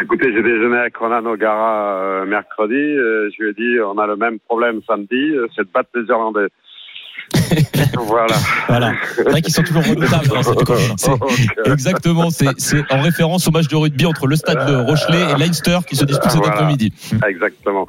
Écoutez, 0.00 0.32
j'ai 0.32 0.42
déjeuné 0.42 0.78
avec 0.78 0.96
Ronan 0.96 1.24
O'Gara 1.26 1.96
euh, 1.96 2.24
mercredi. 2.24 2.74
euh, 2.74 3.30
je 3.30 3.42
lui 3.42 3.50
ai 3.50 3.54
dit, 3.54 3.80
on 3.80 3.98
a 3.98 4.06
le 4.06 4.16
même 4.16 4.38
problème 4.40 4.80
samedi, 4.86 5.34
euh, 5.34 5.46
c'est 5.54 5.62
de 5.62 5.72
battre 5.72 5.90
les 5.94 6.06
Irlandais. 6.08 6.48
voilà. 7.98 8.34
Voilà. 8.68 8.92
C'est 9.14 9.28
vrai 9.28 9.42
qu'ils 9.42 9.52
sont 9.52 9.62
toujours 9.62 9.84
redoutables 9.84 10.28
dans 10.28 10.42
cette 10.42 11.66
Exactement, 11.66 12.30
c'est 12.30 12.92
en 12.92 13.00
référence 13.00 13.46
au 13.48 13.50
match 13.50 13.68
de 13.68 13.76
rugby 13.76 14.06
entre 14.06 14.26
le 14.26 14.36
stade 14.36 14.66
de 14.66 14.76
Rochelet 14.76 15.32
et 15.32 15.38
Leinster 15.38 15.78
qui 15.86 15.96
se 15.96 16.04
dispute 16.04 16.30
cet 16.30 16.46
après-midi. 16.46 16.92
Exactement. 17.26 17.86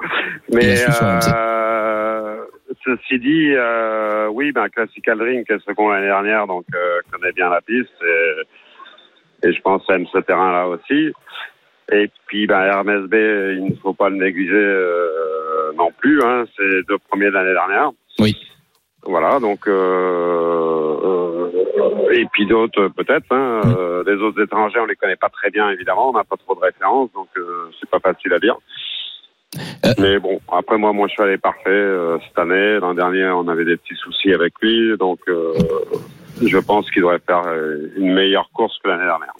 Mais 0.51 0.77
euh, 1.03 2.35
ceci 2.83 3.19
dit, 3.19 3.53
euh, 3.55 4.27
oui, 4.27 4.51
ben, 4.51 4.67
Classical 4.69 5.21
Ring, 5.21 5.45
qui 5.45 5.53
est 5.53 5.65
second 5.65 5.89
l'année 5.89 6.07
dernière, 6.07 6.47
donc 6.47 6.65
euh, 6.75 6.99
connaît 7.11 7.31
bien 7.31 7.49
la 7.49 7.61
piste. 7.61 7.89
Et, 8.05 9.47
et 9.47 9.53
je 9.53 9.61
pense 9.61 9.83
aime 9.89 10.05
ce 10.11 10.19
terrain-là 10.19 10.67
aussi. 10.67 11.13
Et 11.93 12.09
puis, 12.27 12.47
ben, 12.47 12.61
Hermès 12.61 13.03
B, 13.07 13.13
il 13.13 13.65
ne 13.69 13.75
faut 13.81 13.93
pas 13.93 14.09
le 14.09 14.15
négliger 14.15 14.53
euh, 14.53 15.71
non 15.77 15.91
plus. 15.97 16.21
Hein, 16.23 16.45
c'est 16.55 16.63
les 16.67 16.83
deux 16.83 16.97
premiers 17.09 17.27
de 17.27 17.31
l'année 17.31 17.53
dernière. 17.53 17.91
Oui. 18.19 18.35
Voilà, 19.05 19.39
donc 19.39 19.67
euh, 19.67 20.95
euh, 21.03 22.11
et 22.11 22.25
puis 22.31 22.45
d'autres 22.45 22.87
peut-être. 22.87 23.25
Hein, 23.31 23.61
Mm. 23.65 23.75
euh, 23.77 24.03
les 24.07 24.21
autres 24.21 24.41
étrangers, 24.41 24.79
on 24.79 24.85
les 24.85 24.95
connaît 24.95 25.17
pas 25.17 25.29
très 25.29 25.49
bien 25.49 25.69
évidemment. 25.69 26.09
On 26.09 26.13
n'a 26.13 26.23
pas 26.23 26.37
trop 26.37 26.55
de 26.55 26.61
références, 26.61 27.11
donc 27.13 27.27
euh, 27.37 27.69
c'est 27.79 27.89
pas 27.89 27.99
facile 27.99 28.33
à 28.33 28.39
dire. 28.39 28.55
Euh. 29.85 29.93
Mais 29.99 30.19
bon, 30.19 30.39
après 30.51 30.77
moi, 30.77 30.93
mon 30.93 31.07
cheval 31.07 31.31
est 31.31 31.37
parfait 31.37 31.69
euh, 31.69 32.17
cette 32.25 32.39
année. 32.39 32.79
L'an 32.79 32.93
dernier, 32.93 33.27
on 33.27 33.47
avait 33.49 33.65
des 33.65 33.77
petits 33.77 33.95
soucis 33.95 34.33
avec 34.33 34.53
lui, 34.61 34.97
donc 34.97 35.19
euh, 35.27 35.53
je 36.41 36.57
pense 36.57 36.89
qu'il 36.91 37.01
devrait 37.01 37.21
faire 37.25 37.43
euh, 37.47 37.91
une 37.97 38.13
meilleure 38.13 38.49
course 38.53 38.73
que 38.83 38.89
l'année 38.89 39.03
dernière. 39.03 39.33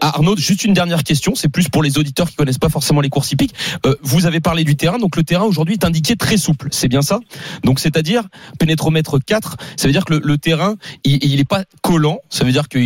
Arnaud, 0.00 0.36
juste 0.36 0.64
une 0.64 0.74
dernière 0.74 1.02
question, 1.02 1.34
c'est 1.34 1.48
plus 1.48 1.68
pour 1.68 1.82
les 1.82 1.98
auditeurs 1.98 2.28
qui 2.28 2.36
connaissent 2.36 2.58
pas 2.58 2.68
forcément 2.68 3.00
les 3.00 3.08
courses 3.08 3.32
hippiques. 3.32 3.54
Euh, 3.86 3.94
vous 4.02 4.26
avez 4.26 4.40
parlé 4.40 4.64
du 4.64 4.76
terrain, 4.76 4.98
donc 4.98 5.16
le 5.16 5.24
terrain 5.24 5.44
aujourd'hui 5.44 5.74
est 5.74 5.84
indiqué 5.84 6.16
très 6.16 6.36
souple, 6.36 6.68
c'est 6.70 6.88
bien 6.88 7.02
ça? 7.02 7.20
Donc 7.64 7.80
c'est-à-dire 7.80 8.22
pénétromètre 8.58 9.18
4, 9.24 9.56
ça 9.76 9.86
veut 9.86 9.92
dire 9.92 10.04
que 10.04 10.14
le, 10.14 10.38
terrain, 10.38 10.76
il, 11.04 11.24
il 11.24 11.40
est 11.40 11.48
pas 11.48 11.64
collant, 11.82 12.18
ça 12.28 12.44
veut 12.44 12.52
dire 12.52 12.68
qu'au 12.68 12.78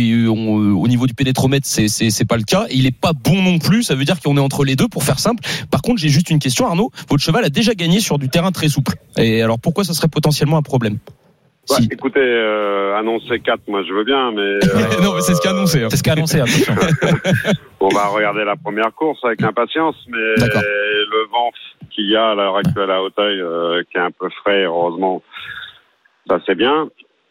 niveau 0.87 1.07
du 1.07 1.13
pénétromètre, 1.13 1.67
c'est 1.67 1.87
c'est 1.87 2.25
pas 2.25 2.37
le 2.37 2.43
cas, 2.43 2.65
il 2.71 2.85
est 2.85 2.91
pas 2.91 3.13
bon 3.13 3.41
non 3.41 3.59
plus, 3.59 3.83
ça 3.83 3.95
veut 3.95 4.05
dire 4.05 4.19
qu'on 4.19 4.37
est 4.37 4.41
entre 4.41 4.63
les 4.65 4.75
deux 4.75 4.87
pour 4.87 5.03
faire 5.03 5.19
simple. 5.19 5.43
Par 5.69 5.81
contre, 5.81 5.99
j'ai 5.99 6.09
juste 6.09 6.29
une 6.29 6.39
question 6.39 6.67
Arnaud, 6.67 6.91
votre 7.09 7.23
cheval 7.23 7.45
a 7.45 7.49
déjà 7.49 7.73
gagné 7.73 7.99
sur 7.99 8.17
du 8.17 8.29
terrain 8.29 8.51
très 8.51 8.69
souple. 8.69 8.95
Et 9.17 9.41
alors 9.41 9.59
pourquoi 9.59 9.83
ça 9.83 9.93
serait 9.93 10.07
potentiellement 10.07 10.57
un 10.57 10.61
problème? 10.61 10.97
Ouais, 11.69 11.77
Si. 11.77 11.87
écoutez, 11.91 12.19
euh, 12.19 12.95
annoncer 12.97 13.39
4, 13.39 13.61
moi 13.69 13.83
je 13.87 13.93
veux 13.93 14.03
bien, 14.03 14.31
mais 14.33 14.41
euh, 14.41 15.01
Non, 15.01 15.13
mais 15.15 15.21
c'est 15.21 15.33
ce 15.33 15.41
qu'a 15.41 15.51
annoncé. 15.51 15.83
hein. 15.83 15.87
C'est 15.89 15.97
ce 15.97 16.03
qu'a 16.03 16.11
annoncé, 16.13 16.39
attention. 16.41 16.73
on 17.79 17.87
va 17.89 18.07
regarder 18.07 18.43
la 18.43 18.55
première 18.57 18.93
course 18.93 19.19
avec 19.23 19.41
impatience. 19.43 19.95
Mais 20.09 20.17
le 20.17 21.29
vent 21.31 21.51
qu'il 21.91 22.09
y 22.09 22.15
a 22.17 22.31
à 22.31 22.35
l'heure 22.35 22.57
actuelle 22.57 22.91
à 22.91 23.01
Hauteuil, 23.01 23.39
euh, 23.39 23.81
qui 23.91 23.97
est 23.97 24.01
un 24.01 24.11
peu 24.11 24.29
frais, 24.43 24.63
heureusement, 24.65 25.21
ça 26.27 26.39
c'est 26.45 26.55
bien. 26.55 26.89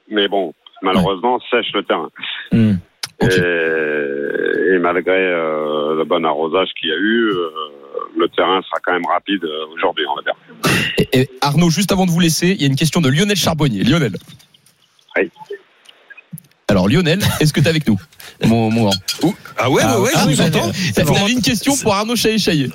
Mais 0.08 0.28
bon, 0.28 0.54
malheureusement, 0.82 1.38
sèche 1.50 1.72
le 1.74 1.82
terrain. 1.82 2.10
Hmm. 2.52 2.74
Et, 3.22 4.74
et 4.74 4.78
malgré 4.78 5.12
euh, 5.16 5.94
le 5.96 6.04
bon 6.04 6.24
arrosage 6.24 6.70
qu'il 6.80 6.88
y 6.88 6.92
a 6.92 6.96
eu, 6.96 7.28
euh, 7.30 7.48
le 8.18 8.28
terrain 8.28 8.60
sera 8.62 8.76
quand 8.84 8.92
même 8.92 9.06
rapide 9.06 9.44
euh, 9.44 9.66
aujourd'hui, 9.74 10.04
on 10.10 10.16
va 10.16 10.22
dire. 10.22 10.34
Et- 10.98 11.20
et 11.22 11.30
Arnaud, 11.40 11.70
juste 11.70 11.92
avant 11.92 12.06
de 12.06 12.10
vous 12.10 12.20
laisser, 12.20 12.48
il 12.48 12.60
y 12.60 12.64
a 12.64 12.66
une 12.66 12.76
question 12.76 13.00
de 13.00 13.08
Lionel 13.08 13.36
Charbonnier. 13.36 13.82
Lionel. 13.84 14.12
Oui. 15.16 15.30
Alors 16.68 16.88
Lionel, 16.88 17.20
est-ce 17.40 17.52
que 17.52 17.60
tu 17.60 17.66
es 17.66 17.68
avec 17.68 17.86
nous? 17.86 17.98
Mon, 18.46 18.70
mon... 18.70 18.90
Ah 19.58 19.70
ouais, 19.70 19.84
ouais, 19.84 19.96
ouais, 19.96 20.10
Ah, 20.14 20.20
je 20.22 20.28
oui, 20.28 20.34
vous 20.34 20.40
entends. 20.42 20.70
Vous 20.70 21.16
avez 21.16 21.32
une 21.32 21.42
question 21.42 21.76
pour 21.76 21.94
Arnaud 21.94 22.16
Chaillet 22.16 22.70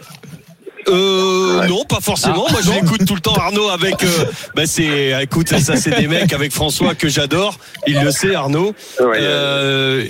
Euh, 0.89 1.67
non, 1.67 1.84
pas 1.84 2.00
forcément. 2.02 2.45
Moi, 2.50 2.60
je 2.63 2.71
l'écoute 2.71 3.06
tout 3.06 3.15
le 3.15 3.21
temps, 3.21 3.36
Arnaud, 3.36 3.69
avec. 3.69 4.04
Euh, 4.04 4.26
bah, 4.56 4.63
c'est, 4.65 5.13
écoute, 5.21 5.50
ça, 5.58 5.76
c'est 5.76 5.91
des 6.00 6.08
mecs 6.08 6.32
avec 6.34 6.52
François 6.52 6.95
que 6.95 7.10
j'adore. 7.10 7.58
Il 7.88 8.00
le 8.02 8.12
sait, 8.12 8.36
Arnaud. 8.36 8.73
Ouais, 9.00 9.17
Euh, 9.19 10.06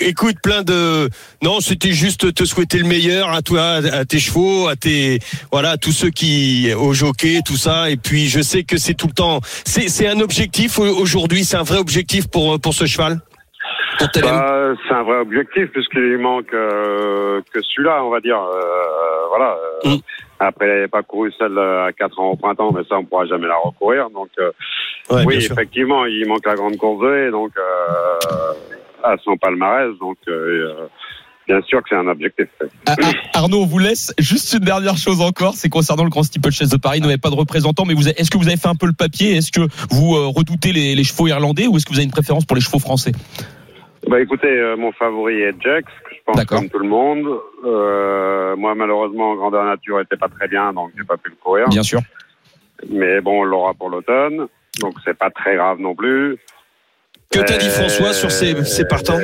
écoute, 0.00 0.36
plein 0.42 0.62
de. 0.62 1.08
Non, 1.42 1.60
c'était 1.60 1.92
juste 1.92 2.32
te 2.34 2.44
souhaiter 2.44 2.78
le 2.78 2.84
meilleur 2.86 3.30
à 3.32 3.42
toi, 3.42 3.80
à 3.92 4.04
tes 4.04 4.18
chevaux, 4.18 4.68
à 4.68 4.76
tes, 4.76 5.20
voilà, 5.52 5.70
à 5.72 5.76
tous 5.76 5.92
ceux 5.92 6.10
qui, 6.10 6.72
au 6.76 6.92
jockey, 6.92 7.40
tout 7.44 7.56
ça. 7.56 7.90
Et 7.90 7.96
puis, 7.96 8.28
je 8.28 8.40
sais 8.40 8.64
que 8.64 8.78
c'est 8.78 8.94
tout 8.94 9.06
le 9.06 9.12
temps. 9.14 9.40
C'est, 9.64 9.88
c'est 9.88 10.08
un 10.08 10.20
objectif 10.20 10.78
au- 10.78 10.84
aujourd'hui. 10.96 11.44
C'est 11.44 11.56
un 11.56 11.62
vrai 11.62 11.78
objectif 11.78 12.26
pour 12.26 12.58
pour 12.60 12.74
ce 12.74 12.86
cheval. 12.86 13.20
Bah, 14.00 14.06
c'est 14.14 14.94
un 14.94 15.02
vrai 15.02 15.18
objectif 15.18 15.70
puisqu'il 15.72 16.18
manque 16.18 16.52
euh, 16.52 17.40
que 17.52 17.60
celui-là, 17.62 18.04
on 18.04 18.10
va 18.10 18.20
dire. 18.20 18.38
Euh, 18.40 19.28
voilà. 19.28 19.56
Euh, 19.56 19.76
Mm. 19.86 19.98
Après, 20.38 20.66
il 20.66 20.68
n'avait 20.68 20.88
pas 20.88 21.02
couru 21.02 21.32
celle 21.38 21.58
à 21.58 21.90
4 21.96 22.18
ans 22.18 22.30
au 22.30 22.36
printemps, 22.36 22.70
mais 22.72 22.82
ça, 22.88 22.98
on 22.98 23.04
pourra 23.04 23.26
jamais 23.26 23.46
la 23.46 23.56
recourir. 23.56 24.10
Donc, 24.10 24.28
euh, 24.38 24.50
Ouais, 25.10 25.24
oui, 25.24 25.40
sûr. 25.40 25.52
effectivement, 25.52 26.04
il 26.04 26.26
manque 26.26 26.44
la 26.44 26.56
grande 26.56 26.76
course 26.76 27.00
de 27.00 27.30
donc 27.30 27.52
euh, 27.56 28.52
à 29.04 29.16
son 29.24 29.36
palmarès. 29.36 29.96
Donc, 30.00 30.16
euh, 30.28 30.32
euh, 30.32 30.86
bien 31.46 31.62
sûr 31.62 31.78
que 31.78 31.84
c'est 31.90 31.96
un 31.96 32.08
objectif. 32.08 32.48
Ah, 32.86 32.96
ah, 33.02 33.10
Arnaud, 33.34 33.62
on 33.62 33.66
vous 33.66 33.78
laisse. 33.78 34.12
Juste 34.18 34.52
une 34.54 34.64
dernière 34.64 34.96
chose 34.96 35.20
encore, 35.20 35.54
c'est 35.54 35.68
concernant 35.68 36.04
le 36.04 36.10
Grand 36.10 36.24
Steeplechase 36.24 36.70
de 36.70 36.76
Paris. 36.76 36.98
Vous 37.00 37.06
n'avez 37.06 37.18
pas 37.18 37.30
de 37.30 37.36
représentant, 37.36 37.84
mais 37.86 37.94
vous 37.94 38.08
est-ce 38.08 38.30
que 38.30 38.36
vous 38.36 38.48
avez 38.48 38.56
fait 38.56 38.68
un 38.68 38.74
peu 38.74 38.86
le 38.86 38.92
papier? 38.92 39.36
Est-ce 39.36 39.52
que 39.52 39.60
vous 39.90 40.16
euh, 40.16 40.26
redoutez 40.26 40.72
les, 40.72 40.94
les 40.94 41.04
chevaux 41.04 41.28
irlandais 41.28 41.66
ou 41.66 41.76
est-ce 41.76 41.86
que 41.86 41.92
vous 41.92 41.98
avez 41.98 42.04
une 42.04 42.10
préférence 42.10 42.44
pour 42.44 42.56
les 42.56 42.62
chevaux 42.62 42.80
français? 42.80 43.12
Bah 44.06 44.20
écoutez, 44.20 44.46
euh, 44.48 44.76
mon 44.76 44.92
favori 44.92 45.42
est 45.42 45.60
Jax, 45.60 45.84
que 46.08 46.14
je 46.14 46.20
pense 46.24 46.36
D'accord. 46.36 46.58
comme 46.60 46.68
tout 46.70 46.78
le 46.78 46.88
monde. 46.88 47.26
Euh, 47.64 48.54
moi, 48.56 48.74
malheureusement, 48.76 49.34
grandeur 49.34 49.64
nature 49.64 50.00
était 50.00 50.16
pas 50.16 50.28
très 50.28 50.46
bien, 50.46 50.72
donc 50.72 50.92
j'ai 50.96 51.04
pas 51.04 51.16
pu 51.16 51.30
le 51.30 51.36
courir. 51.42 51.68
Bien 51.68 51.82
sûr. 51.82 52.00
Mais 52.88 53.20
bon, 53.20 53.40
on 53.40 53.44
l'aura 53.44 53.74
pour 53.74 53.90
l'automne, 53.90 54.46
donc 54.80 54.94
c'est 55.04 55.18
pas 55.18 55.30
très 55.30 55.56
grave 55.56 55.80
non 55.80 55.94
plus. 55.94 56.36
Que 57.32 57.40
t'as 57.40 57.56
dit 57.58 57.66
Euh, 57.66 57.70
François 57.70 58.12
sur 58.12 58.30
ces, 58.30 58.54
ces 58.64 58.86
partants? 58.86 59.18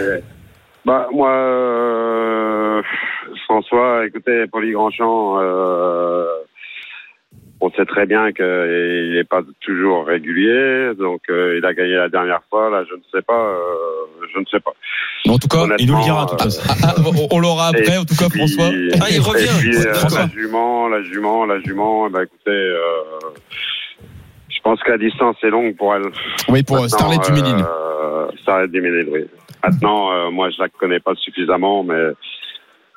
Bah 0.85 1.07
moi, 1.12 1.31
euh, 1.31 2.83
François, 3.45 4.05
écoutez, 4.07 4.47
Poli 4.49 4.73
Grandchamp, 4.73 5.38
euh, 5.38 6.27
on 7.64 7.70
sait 7.70 7.85
très 7.87 8.07
bien 8.07 8.33
qu'il 8.33 9.12
n'est 9.14 9.22
pas 9.25 9.40
toujours 9.61 10.05
régulier, 10.05 10.90
donc 10.98 11.20
euh, 11.31 11.57
il 11.59 11.64
a 11.64 11.72
gagné 11.72 11.92
la 11.94 12.09
dernière 12.09 12.40
fois. 12.51 12.68
Là, 12.70 12.83
je 12.90 12.94
ne 12.96 13.01
sais 13.14 13.22
pas, 13.22 13.38
euh, 13.40 14.27
je 14.35 14.40
ne 14.40 14.44
sais 14.51 14.59
pas. 14.59 14.72
En 15.29 15.38
tout 15.38 15.46
cas, 15.46 15.64
Il 15.79 15.87
nous 15.87 15.96
le 15.96 16.03
dira, 16.03 16.27
euh, 16.33 16.48
ah, 16.68 16.75
ah, 16.85 16.94
on- 17.31 17.38
l'aura 17.38 17.68
après. 17.68 17.96
En 17.98 18.05
tout 18.05 18.16
cas, 18.16 18.29
puis- 18.29 18.40
François. 18.40 18.70
Ah, 19.01 19.07
il 19.12 19.20
revient. 19.20 19.44
Et 19.44 19.61
puis, 19.61 19.77
euh, 19.77 19.94
François. 19.94 20.22
la 20.22 20.29
jument, 20.29 20.88
la 20.88 21.03
jument, 21.05 21.46
la 21.46 21.61
jument, 21.61 22.11
bah 22.11 22.25
écoutez, 22.25 22.51
euh, 22.51 22.77
je 24.48 24.61
pense 24.64 24.81
que 24.83 24.90
la 24.90 24.98
distance 24.98 25.37
est 25.44 25.51
longue 25.51 25.77
pour 25.77 25.94
elle. 25.94 26.03
Oui, 26.48 26.64
pour 26.64 26.77
Maintenant, 26.81 26.88
Starlet 26.88 27.18
Duménil. 27.25 27.64
euh, 27.64 28.27
Starlet 28.42 28.66
Duménil, 28.68 29.09
oui. 29.12 29.25
Maintenant, 29.64 30.11
euh, 30.12 30.31
moi, 30.33 30.51
je 30.51 30.61
la 30.61 30.68
connais 30.68 30.98
pas 30.98 31.14
suffisamment, 31.14 31.85
mais 31.85 31.94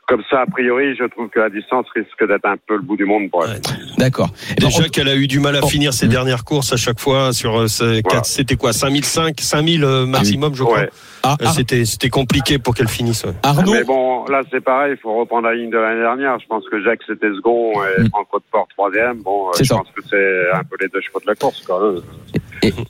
comme 0.08 0.22
ça, 0.30 0.42
a 0.42 0.46
priori, 0.46 0.96
je 0.96 1.04
trouve 1.06 1.30
que 1.30 1.40
la 1.40 1.50
distance 1.50 1.88
risque 1.96 2.28
d'être 2.28 2.46
un 2.46 2.58
peu 2.68 2.76
le 2.76 2.82
bout 2.82 2.96
du 2.96 3.06
monde 3.06 3.30
pour 3.32 3.44
elle. 3.46 3.60
D'accord. 3.98 4.30
Déjà 4.60 4.88
qu'elle 4.90 5.08
a 5.10 5.16
eu 5.16 5.28
du 5.28 5.40
mal 5.40 5.56
à 5.56 5.60
Oh. 5.64 5.68
finir 5.68 5.94
ses 5.94 6.08
dernières 6.08 6.44
courses 6.44 6.72
à 6.74 6.78
chaque 6.78 7.00
fois 7.00 7.34
sur 7.34 7.58
euh, 7.60 7.66
Voilà. 7.80 8.02
quatre- 8.04 8.26
c'était 8.26 8.56
quoi 8.56 8.72
5005 8.74 9.40
5000 9.40 9.84
euh, 9.84 10.06
maximum 10.06 10.54
je 10.56 10.64
crois. 10.64 10.80
Ouais. 10.80 10.90
Ah, 11.24 11.36
Euh, 11.42 11.46
Ar- 11.48 11.54
C'était 11.54 11.86
c'était 11.86 12.10
compliqué 12.10 12.60
pour 12.60 12.76
qu'elle 12.76 12.88
finisse. 12.88 13.24
ouais. 13.24 13.32
Arnaud, 13.42 13.72
Mais 13.74 13.84
bon, 13.84 14.26
là, 14.26 14.42
c'est 14.52 14.62
pareil, 14.64 14.94
il 14.96 15.02
faut 15.02 15.16
reprendre 15.16 15.48
la 15.48 15.56
ligne 15.56 15.72
de 15.72 15.78
l'année 15.78 16.02
dernière. 16.02 16.38
Je 16.40 16.46
pense 16.46 16.64
que 16.70 16.84
Jacques, 16.84 17.02
c'était 17.08 17.30
second 17.36 17.72
et 17.84 18.04
Mm. 18.04 18.10
Franco 18.10 18.38
de 18.38 18.44
Port 18.52 18.68
troisième. 18.78 19.22
Bon, 19.24 19.48
euh, 19.48 19.52
je 19.58 19.64
ça. 19.64 19.76
pense 19.78 19.88
que 19.96 20.02
c'est 20.08 20.52
un 20.54 20.64
peu 20.64 20.76
les 20.80 20.88
deux 20.90 21.02
chevaux 21.02 21.20
de 21.20 21.28
la 21.28 21.36
course, 21.36 21.64
quand 21.66 21.80
même. 21.80 22.02
et- 22.36 22.40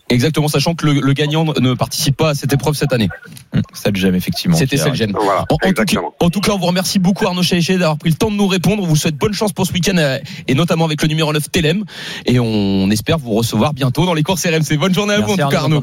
exactement, 0.09 0.47
sachant 0.47 0.75
que 0.75 0.85
le, 0.85 0.99
le 1.01 1.13
gagnant 1.13 1.45
ne 1.59 1.73
participe 1.73 2.17
pas 2.17 2.29
à 2.29 2.33
cette 2.35 2.53
épreuve 2.53 2.75
cette 2.75 2.93
année. 2.93 3.09
Le 3.53 3.61
gemme, 3.95 4.15
effectivement. 4.15 4.55
C'était. 4.57 4.77
Selgen. 4.77 5.11
Voilà, 5.13 5.41
En, 5.41 5.43
en 5.43 5.45
tout 5.45 5.57
cas, 5.57 5.69
exactement. 5.69 6.13
en 6.19 6.29
tout 6.29 6.41
cas, 6.41 6.51
on 6.53 6.57
vous 6.57 6.65
remercie 6.65 6.99
beaucoup 6.99 7.25
Arnaud 7.25 7.43
Chaéché 7.43 7.77
d'avoir 7.77 7.97
pris 7.97 8.09
le 8.09 8.15
temps 8.15 8.29
de 8.31 8.35
nous 8.35 8.47
répondre. 8.47 8.83
On 8.83 8.85
vous 8.85 8.95
souhaite 8.95 9.15
bonne 9.15 9.33
chance 9.33 9.53
pour 9.53 9.65
ce 9.65 9.73
week-end 9.73 9.97
euh, 9.97 10.19
et 10.47 10.53
notamment 10.55 10.85
avec 10.85 11.01
le 11.01 11.07
numéro 11.07 11.31
9 11.31 11.49
Telem. 11.51 11.83
Et 12.25 12.39
on 12.39 12.89
espère 12.91 13.17
vous 13.17 13.33
recevoir 13.33 13.73
bientôt 13.73 14.05
dans 14.05 14.13
les 14.13 14.23
courses 14.23 14.45
RMC. 14.45 14.77
Bonne 14.77 14.93
journée 14.93 15.13
à 15.13 15.19
vous 15.21 15.33
en 15.33 15.35
Merci, 15.37 15.41
tout 15.43 15.49
cas 15.49 15.59
Arnaud. 15.61 15.81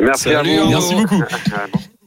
Merci 0.00 0.24
Salut, 0.24 0.36
à 0.36 0.42
vous. 0.42 0.48
Arnaud. 0.50 0.70
Merci 0.70 0.94
beaucoup. 0.94 1.22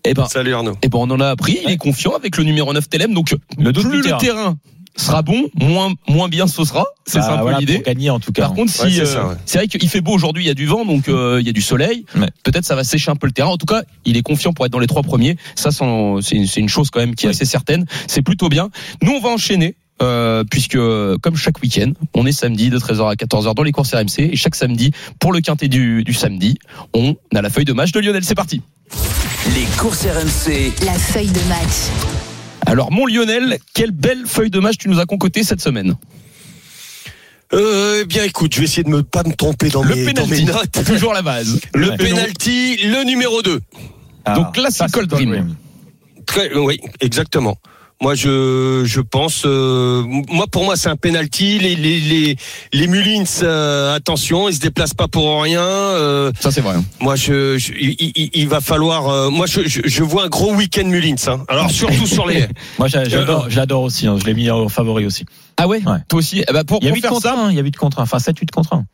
Et 0.03 0.13
ben, 0.13 0.25
Salut 0.25 0.53
Arnaud. 0.53 0.73
et 0.81 0.87
ben 0.89 0.99
on 0.99 1.09
en 1.11 1.19
a 1.19 1.27
appris. 1.29 1.59
Il 1.63 1.69
est 1.71 1.77
confiant 1.77 2.13
avec 2.15 2.37
le 2.37 2.43
numéro 2.43 2.71
9 2.73 2.87
Telem. 2.89 3.13
Donc 3.13 3.35
Le 3.57 3.71
plus 3.73 4.01
le 4.01 4.17
terrain. 4.17 4.55
Sera 4.97 5.21
bon, 5.21 5.49
moins 5.55 5.93
moins 6.09 6.27
bien 6.27 6.47
ce 6.47 6.63
sera. 6.65 6.85
C'est 7.05 7.19
Bah, 7.19 7.25
ça 7.25 7.33
un 7.39 7.45
peu 7.45 7.59
l'idée. 7.59 7.81
Gagner, 7.85 8.09
en 8.09 8.19
tout 8.19 8.31
cas. 8.31 8.41
Par 8.43 8.53
contre, 8.53 8.71
si 8.71 8.81
Ouais, 8.81 8.91
c'est 8.91 9.15
euh, 9.15 9.27
ouais. 9.29 9.35
c'est 9.45 9.57
vrai 9.59 9.67
qu'il 9.67 9.87
fait 9.89 10.01
beau 10.01 10.11
aujourd'hui, 10.11 10.43
il 10.43 10.47
y 10.47 10.51
a 10.51 10.53
du 10.53 10.65
vent, 10.65 10.83
donc 10.85 11.07
euh, 11.07 11.37
il 11.39 11.45
y 11.47 11.49
a 11.49 11.53
du 11.53 11.61
soleil. 11.61 12.05
Ouais. 12.15 12.27
Peut-être 12.43 12.65
ça 12.65 12.75
va 12.75 12.83
sécher 12.83 13.09
un 13.11 13.15
peu 13.15 13.27
le 13.27 13.33
terrain. 13.33 13.49
En 13.49 13.57
tout 13.57 13.65
cas, 13.65 13.83
il 14.05 14.17
est 14.17 14.21
confiant 14.21 14.51
pour 14.53 14.65
être 14.65 14.71
dans 14.71 14.79
les 14.79 14.87
trois 14.87 15.03
premiers. 15.03 15.37
Ça, 15.55 15.69
c'est 15.71 15.85
une, 16.57 16.69
chose 16.69 16.89
quand 16.89 16.99
même 16.99 17.15
qui 17.15 17.25
est 17.27 17.29
assez 17.29 17.45
certaine. 17.45 17.85
C'est 18.07 18.21
plutôt 18.21 18.49
bien. 18.49 18.69
Nous, 19.01 19.11
on 19.13 19.21
va 19.21 19.29
enchaîner. 19.29 19.75
euh, 20.01 20.43
puisque 20.43 20.77
comme 21.21 21.35
chaque 21.35 21.59
week-end, 21.63 21.91
on 22.13 22.25
est 22.27 22.31
samedi 22.31 22.69
de 22.69 22.77
13h 22.77 23.09
à 23.11 23.15
14h 23.15 23.55
dans 23.55 23.63
les 23.63 23.71
courses 23.71 23.95
RMC 23.95 24.19
et 24.31 24.35
chaque 24.35 24.53
samedi 24.55 24.91
pour 25.19 25.33
le 25.33 25.41
quintet 25.41 25.69
du, 25.69 26.03
du 26.03 26.13
samedi, 26.13 26.59
on 26.93 27.15
a 27.33 27.41
la 27.41 27.49
feuille 27.49 27.65
de 27.65 27.73
match 27.73 27.91
de 27.93 27.99
Lionel. 27.99 28.23
C'est 28.23 28.35
parti. 28.35 28.61
Les 29.55 29.65
courses 29.77 30.05
RMC. 30.05 30.71
La 30.85 30.93
feuille 30.93 31.31
de 31.31 31.41
match. 31.49 32.16
Alors 32.67 32.91
mon 32.91 33.05
Lionel, 33.05 33.59
quelle 33.73 33.91
belle 33.91 34.25
feuille 34.25 34.49
de 34.49 34.59
match 34.59 34.77
tu 34.77 34.89
nous 34.89 34.99
as 34.99 35.05
concoctée 35.05 35.43
cette 35.43 35.61
semaine 35.61 35.95
Euh, 37.53 37.99
eh 38.01 38.05
bien 38.05 38.23
écoute, 38.25 38.53
je 38.53 38.59
vais 38.59 38.65
essayer 38.65 38.83
de 38.83 38.89
me 38.89 39.03
pas 39.03 39.23
me 39.23 39.33
tromper 39.33 39.69
dans, 39.69 39.83
Le 39.83 39.95
mes, 39.95 40.11
dans 40.11 40.27
mes 40.27 40.43
penalty, 40.43 40.45
notes. 40.45 40.85
toujours 40.85 41.13
la 41.13 41.21
base. 41.21 41.61
Le 41.73 41.89
Ouais. 41.91 41.97
penalty, 41.97 42.75
le 42.87 43.05
numéro 43.05 43.41
2. 43.41 43.61
Ah, 44.25 44.35
Donc, 44.35 44.57
ça, 44.69 44.87
c'est 44.93 45.05
Dream. 45.05 45.29
Dream. 45.29 45.55
Très, 46.25 46.53
oui, 46.57 46.81
exactement. 46.99 47.57
Moi, 47.99 48.13
je, 48.13 48.83
je 48.85 49.01
pense. 49.01 49.41
euh, 49.45 50.03
moi, 50.29 50.45
pour 50.45 50.63
moi, 50.63 50.75
c'est 50.75 50.87
un 50.89 50.95
penalty. 50.95 51.57
Les, 51.57 51.75
les, 51.75 51.99
les, 51.99 52.35
les 52.71 52.87
Mullins, 52.87 53.23
euh, 53.41 53.95
attention, 53.95 54.47
ils 54.49 54.53
se 54.55 54.59
déplacent 54.59 54.93
pas 54.93 55.07
pour 55.07 55.41
rien. 55.41 55.63
euh, 55.63 56.31
Ça, 56.39 56.51
c'est 56.51 56.61
vrai. 56.61 56.75
hein. 56.75 56.83
moi, 57.01 57.15
je, 57.15 57.57
je- 57.57 57.73
il, 57.73 57.95
il- 57.99 58.29
il 58.33 58.47
va 58.47 58.61
falloir. 58.61 59.09
euh, 59.09 59.29
moi, 59.31 59.47
je, 59.47 59.61
je, 59.67 59.81
je 59.83 60.03
vois 60.03 60.25
un 60.25 60.29
gros 60.29 60.53
week-end 60.53 60.85
Mullins. 60.85 61.15
Hein. 61.25 61.43
Alors, 61.47 61.71
surtout 61.71 62.05
sur 62.05 62.27
les. 62.27 62.45
Moi, 62.77 62.87
j'a- 62.87 63.05
j'adore, 63.09 63.45
Euh, 63.45 63.49
je 63.49 63.55
l'adore 63.57 63.81
aussi. 63.81 64.05
hein. 64.05 64.17
Je 64.21 64.25
l'ai 64.25 64.35
mis 64.35 64.49
en 64.51 64.69
favori 64.69 65.05
aussi. 65.07 65.25
Ah 65.57 65.67
ouais, 65.67 65.81
Ouais. 65.83 65.97
Toi 66.07 66.19
aussi? 66.19 66.43
Eh 66.47 66.53
ben, 66.53 66.63
pour, 66.63 66.77
Il 66.81 66.85
y 66.85 66.87
a 66.89 66.91
pour 66.91 66.95
8 66.97 67.01
faire 67.01 67.09
contre 67.09 67.23
ça, 67.23 67.35
1. 67.35 67.49
Il 67.49 67.55
y 67.55 67.59
a 67.59 67.63
8 67.63 67.75
contre 67.77 67.99
1. 67.99 68.03
Enfin, 68.03 68.19
7, 68.19 68.37
8 68.37 68.51
contre 68.51 68.73
1. 68.75 68.85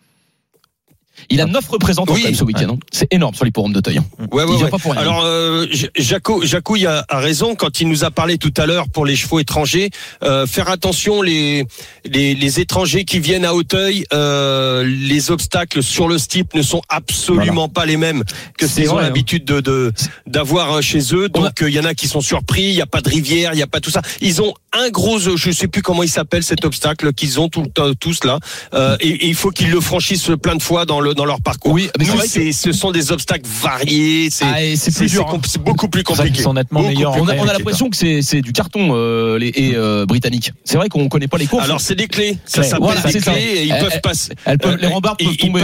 Il 1.29 1.41
a 1.41 1.45
9 1.45 1.67
représentants 1.67 2.13
Oui. 2.13 2.21
quand 2.21 2.27
même 2.29 2.35
ce 2.37 2.43
week-end. 2.43 2.67
hein. 2.73 2.77
C'est 2.91 3.07
énorme 3.13 3.35
sur 3.35 3.45
les 3.45 3.51
forums 3.53 3.73
d'Auteuil. 3.73 3.97
hein. 3.97 4.05
Ouais, 4.31 4.43
Il 4.47 4.49
ouais, 4.55 4.63
ouais. 4.63 4.69
pas 4.69 4.77
pour 4.77 4.91
rien. 4.91 5.01
Alors, 5.01 5.21
euh, 5.23 5.65
J- 5.71 5.89
Jaco, 5.95 6.43
Jacouille 6.45 6.85
a, 6.85 7.05
a 7.09 7.19
raison 7.19 7.55
quand 7.55 7.79
il 7.81 7.87
nous 7.89 8.03
a 8.03 8.11
parlé 8.11 8.37
tout 8.37 8.53
à 8.57 8.65
l'heure 8.65 8.89
pour 8.89 9.05
les 9.05 9.15
chevaux 9.15 9.39
étrangers. 9.39 9.89
Euh, 10.23 10.45
faire 10.47 10.69
attention, 10.69 11.21
les, 11.21 11.65
les, 12.05 12.35
les 12.35 12.59
étrangers 12.59 13.05
qui 13.05 13.19
viennent 13.19 13.45
à 13.45 13.53
Hauteuil, 13.53 14.05
euh, 14.13 14.83
les 14.85 15.31
obstacles 15.31 15.81
sur 15.83 16.07
le 16.07 16.17
steep 16.17 16.53
ne 16.55 16.61
sont 16.61 16.81
absolument 16.89 17.69
pas 17.69 17.85
les 17.85 17.97
mêmes 17.97 18.23
que 18.57 18.67
ce 18.67 18.73
C'est 18.75 18.81
qu'ils 18.81 18.91
ont 18.91 18.97
hein. 18.97 19.01
l'habitude 19.03 19.45
de 19.45 19.61
de- 19.61 19.91
d'avoir 20.27 20.73
euh, 20.73 20.81
chez 20.81 20.99
eux. 21.15 21.29
Donc, 21.29 21.61
euh, 21.61 21.69
il 21.69 21.75
y 21.75 21.79
en 21.79 21.85
a 21.85 21.93
qui 21.93 22.07
sont 22.07 22.21
surpris. 22.21 22.63
Il 22.63 22.75
n'y 22.75 22.81
a 22.81 22.85
pas 22.85 23.01
de 23.01 23.09
rivière, 23.09 23.53
il 23.53 23.57
n'y 23.57 23.61
a 23.63 23.67
pas 23.67 23.79
tout 23.79 23.89
ça. 23.91 24.01
Ils 24.21 24.41
ont 24.41 24.53
un 24.73 24.89
gros, 24.89 25.19
je 25.19 25.51
sais 25.51 25.67
plus 25.67 25.81
comment 25.81 26.03
il 26.03 26.09
s'appelle 26.09 26.43
cet 26.43 26.65
obstacle 26.65 27.13
qu'ils 27.13 27.39
ont 27.39 27.47
tout, 27.49 27.65
tous 27.99 28.23
là. 28.23 28.39
Euh, 28.73 28.97
et, 28.99 29.09
et 29.09 29.27
il 29.27 29.35
faut 29.35 29.51
qu'ils 29.51 29.69
le 29.69 29.79
franchissent 29.81 30.31
plein 30.41 30.55
de 30.55 30.61
fois 30.63 30.85
dans 30.85 30.99
le 30.99 31.12
dans 31.13 31.25
leur 31.25 31.41
parcours. 31.41 31.71
Oui, 31.73 31.89
mais 31.99 32.05
c'est 32.27 32.51
ce 32.51 32.71
sont 32.71 32.91
des 32.91 33.11
obstacles 33.11 33.45
variés. 33.61 34.29
C'est 34.31 34.45
Ah, 34.45 34.63
et 34.63 34.75
c'est 34.75 34.91
plus 34.91 35.09
c'est 35.09 35.15
dur. 35.15 35.27
hein. 35.29 35.37
compl- 35.37 35.47
c'est 35.47 35.61
beaucoup 35.63 35.87
plus 35.87 36.03
compliqué. 36.03 36.41
sont 36.41 36.53
nettement 36.53 36.81
en 36.81 36.83
On 36.83 36.87
a, 36.87 36.91
on 37.19 37.27
a 37.27 37.31
réalité, 37.31 37.53
l'impression 37.57 37.89
que 37.89 37.97
c'est 37.97 38.21
c'est 38.21 38.41
du 38.41 38.51
carton 38.53 38.89
euh, 38.93 39.37
les 39.39 39.47
et 39.55 39.75
euh, 39.75 40.05
britanniques. 40.05 40.51
C'est 40.63 40.77
vrai 40.77 40.89
qu'on 40.89 41.07
connaît 41.09 41.27
pas 41.27 41.37
les 41.37 41.47
courses. 41.47 41.63
Alors 41.63 41.81
c'est 41.81 41.95
des 41.95 42.07
clés, 42.07 42.37
ça 42.45 42.63
s'appelle 42.63 42.79
Voilà, 42.85 43.01
des 43.01 43.19
clés 43.19 43.41
et 43.55 43.63
ils 43.65 43.77
peuvent 43.77 44.01
passer. 44.01 44.33
elles 44.45 44.57
peuvent- 44.57 44.77
les 44.77 44.87
euh, 44.87 44.89
rambardes 44.89 45.19
peuvent 45.19 45.37
tomber. 45.37 45.61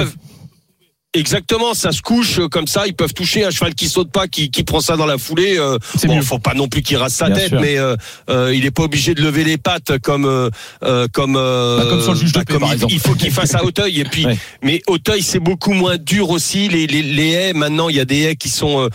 Exactement, 1.16 1.74
ça 1.74 1.92
se 1.92 2.04
couche 2.04 2.38
euh, 2.38 2.48
comme 2.50 2.68
ça, 2.68 2.86
ils 2.86 2.94
peuvent 2.94 3.16
toucher 3.16 3.44
un 3.44 3.50
cheval 3.50 3.74
qui 3.74 3.90
saute 3.90 4.12
pas, 4.12 4.28
qui, 4.28 4.52
qui 4.52 4.64
prend 4.64 4.80
ça 4.80 4.96
dans 4.96 5.08
la 5.08 5.18
foulée. 5.18 5.58
Euh, 5.58 5.80
bon, 6.04 6.18
mieux. 6.18 6.22
faut 6.22 6.38
pas 6.38 6.54
non 6.54 6.68
plus 6.68 6.84
qu'il 6.84 6.98
rase 6.98 7.14
sa 7.16 7.26
Bien 7.30 7.36
tête, 7.36 7.48
sûr. 7.50 7.60
mais 7.62 7.80
euh, 7.80 7.96
euh, 8.30 8.54
il 8.54 8.64
est 8.64 8.70
pas 8.70 8.84
obligé 8.84 9.16
de 9.16 9.24
lever 9.24 9.44
les 9.44 9.58
pattes 9.58 9.98
comme 10.04 10.26
euh, 10.26 10.52
euh, 10.84 11.08
comme 11.12 11.36
euh, 11.36 11.80
Bah, 11.80 11.86
comme 11.90 12.02
sur 12.04 12.14
le 12.14 12.20
juge 12.20 12.32
de 12.34 12.40
paix, 12.42 12.46
comme 12.54 12.60
par 12.60 12.70
il, 12.70 12.74
exemple. 12.76 12.94
il 12.94 13.00
faut 13.00 13.16
qu'il 13.16 13.32
fasse 13.32 13.56
à 13.56 13.64
Hauteuil. 13.66 14.00
Et 14.02 14.04
puis, 14.04 14.26
Ouais. 14.30 14.38
mais 14.62 14.84
Hauteuil 14.86 15.24
c'est 15.24 15.40
beaucoup 15.40 15.74
moins 15.74 15.98
dur 15.98 16.30
aussi. 16.30 16.70
Les, 16.70 16.86
les, 16.86 17.02
les 17.02 17.30
haies 17.32 17.54
maintenant, 17.54 17.90
il 17.90 17.96
y 17.96 18.00
a 18.00 18.06
des 18.06 18.20
haies 18.26 18.36
qui 18.36 18.50
sont. 18.50 18.82
euh, 18.84 18.90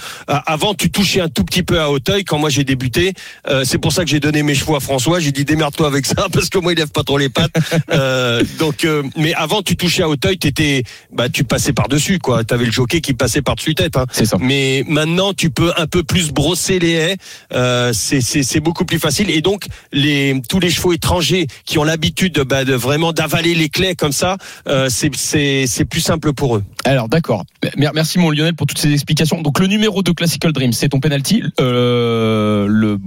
avant, 0.46 0.74
tu 0.74 0.92
touchais 0.92 1.20
un 1.20 1.28
tout 1.28 1.42
petit 1.42 1.64
peu 1.64 1.80
à 1.80 1.90
Hauteuil 1.90 2.22
quand 2.22 2.38
moi 2.38 2.48
j'ai 2.48 2.62
débuté. 2.62 3.12
Euh, 3.48 3.64
c'est 3.64 3.78
pour 3.78 3.92
ça 3.92 4.04
que 4.04 4.10
j'ai 4.10 4.20
donné 4.20 4.44
mes 4.44 4.54
chevaux 4.54 4.76
à 4.76 4.80
François. 4.80 5.18
J'ai 5.18 5.32
dit 5.32 5.44
démerde-toi 5.44 5.88
avec 5.88 6.06
ça 6.06 6.28
parce 6.32 6.48
que 6.48 6.58
moi 6.58 6.74
il 6.74 6.78
lève 6.78 6.92
pas 6.92 7.02
trop 7.02 7.18
les 7.18 7.28
pattes. 7.28 7.50
Euh, 7.90 8.42
donc, 8.58 8.84
euh, 8.84 9.02
mais 9.16 9.34
avant 9.34 9.62
tu 9.62 9.76
touchais 9.76 10.02
à 10.02 10.08
Hauteuil, 10.08 10.38
t'étais, 10.38 10.82
bah 11.12 11.28
tu 11.28 11.44
passais 11.44 11.72
par 11.72 11.88
dessus 11.88 12.03
quoi. 12.18 12.44
T'avais 12.44 12.64
le 12.66 12.72
jockey 12.72 13.00
qui 13.00 13.14
passait 13.14 13.42
par 13.42 13.54
dessus 13.56 13.74
tête. 13.74 13.96
Hein. 13.96 14.06
C'est 14.12 14.26
ça. 14.26 14.36
Mais 14.40 14.84
maintenant, 14.88 15.32
tu 15.32 15.50
peux 15.50 15.72
un 15.76 15.86
peu 15.86 16.02
plus 16.02 16.32
brosser 16.32 16.78
les 16.78 16.92
haies. 16.92 17.16
Euh, 17.52 17.92
c'est- 17.92 18.60
beaucoup 18.60 18.84
plus 18.84 18.98
facile. 18.98 19.30
Et 19.30 19.40
donc, 19.40 19.66
les, 19.92 20.40
tous 20.48 20.60
les 20.60 20.70
chevaux 20.70 20.92
étrangers 20.92 21.46
qui 21.66 21.78
ont 21.78 21.84
l'habitude 21.84 22.38
bah, 22.40 22.64
de 22.64 22.74
vraiment 22.74 23.12
d'avaler 23.12 23.54
les 23.54 23.68
clés 23.68 23.94
comme 23.94 24.12
ça, 24.12 24.36
euh, 24.68 24.88
c'est- 24.90 25.84
plus 25.84 26.00
simple 26.00 26.32
pour 26.32 26.56
eux. 26.56 26.64
Alors 26.84 27.08
d'accord. 27.08 27.44
Mer- 27.76 27.92
Merci 27.94 28.18
mon 28.18 28.30
Lionel 28.30 28.54
pour 28.54 28.66
toutes 28.66 28.78
ces 28.78 28.92
explications. 28.92 29.42
Donc 29.42 29.58
le 29.60 29.66
numéro 29.66 30.02
de 30.02 30.12
Classical 30.12 30.52
Dream, 30.52 30.72
c'est 30.72 30.88
ton 30.88 31.00
penalty. 31.00 31.42
Euh, 31.60 32.66
le 32.68 32.98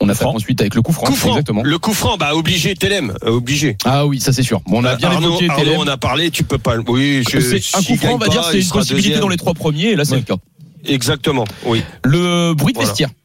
on 0.00 0.08
a 0.08 0.14
fait 0.14 0.22
franc. 0.24 0.34
ensuite 0.36 0.60
avec 0.60 0.74
le 0.74 0.82
coup 0.82 0.92
franc. 0.92 1.06
Coup 1.06 1.14
franc, 1.14 1.30
Exactement. 1.30 1.62
le 1.64 1.78
coup 1.78 1.92
franc, 1.94 2.16
bah 2.16 2.34
obligé, 2.34 2.74
Telem, 2.76 3.14
euh, 3.24 3.30
obligé. 3.30 3.76
Ah 3.84 4.06
oui, 4.06 4.20
ça 4.20 4.32
c'est 4.32 4.42
sûr. 4.42 4.60
Bon, 4.66 4.80
on 4.80 4.84
a 4.84 4.94
bien 4.96 5.10
Arnaud, 5.10 5.28
évoqué 5.30 5.48
Arnaud, 5.50 5.64
Télém. 5.64 5.78
on 5.80 5.86
a 5.88 5.96
parlé, 5.96 6.30
tu 6.30 6.44
peux 6.44 6.58
pas. 6.58 6.76
Oui, 6.86 7.24
je, 7.28 7.38
un 7.38 7.82
coup 7.82 7.96
franc, 7.96 8.14
on 8.14 8.18
va 8.18 8.28
dire, 8.28 8.44
c'est 8.44 8.60
une 8.60 8.68
possibilité 8.68 9.08
deuxième. 9.08 9.20
dans 9.20 9.28
les 9.28 9.36
trois 9.36 9.54
premiers, 9.54 9.90
et 9.90 9.96
là 9.96 10.04
c'est 10.04 10.12
Ouais. 10.12 10.18
le 10.18 10.24
cas. 10.24 10.40
Exactement, 10.84 11.44
oui. 11.64 11.82
Le 12.04 12.54
bruit 12.54 12.72
de 12.72 12.78
Voilà. 12.78 12.88
vestiaire. 12.90 13.10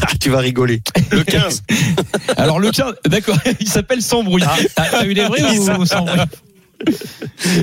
Ah, 0.00 0.06
tu 0.18 0.30
vas 0.30 0.38
rigoler. 0.38 0.80
Le 1.10 1.22
15. 1.22 1.64
Alors 2.38 2.58
le 2.58 2.70
15, 2.70 2.94
d'accord, 3.06 3.36
il 3.60 3.68
s'appelle 3.68 4.00
sans 4.00 4.22
bruit. 4.24 4.42
Ah, 4.46 4.56
T'as 4.74 4.84
t'as 4.86 5.04
eu 5.04 5.12
les 5.12 5.24
vrais 5.24 5.42
ou 5.58 5.66
s'a- 5.66 5.96
sans 5.96 6.04
bruit 6.06 6.18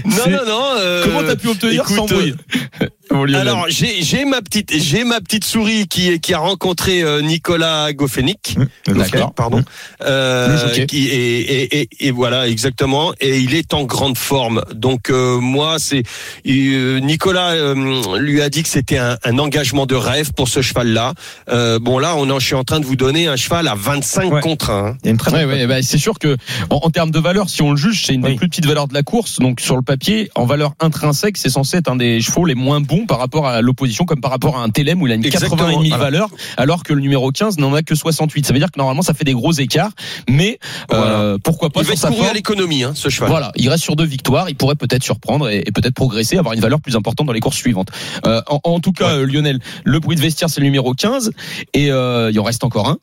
non, 0.05 0.29
non, 0.29 0.45
non. 0.47 0.63
euh, 0.77 1.03
Comment 1.05 1.23
t'as 1.23 1.35
pu 1.35 1.47
obtenir 1.47 1.81
écoute, 1.81 1.95
sans 1.95 2.05
bruit 2.05 2.33
Mon 2.33 2.79
Lionel. 2.79 2.91
Alors 3.11 3.65
j'ai 3.69 4.03
j'ai 4.03 4.23
ma 4.25 4.41
petite 4.41 4.71
j'ai 4.77 5.03
ma 5.03 5.19
petite 5.19 5.43
souris 5.43 5.87
qui 5.87 6.19
qui 6.19 6.33
a 6.33 6.39
rencontré 6.39 7.01
euh, 7.01 7.21
Nicolas 7.21 7.91
Goffenick. 7.93 8.55
D'accord. 8.87 9.33
Pardon. 9.33 9.63
Euh, 10.03 10.49
Le 10.53 10.57
jockey. 10.69 10.85
qui 10.85 11.07
et, 11.07 11.39
et, 11.63 11.79
et, 11.81 11.89
et 12.07 12.11
voilà 12.11 12.47
exactement 12.47 13.13
et 13.19 13.39
il 13.39 13.55
est 13.55 13.73
en 13.73 13.83
grande 13.83 14.17
forme. 14.17 14.63
Donc 14.73 15.09
euh, 15.09 15.39
moi 15.39 15.77
c'est 15.79 16.03
euh, 16.47 16.99
Nicolas 16.99 17.51
euh, 17.51 18.17
lui 18.19 18.41
a 18.41 18.49
dit 18.49 18.63
que 18.63 18.69
c'était 18.69 18.97
un, 18.97 19.17
un 19.23 19.39
engagement 19.39 19.85
de 19.85 19.95
rêve 19.95 20.31
pour 20.33 20.47
ce 20.47 20.61
cheval 20.61 20.89
là. 20.89 21.13
Euh, 21.49 21.79
bon 21.79 21.97
là 21.97 22.15
on 22.15 22.29
en, 22.29 22.39
je 22.39 22.45
suis 22.45 22.55
en 22.55 22.63
train 22.63 22.79
de 22.79 22.85
vous 22.85 22.95
donner 22.95 23.27
un 23.27 23.35
cheval 23.35 23.67
à 23.67 23.75
25 23.75 24.29
Ouais. 24.33 24.41
contre 24.41 24.69
1. 24.69 24.97
Il 25.03 25.05
y 25.05 25.09
a 25.09 25.11
une 25.11 25.17
très 25.17 25.31
Ouais, 25.31 25.45
ouais, 25.45 25.65
bah, 25.67 25.81
c'est 25.81 25.97
sûr 25.97 26.19
que 26.19 26.37
en, 26.69 26.77
en 26.83 26.89
termes 26.89 27.11
de 27.11 27.19
valeur, 27.19 27.49
si 27.49 27.61
on 27.61 27.71
le 27.71 27.77
juge, 27.77 28.05
c'est 28.05 28.13
une 28.13 28.21
des 28.21 28.29
Oui. 28.29 28.35
plus 28.35 28.49
petites 28.49 28.65
valeurs 28.65 28.87
de 28.87 28.93
la 28.93 29.01
course. 29.03 29.39
Donc 29.39 29.59
sur 29.61 29.75
le 29.75 29.81
papier, 29.81 30.29
en 30.35 30.45
valeur 30.45 30.73
intrinsèque, 30.79 31.37
c'est 31.37 31.49
censé 31.49 31.77
être 31.77 31.89
un 31.89 31.95
des 31.95 32.19
chevaux 32.21 32.45
les 32.45 32.55
moins 32.55 32.79
bons 32.81 32.98
par 33.07 33.19
rapport 33.19 33.47
à 33.47 33.61
l'opposition, 33.61 34.05
comme 34.05 34.21
par 34.21 34.31
rapport 34.31 34.57
à 34.57 34.63
un 34.63 34.69
Telem 34.69 35.01
où 35.01 35.07
il 35.07 35.11
a 35.11 35.15
une 35.15 35.25
Exactement, 35.25 35.57
80 35.57 35.71
et 35.71 35.75
demi 35.77 35.89
de 35.89 35.95
voilà. 35.95 36.03
valeur, 36.11 36.29
alors 36.57 36.83
que 36.83 36.93
le 36.93 37.01
numéro 37.01 37.31
15 37.31 37.57
n'en 37.57 37.73
a 37.73 37.81
que 37.83 37.95
68. 37.95 38.45
Ça 38.45 38.53
veut 38.53 38.59
dire 38.59 38.71
que 38.71 38.77
normalement 38.79 39.01
ça 39.01 39.13
fait 39.13 39.23
des 39.25 39.33
gros 39.33 39.51
écarts, 39.51 39.91
mais 40.29 40.59
euh, 40.93 41.37
pourquoi 41.43 41.69
pas 41.69 41.81
Il 41.81 41.87
va 41.87 41.95
sa 41.95 42.09
courir 42.09 42.31
à 42.31 42.33
l'économie 42.33 42.83
hein, 42.83 42.91
ce 42.95 43.09
cheval. 43.09 43.29
Voilà, 43.29 43.51
il 43.55 43.69
reste 43.69 43.83
sur 43.83 43.95
deux 43.95 44.05
victoires, 44.05 44.49
il 44.49 44.55
pourrait 44.55 44.75
peut-être 44.75 45.03
surprendre 45.03 45.49
et, 45.49 45.59
et 45.65 45.71
peut-être 45.71 45.93
progresser, 45.95 46.37
avoir 46.37 46.53
une 46.53 46.61
valeur 46.61 46.81
plus 46.81 46.95
importante 46.95 47.27
dans 47.27 47.33
les 47.33 47.39
courses 47.39 47.57
suivantes. 47.57 47.89
Euh, 48.25 48.41
en, 48.47 48.59
en 48.63 48.79
tout 48.79 48.91
cas, 48.91 49.09
euh, 49.15 49.25
Lionel, 49.25 49.59
le 49.83 49.99
bruit 49.99 50.15
de 50.15 50.21
vestiaire 50.21 50.49
c'est 50.49 50.61
le 50.61 50.65
numéro 50.65 50.93
15 50.93 51.31
et 51.73 51.91
euh, 51.91 52.29
il 52.31 52.39
en 52.39 52.43
reste 52.43 52.63
encore 52.63 52.89
un, 52.89 52.97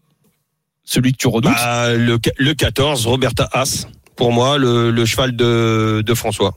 celui 0.85 1.13
que 1.13 1.19
tu 1.19 1.27
redoutes. 1.29 1.53
Bah, 1.53 1.93
le, 1.95 2.19
le 2.39 2.55
14 2.55 3.07
Roberta 3.07 3.49
Haas 3.53 3.87
pour 4.17 4.33
moi 4.33 4.57
le, 4.59 4.91
le 4.91 5.05
cheval 5.05 5.37
de, 5.37 6.03
de 6.05 6.15
François. 6.15 6.55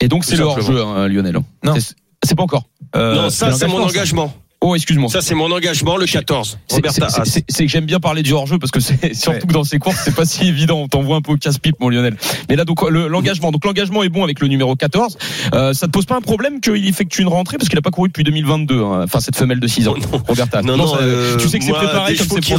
et 0.00 0.08
donc 0.08 0.24
c'est 0.24 0.36
le 0.36 0.44
hors-jeu, 0.44 0.80
hein, 0.82 1.08
Lionel. 1.08 1.38
Non. 1.64 1.74
C'est- 2.22 2.34
pas 2.34 2.42
encore. 2.42 2.64
Euh, 2.96 3.14
non, 3.14 3.30
ça 3.30 3.52
c'est 3.52 3.66
mon 3.66 3.78
ça. 3.78 3.84
engagement. 3.84 4.34
Oh, 4.64 4.76
excuse-moi. 4.76 5.08
Ça 5.10 5.20
c'est 5.22 5.34
mon 5.34 5.50
engagement 5.50 5.96
le 5.96 6.06
14 6.06 6.56
C'est- 6.68 7.42
que 7.64 7.68
j'aime 7.68 7.84
bien 7.84 7.98
parler 7.98 8.22
du 8.22 8.32
hors-jeu 8.32 8.60
parce 8.60 8.70
que 8.70 8.78
c'est 8.78 9.12
surtout 9.14 9.38
Ouais. 9.38 9.46
que 9.48 9.52
dans 9.52 9.64
ces 9.64 9.80
courses 9.80 9.98
c'est 10.04 10.14
pas 10.14 10.24
si 10.24 10.46
évident. 10.46 10.78
On 10.78 10.86
t'envoie 10.86 11.16
un 11.16 11.20
peu 11.20 11.32
au 11.32 11.36
casse-pipe, 11.36 11.74
mon 11.80 11.88
Lionel. 11.88 12.16
Mais 12.48 12.54
là 12.54 12.64
donc 12.64 12.88
le- 12.88 13.08
l'engagement, 13.08 13.50
donc 13.50 13.64
l'engagement 13.64 14.04
est 14.04 14.08
bon 14.08 14.22
avec 14.22 14.38
le 14.38 14.46
numéro 14.46 14.76
14. 14.76 15.18
Euh, 15.52 15.72
ça 15.74 15.86
te 15.88 15.92
pose 15.92 16.04
pas 16.06 16.14
un 16.14 16.20
problème 16.20 16.60
qu'il 16.60 16.86
effectue 16.86 17.22
une 17.22 17.28
rentrée? 17.28 17.58
Parce 17.58 17.68
qu'il 17.68 17.78
a 17.78 17.82
pas 17.82 17.90
couru 17.90 18.06
depuis 18.08 18.22
2022. 18.22 18.80
hein. 18.82 19.00
Enfin 19.02 19.18
cette 19.18 19.34
femelle 19.36 19.58
de 19.58 19.66
6 19.66 19.88
ans, 19.88 19.94
Non, 19.96 20.06
non. 20.12 20.22
Roberta. 20.28 20.62
Non, 20.62 20.76
non, 20.76 20.94
euh, 21.00 21.36
tu 21.38 21.48
sais 21.48 21.58
que 21.58 21.64
c'est 21.64 21.72
préparé 21.72 22.14
comme 22.14 22.26
c'est 22.28 22.54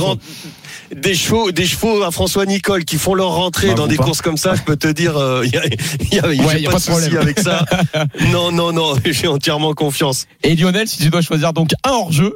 des 0.95 1.15
chevaux, 1.15 1.51
des 1.51 1.65
chevaux 1.65 2.03
à 2.03 2.12
François 2.12 2.45
Nicole 2.45 2.86
qui 2.86 2.97
font 2.97 3.13
leur 3.13 3.29
rentrée 3.32 3.67
Bah, 3.69 3.73
dans 3.75 3.88
des 3.88 3.95
pas. 3.97 4.03
courses 4.03 4.21
comme 4.21 4.38
ça, 4.38 4.56
je 4.56 4.62
peux 4.62 4.75
te 4.77 4.88
dire, 4.88 5.13
il 5.43 5.51
y 5.51 5.58
a, 5.58 5.65
y 5.65 6.19
a, 6.19 6.34
y 6.34 6.39
a 6.41 6.45
Ouais, 6.45 6.62
y 6.62 6.67
a 6.67 6.71
pas, 6.71 6.77
de 6.77 6.82
de 6.84 6.89
problème. 6.89 7.10
souci 7.12 7.17
avec 7.17 7.39
ça. 7.39 7.65
non, 8.32 8.51
non, 8.51 8.71
non, 8.73 8.93
j'ai 9.06 9.27
entièrement 9.27 9.73
confiance. 9.73 10.25
Et 10.43 10.56
Lionel, 10.56 10.88
si 10.88 10.97
tu 10.99 11.10
dois 11.10 11.21
choisir 11.21 11.53
donc 11.53 11.71
un 11.84 11.91
hors-jeu, 11.91 12.34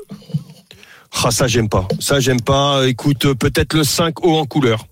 Ah, 1.24 1.32
ça 1.32 1.48
j'aime 1.48 1.70
pas. 1.70 1.88
Ça 2.00 2.20
j'aime 2.20 2.42
pas. 2.42 2.82
Écoute, 2.88 3.26
euh, 3.26 3.34
peut-être 3.36 3.74
le 3.74 3.84
5 3.84 4.24
haut 4.24 4.38
en 4.38 4.46
couleur. 4.46 4.86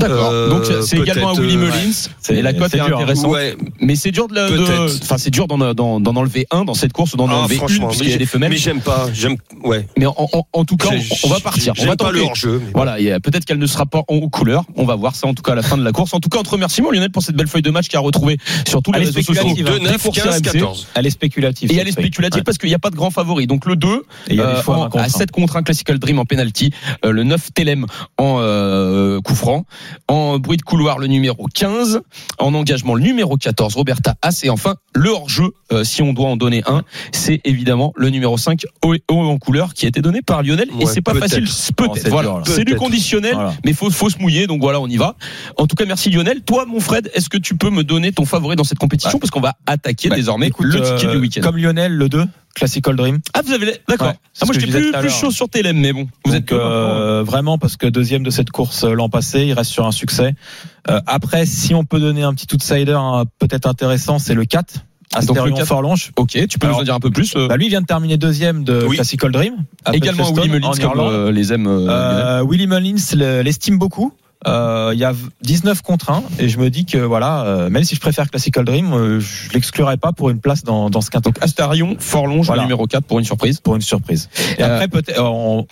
D'accord. 0.00 0.30
Euh, 0.30 0.48
donc 0.50 0.64
c'est 0.84 0.98
également 0.98 1.30
un 1.30 1.34
Willy 1.40 1.56
euh, 1.56 1.60
Mullins. 1.60 2.08
Et 2.30 2.42
la 2.42 2.52
cote 2.52 2.70
c'est 2.70 2.78
est 2.78 2.84
dur, 2.84 2.98
hein. 2.98 3.02
intéressante. 3.02 3.30
Ouais, 3.30 3.56
Mais 3.80 3.96
c'est 3.96 4.10
dur 4.10 4.28
de, 4.28 4.34
la- 4.34 4.50
de- 4.50 4.56
Peut-être. 4.56 4.98
enfin 5.02 5.18
c'est 5.18 5.30
dur 5.30 5.46
d'en, 5.46 5.74
d'en, 5.74 6.00
d'en 6.00 6.16
enlever 6.16 6.46
un 6.50 6.64
dans 6.64 6.74
cette 6.74 6.92
course 6.92 7.14
ou 7.14 7.16
d'en 7.16 7.28
Ah, 7.28 7.34
enlever 7.36 7.54
une 7.54 7.58
franchement, 7.60 7.88
puisqu'il 7.88 8.10
y 8.10 8.14
a 8.14 8.18
des 8.18 8.26
femelles. 8.26 8.50
mais 8.50 8.56
j'aime 8.56 8.80
pas. 8.80 9.06
J'aime, 9.12 9.36
ouais. 9.64 9.86
Mais 9.96 10.06
en, 10.06 10.14
en- 10.18 10.46
en 10.52 10.64
tout 10.64 10.76
cas, 10.76 10.88
on, 10.92 11.26
on 11.28 11.30
va 11.30 11.40
partir. 11.40 11.72
On 11.78 11.86
va 11.86 11.96
pas 11.96 12.06
tenter. 12.06 12.18
le 12.18 12.22
hors-jeu. 12.24 12.60
mais 12.64 12.70
Voilà, 12.74 12.96
euh, 13.00 13.18
peut-être 13.20 13.44
qu'elle 13.44 13.58
ne 13.58 13.66
sera 13.66 13.86
pas 13.86 14.00
en 14.08 14.14
haut 14.14 14.28
couleur. 14.28 14.64
On 14.76 14.84
va 14.84 14.96
voir 14.96 15.14
ça 15.14 15.26
en 15.26 15.34
tout 15.34 15.42
cas 15.42 15.52
à 15.52 15.54
la 15.56 15.62
fin 15.62 15.76
de 15.78 15.84
la 15.84 15.92
course. 15.92 16.12
En 16.14 16.20
tout 16.20 16.28
cas, 16.28 16.38
entre 16.38 16.52
remerciements 16.52 16.90
Lionel 16.90 17.10
pour 17.10 17.22
cette 17.22 17.36
belle 17.36 17.48
feuille 17.48 17.62
de 17.62 17.70
match 17.70 17.88
qui 17.88 17.96
a 17.96 18.00
retrouvé 18.00 18.38
sur 18.68 18.82
tous 18.82 18.92
les 18.92 18.98
Elle 18.98 19.02
est 19.04 19.06
réseaux 19.06 19.20
sociaux. 19.22 19.34
spéculative, 19.34 19.64
bon. 19.66 19.72
hein. 19.72 19.78
2, 19.78 19.84
des 19.84 19.90
9, 19.92 20.02
courses 20.02 20.16
15, 20.18 20.34
RMC. 20.36 20.42
14. 20.42 20.86
Elle 20.94 21.06
est 21.06 21.10
spéculative. 21.10 21.72
Et 21.72 21.76
elle 21.76 21.88
est 21.88 21.92
spéculative 21.92 22.42
parce 22.42 22.58
qu'il 22.58 22.68
n'y 22.68 22.74
a 22.74 22.78
pas 22.78 22.90
de 22.90 22.96
grand 22.96 23.10
favori. 23.10 23.46
Donc 23.46 23.64
le 23.66 23.76
2 23.76 23.88
Et 24.28 24.30
il 24.30 24.36
y 24.36 24.40
a 24.40 24.46
des 24.46 24.52
euh, 24.52 24.62
fois 24.62 24.76
en- 24.78 24.82
un 24.84 24.88
contre 24.90 25.02
à 25.04 25.06
un. 25.06 25.08
7 25.08 25.30
contre 25.30 25.56
1 25.56 25.62
Classical 25.62 25.98
Dream 25.98 26.18
en 26.18 26.24
penalty, 26.24 26.70
le 27.04 27.22
9 27.22 27.52
Telem 27.54 27.86
en 28.18 28.38
euh, 28.40 29.20
coup 29.20 29.34
franc, 29.34 29.64
en 30.08 30.38
bruit 30.38 30.56
de 30.56 30.62
couloir 30.62 30.98
le 30.98 31.06
numéro 31.06 31.46
15, 31.52 32.00
en 32.38 32.54
engagement 32.54 32.94
le 32.94 33.02
numéro 33.02 33.36
14 33.36 33.74
Roberta 33.74 34.14
Haas 34.22 34.40
et 34.44 34.50
enfin 34.50 34.76
le 34.94 35.10
hors-jeu. 35.10 35.50
Euh, 35.72 35.82
si 35.84 36.00
on 36.02 36.12
doit 36.12 36.28
en 36.28 36.36
donner 36.36 36.62
un, 36.66 36.82
c'est 37.12 37.40
évidemment 37.44 37.92
le 37.96 38.08
numéro 38.10 38.38
5 38.38 38.62
haut, 38.84 38.94
en 39.08 39.38
couleur 39.38 39.74
qui 39.74 39.84
a 39.86 39.88
été 39.88 40.00
donné 40.00 40.22
par 40.22 40.42
Lionel. 40.42 40.68
Et 40.80 40.86
c'est 40.86 41.00
pas 41.00 41.14
facile 41.14 41.46
Oh, 41.48 41.72
peut-être. 41.76 42.02
c'est 42.04 42.08
voilà. 42.08 42.40
c'est 42.46 42.64
du 42.64 42.76
conditionnel 42.76 43.34
Voilà. 43.34 43.54
mais 43.64 43.72
faut 43.72 43.90
faut 43.90 44.08
se 44.10 44.18
mouiller 44.18 44.46
donc 44.46 44.60
voilà 44.60 44.80
on 44.80 44.86
y 44.86 44.96
va. 44.96 45.16
En 45.56 45.66
tout 45.66 45.74
cas 45.76 45.84
merci 45.86 46.10
Lionel. 46.10 46.42
Toi 46.42 46.64
mon 46.66 46.80
Fred 46.80 47.10
est-ce 47.14 47.28
que 47.28 47.36
tu 47.38 47.56
peux 47.56 47.70
me 47.70 47.82
donner 47.84 48.12
ton 48.12 48.24
favori 48.24 48.56
dans 48.56 48.64
cette 48.64 48.78
compétition? 48.78 49.18
Parce 49.18 49.30
qu'on 49.30 49.40
va 49.40 49.54
attaquer 49.66 50.08
Bah, 50.08 50.16
désormais 50.16 50.48
écoute, 50.48 50.66
le 50.66 50.80
ticket 50.80 51.06
euh, 51.08 51.12
du 51.12 51.18
week-end. 51.18 51.40
Comme 51.42 51.56
Lionel, 51.56 51.92
le 51.92 52.08
2. 52.08 52.24
Classical 52.56 52.96
Dream. 52.96 53.18
Ah, 53.34 53.42
vous 53.44 53.52
avez. 53.52 53.66
D'accord. 53.86 54.08
Ouais, 54.08 54.14
ah, 54.40 54.44
moi, 54.46 54.54
j'étais 54.58 54.66
plus, 54.72 54.90
plus 54.92 55.10
chaud 55.10 55.30
sur 55.30 55.48
TLM, 55.48 55.76
mais 55.78 55.92
bon. 55.92 56.08
Vous 56.24 56.34
êtes 56.34 56.44
êtes 56.44 56.52
euh, 56.52 57.22
vraiment 57.22 57.58
parce 57.58 57.76
que 57.76 57.86
deuxième 57.86 58.22
de 58.22 58.30
cette 58.30 58.50
course 58.50 58.82
euh, 58.84 58.94
l'an 58.94 59.10
passé, 59.10 59.44
il 59.44 59.52
reste 59.52 59.70
sur 59.70 59.86
un 59.86 59.92
succès. 59.92 60.34
Euh, 60.88 61.00
après, 61.06 61.44
si 61.44 61.74
on 61.74 61.84
peut 61.84 62.00
donner 62.00 62.22
un 62.22 62.32
petit 62.32 62.46
outsider 62.54 62.96
hein, 62.98 63.24
peut-être 63.38 63.66
intéressant, 63.66 64.18
c'est 64.18 64.34
le 64.34 64.46
4. 64.46 64.74
Donc, 64.74 64.82
le 65.12 65.18
Astérion 65.18 65.56
4. 65.56 65.66
Forlonge. 65.68 66.10
Ok, 66.16 66.30
tu 66.48 66.58
peux 66.58 66.66
Alors, 66.66 66.78
nous 66.78 66.82
en 66.82 66.84
dire 66.84 66.94
un 66.94 67.00
peu 67.00 67.10
plus 67.10 67.34
euh, 67.36 67.46
Bah, 67.46 67.56
lui 67.58 67.68
vient 67.68 67.80
de 67.82 67.86
terminer 67.86 68.16
deuxième 68.16 68.64
de 68.64 68.84
Oui. 68.88 68.96
Classical 68.96 69.30
Dream. 69.32 69.54
Également 69.92 70.32
Willy 70.32 70.48
Mullins, 70.48 70.72
comme 70.80 71.28
les 71.30 71.52
aime. 71.52 71.66
euh, 71.68 72.42
Willy 72.48 72.66
Mullins 72.66 72.96
le- 73.14 73.42
l'estime 73.42 73.78
beaucoup. 73.78 74.12
Euh, 74.46 74.90
Il 74.94 74.98
y 74.98 75.04
a 75.04 75.12
19 75.42 75.82
contre 75.82 76.10
1 76.10 76.22
et 76.38 76.48
je 76.48 76.58
me 76.58 76.70
dis 76.70 76.84
que 76.86 76.98
voilà, 76.98 77.42
euh, 77.44 77.70
même 77.70 77.84
si 77.84 77.94
je 77.94 78.00
préfère 78.00 78.30
Classical 78.30 78.64
Dream, 78.64 78.92
euh, 78.92 79.20
je 79.20 79.50
l'exclurai 79.52 79.96
pas 79.96 80.12
pour 80.12 80.30
une 80.30 80.40
place 80.40 80.62
dans, 80.62 80.88
dans 80.90 81.00
ce 81.00 81.10
quintet. 81.10 81.30
Astarion, 81.40 81.96
Forlonge, 81.98 82.46
Voilà. 82.46 82.62
numéro 82.62 82.86
4 82.86 83.04
pour 83.04 83.18
une 83.18 83.24
surprise. 83.24 83.60
pour 83.60 83.74
une 83.74 83.82
surprise. 83.82 84.28
Et 84.58 84.62
après 84.62 84.88
peut-être, 84.88 85.20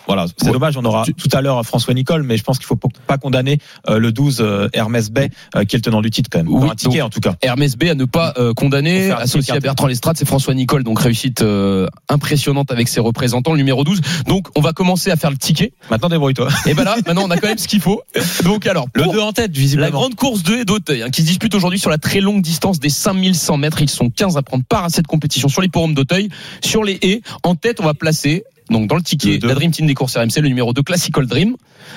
voilà, 0.07 0.27
c'est 0.37 0.47
ouais. 0.47 0.53
dommage, 0.53 0.77
on 0.77 0.85
aura 0.85 1.05
Tu- 1.05 1.15
tout 1.15 1.29
à 1.33 1.41
l'heure 1.41 1.65
François 1.65 1.95
Nicole, 1.95 2.23
mais 2.25 2.37
je 2.37 2.43
pense 2.43 2.59
qu'il 2.59 2.67
faut 2.67 2.79
pas 3.07 3.19
condamner 3.19 3.59
euh, 3.89 3.99
le 3.99 4.11
12 4.13 4.39
euh, 4.41 4.69
Hermès 4.73 5.11
Bay, 5.11 5.31
euh, 5.57 5.65
qui 5.65 5.77
est 5.77 5.79
le 5.79 5.83
tenant 5.83 6.03
du 6.03 6.11
titre 6.11 6.29
quand 6.33 6.39
même. 6.39 6.49
Oui, 6.49 6.69
un 6.71 6.75
ticket 6.75 6.99
donc- 6.99 7.07
en 7.07 7.11
tout 7.11 7.21
cas. 7.21 7.35
Hermès 7.43 7.77
B 7.77 7.85
à 7.85 7.95
ne 7.95 8.05
pas 8.05 8.35
euh, 8.39 8.53
condamner, 8.55 9.11
associé 9.13 9.55
à. 9.55 9.61
Bertrand 9.61 9.87
Lestrade, 9.87 10.17
c'est 10.19 10.27
François 10.27 10.53
Nicole, 10.55 10.83
donc 10.85 10.99
réussite 11.01 11.41
euh, 11.43 11.87
impressionnante 12.09 12.71
avec 12.71 12.89
ses 12.89 13.01
représentants, 13.01 13.53
le 13.53 13.57
numéro 13.59 13.85
12. 13.85 14.01
Donc 14.27 14.49
on 14.57 14.61
va 14.61 14.73
commencer 14.73 15.11
à 15.11 15.17
faire 15.17 15.31
le 15.31 15.37
ticket. 15.39 15.73
Maintenant 15.91 16.09
débrouille-toi. 16.09 16.49
Et 16.67 16.75
ben 16.75 16.85
là, 16.85 16.97
maintenant 17.07 17.23
on 17.25 17.31
a 17.31 17.37
quand 17.37 17.47
même 17.49 17.59
ce 17.59 17.69
qu'il 17.69 17.81
faut. 17.81 18.03
Donc 18.45 18.64
alors, 18.69 18.89
Le 18.95 19.03
pour 19.05 19.13
2 19.13 19.21
en 19.21 19.33
tête 19.33 19.55
la 19.55 19.61
visiblement. 19.61 19.91
grande 19.91 20.15
course 20.15 20.43
de 20.43 20.65
d'Auteuil, 20.65 21.03
hein, 21.03 21.11
qui 21.11 21.23
se 21.23 21.27
dispute 21.27 21.55
aujourd'hui 21.55 21.79
sur 21.79 21.91
la 21.91 21.99
très 21.99 22.21
longue 22.21 22.43
distance 22.43 22.81
des 22.81 22.89
5100 22.89 23.57
mètres. 23.59 23.81
Ils 23.83 23.91
sont 23.91 24.11
15 24.11 24.37
à 24.37 24.43
prendre 24.43 24.65
part 24.65 24.85
à 24.85 24.89
cette 24.89 25.07
compétition 25.07 25.49
sur 25.49 25.63
les 25.63 25.69
forums 25.73 25.95
d'Auteuil. 25.95 26.29
Sur 26.63 26.85
les 26.85 26.99
haies, 27.03 27.23
en 27.43 27.55
tête, 27.55 27.81
on 27.81 27.85
va 27.85 27.95
placer, 27.95 28.45
donc 28.71 28.89
dans 28.89 28.97
le 28.97 29.03
ticket, 29.03 29.39
Le 29.41 29.49
la 29.49 29.55
Dream 29.55 29.71
Team 29.71 29.87
des 29.87 29.95
courses 29.95 30.17
RMC, 30.17 30.41
le 30.41 30.49
numéro 30.49 30.73
2 30.73 30.83
Classical 30.83 31.27
Dream. 31.27 31.57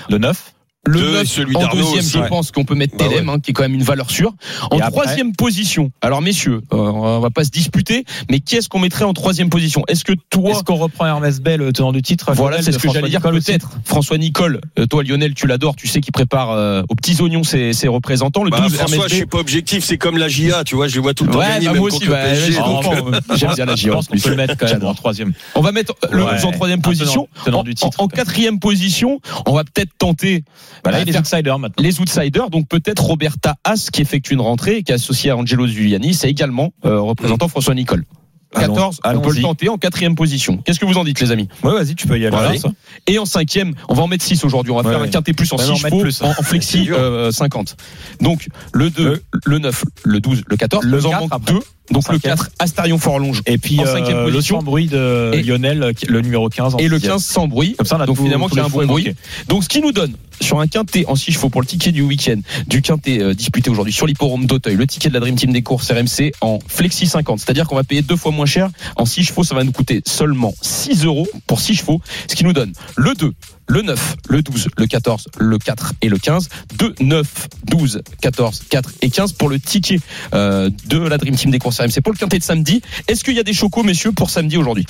Le 0.10 0.18
9. 0.18 0.54
Le 0.86 1.00
Deux, 1.00 1.12
9 1.12 1.28
celui 1.28 1.56
en 1.58 1.68
deuxième, 1.68 2.00
aussi, 2.00 2.10
je 2.12 2.20
ouais. 2.20 2.30
pense 2.30 2.52
qu'on 2.52 2.64
peut 2.64 2.76
mettre 2.76 2.96
Bah 2.96 3.06
TLM, 3.10 3.28
hein, 3.28 3.40
qui 3.40 3.52
est 3.52 3.54
quand 3.54 3.64
même 3.64 3.74
une 3.74 3.84
valeur 3.84 4.10
sûre. 4.10 4.34
En 4.72 4.78
Et 4.78 4.82
après 4.82 5.02
troisième 5.02 5.36
position, 5.36 5.92
alors 6.02 6.22
messieurs, 6.22 6.62
euh, 6.74 6.78
on 6.78 7.20
va 7.20 7.30
pas 7.30 7.44
se 7.44 7.50
disputer, 7.50 8.06
mais 8.30 8.40
qui 8.40 8.56
est-ce 8.56 8.70
qu'on 8.70 8.80
mettrait 8.80 9.04
en 9.04 9.12
troisième 9.14 9.50
position? 9.50 9.84
Est-ce 9.90 10.06
que 10.06 10.14
toi, 10.30 10.52
Est-ce 10.52 10.64
qu'on 10.64 10.76
reprend 10.76 11.06
Hermès 11.06 11.42
Bay, 11.42 11.58
le 11.58 11.74
tenant 11.74 11.92
du 11.92 12.02
titre 12.02 12.32
voilà, 12.34 12.62
c'est 12.62 12.72
ce 12.72 12.78
que 12.78 12.84
François 12.84 13.02
j'allais 13.02 13.10
dire 13.10 13.22
peut-être. 13.22 13.72
François 13.84 14.18
Nicole, 14.18 14.62
euh, 14.80 14.86
toi 14.86 15.04
Lionel, 15.04 15.34
tu 15.34 15.46
l'adores, 15.46 15.76
tu 15.76 15.88
sais 15.88 16.00
qu'il 16.00 16.14
prépare 16.14 16.52
euh, 16.52 16.84
aux 16.88 16.96
petits 16.96 17.22
oignons 17.22 17.44
ses, 17.44 17.74
ses 17.74 17.90
représentants. 17.90 18.44
Le 18.46 18.52
Bah, 18.52 18.62
12 18.62 18.76
François, 18.76 19.08
je 19.10 19.16
suis 19.16 19.26
pas 19.26 19.40
objectif, 19.40 19.84
c'est 19.84 19.98
comme 19.98 20.18
la 20.18 20.30
GIA, 20.30 20.64
tu 20.64 20.76
vois, 20.76 20.88
je 20.88 20.96
les 20.96 21.02
vois 21.02 21.14
tout 21.14 21.26
le 21.26 21.32
temps 21.32 21.40
Ouais, 21.40 21.48
gagner, 21.48 21.66
bah, 21.66 21.74
même 21.74 21.82
moi 21.82 21.88
aussi, 21.90 22.08
bah, 22.08 22.18
euh, 22.18 23.20
J'aime 23.36 23.54
bien 23.56 23.66
la 23.66 23.76
pense 23.76 24.08
qu'on 24.08 24.18
peut 24.18 24.30
le 24.30 24.36
mettre 24.36 24.56
quand 24.58 24.68
même 24.68 24.86
en 24.86 24.94
troisième. 24.94 25.34
On 25.56 25.62
va 25.62 25.72
mettre 25.74 25.96
le 26.12 26.24
Ouais. 26.24 26.34
11 26.36 26.46
en 26.46 26.52
troisième 26.52 26.82
position. 26.82 27.28
tenant 27.44 27.64
En, 27.98 28.08
quatrième 28.08 28.60
position, 28.60 29.20
on 29.46 29.54
va 29.54 29.64
peut-être 29.64 29.92
tenter 29.98 30.44
Bah 30.84 30.92
là, 30.92 30.98
euh, 30.98 31.02
il 31.02 31.10
est 31.10 31.12
faire 31.14 31.22
outsider 31.22 31.54
maintenant. 31.60 31.70
les 31.84 32.00
outsiders, 32.00 32.50
donc 32.50 32.68
peut-être 32.68 33.04
Roberta 33.04 33.56
Haas 33.64 33.90
qui 33.92 34.02
effectue 34.02 34.34
une 34.34 34.42
rentrée 34.42 34.78
et 34.78 34.84
qui 34.84 34.92
est 34.92 34.96
associée 34.96 35.32
à 35.32 35.38
Angelo 35.38 35.68
Giuliani, 35.68 36.14
c'est 36.14 36.30
également 36.30 36.72
euh, 36.86 37.00
représentant 37.00 37.48
François 37.48 37.74
Nicole. 37.76 38.04
14, 38.54 39.02
Allons- 39.04 39.20
on 39.20 39.22
peut 39.24 39.36
le 39.36 39.42
tenter 39.42 39.68
en 39.68 39.78
quatrième 39.78 40.16
position. 40.16 40.58
Qu'est-ce 40.58 40.80
que 40.80 40.86
vous 40.86 40.98
en 40.98 41.04
dites 41.04 41.20
les 41.20 41.32
amis? 41.32 41.50
Ouais, 41.64 41.74
vas-y, 41.74 41.96
tu 41.96 42.08
peux 42.08 42.18
y 42.18 42.26
aller. 42.26 42.36
Voilà. 42.36 42.54
Et 43.06 43.20
en 43.20 43.26
cinquième, 43.26 43.74
on 43.90 43.94
va 43.94 44.04
en 44.04 44.08
mettre 44.08 44.24
6 44.24 44.46
aujourd'hui. 44.46 44.72
On 44.72 44.78
va 44.78 44.84
Ouais, 44.84 44.92
faire 44.92 45.02
ouais. 45.02 45.08
un 45.08 45.12
quintet 45.12 45.34
plus 45.34 45.52
en 45.52 45.58
Ouais, 45.58 45.64
6 45.66 45.70
en 45.70 45.74
mettre 45.74 45.88
chevaux, 45.90 46.00
plus. 46.02 46.22
en, 46.22 46.30
en 46.30 46.34
flexi 46.44 46.88
euh, 46.90 47.30
50. 47.30 47.76
Donc 48.22 48.48
le 48.72 48.90
2, 48.90 49.22
le 49.46 49.60
9, 49.60 49.84
le 50.06 50.20
12, 50.22 50.44
le 50.48 50.56
14. 50.56 50.86
Le 50.86 51.06
en 51.06 51.10
4 51.10 51.20
manque 51.22 51.30
après. 51.34 51.54
2. 51.56 51.60
Donc 51.92 52.08
le 52.10 52.16
cinquième. 52.16 52.36
4, 52.36 52.50
Astarion 52.60 52.98
Forlonge. 52.98 53.42
Et 53.46 53.58
puis 53.58 53.80
euh, 53.80 54.30
le 54.30 54.42
sans 54.42 54.62
bruit 54.62 54.88
de 54.88 55.32
Et- 55.34 55.44
Lionel, 55.44 55.94
qui- 55.96 56.06
le 56.08 56.22
numéro 56.22 56.50
15. 56.50 56.76
en 56.76 56.78
Et 56.80 56.88
le 56.88 56.98
sixième. 56.98 57.14
15 57.14 57.24
sans 57.26 57.48
bruit. 57.48 57.76
Comme 57.78 57.86
ça, 57.88 57.98
on 57.98 58.02
a 58.02 58.06
Donc 58.06 58.18
tout- 58.18 58.24
finalement 58.24 58.50
y 58.54 58.60
a 58.60 58.66
un 58.66 58.70
bon 58.70 58.86
bruit. 58.86 59.14
Donc 59.48 59.64
ce 59.64 59.70
qui 59.70 59.82
nous 59.82 59.92
donne 59.92 60.14
sur 60.42 60.60
un 60.60 60.68
quintet 60.68 61.06
en 61.08 61.16
6 61.16 61.32
chevaux 61.32 61.50
pour 61.50 61.62
le 61.62 61.68
ticket 61.68 61.92
du 61.92 62.02
week-end, 62.02 62.40
du 62.68 62.82
quintet 62.82 63.20
euh, 63.22 63.34
disputé 63.34 63.70
aujourd'hui 63.70 63.94
sur 63.94 64.06
l'hipporome 64.06 64.46
d'Auteuil, 64.46 64.76
le 64.76 64.86
ticket 64.86 65.10
de 65.10 65.14
la 65.14 65.20
Dream 65.20 65.36
Team 65.36 65.52
des 65.52 65.62
courses 65.64 65.90
RMC 65.92 66.32
en 66.42 66.60
flexi 66.68 67.08
50. 67.08 67.40
C'est-à-dire 67.40 67.66
qu'on 67.68 67.76
va 67.76 67.84
payer 67.84 68.02
deux 68.02 68.18
fois 68.18 68.32
moins 68.32 68.46
cher. 68.46 68.70
En 68.98 69.06
6 69.06 69.24
chevaux, 69.24 69.44
ça 69.44 69.56
va 69.56 69.64
nous 69.64 69.72
coûter 69.72 70.02
seulement 70.06 70.54
6 70.62 71.06
euros 71.06 71.28
pour 71.48 71.60
6 71.62 71.76
chevaux. 71.76 72.02
Ce 72.30 72.36
qui 72.36 72.44
nous 72.44 72.54
donne 72.54 72.74
le 72.96 73.14
2, 73.16 73.34
le 73.68 73.82
9, 73.82 74.16
le 74.30 74.42
12, 74.42 74.70
le 74.78 74.88
14, 74.88 75.28
le 75.40 75.58
4 75.58 75.94
et 76.02 76.10
le 76.10 76.18
15. 76.18 76.50
2, 76.76 76.96
9, 77.00 77.48
12, 77.66 78.02
14, 78.22 78.64
4 78.70 78.90
et 79.02 79.10
15 79.10 79.34
pour 79.34 79.50
le 79.50 79.60
ticket 79.60 80.00
euh, 80.34 80.70
de 80.86 80.98
la 80.98 81.18
Dream 81.18 81.36
Team 81.36 81.52
des 81.52 81.60
courses 81.60 81.80
RMC 81.80 82.02
pour 82.04 82.14
le 82.14 82.18
quintet 82.18 82.40
de 82.40 82.44
samedi. 82.44 82.82
Est-ce 83.08 83.24
qu'il 83.24 83.36
y 83.36 83.40
a 83.40 83.44
des 83.44 83.54
chocos, 83.54 83.84
messieurs, 83.84 84.12
pour 84.12 84.30
samedi 84.30 84.58
aujourd'hui? 84.58 84.86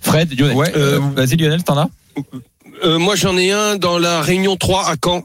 Fred, 0.00 0.38
Lionel. 0.38 0.56
Ouais, 0.56 0.72
euh, 0.76 1.00
vas-y 1.14 1.36
Lionel, 1.36 1.64
t'en 1.64 1.76
as? 1.76 1.90
Euh, 2.84 2.98
moi, 2.98 3.16
j'en 3.16 3.36
ai 3.36 3.50
un 3.50 3.76
dans 3.76 3.98
la 3.98 4.22
Réunion 4.22 4.56
3 4.56 4.88
à 4.88 4.94
Caen, 5.02 5.24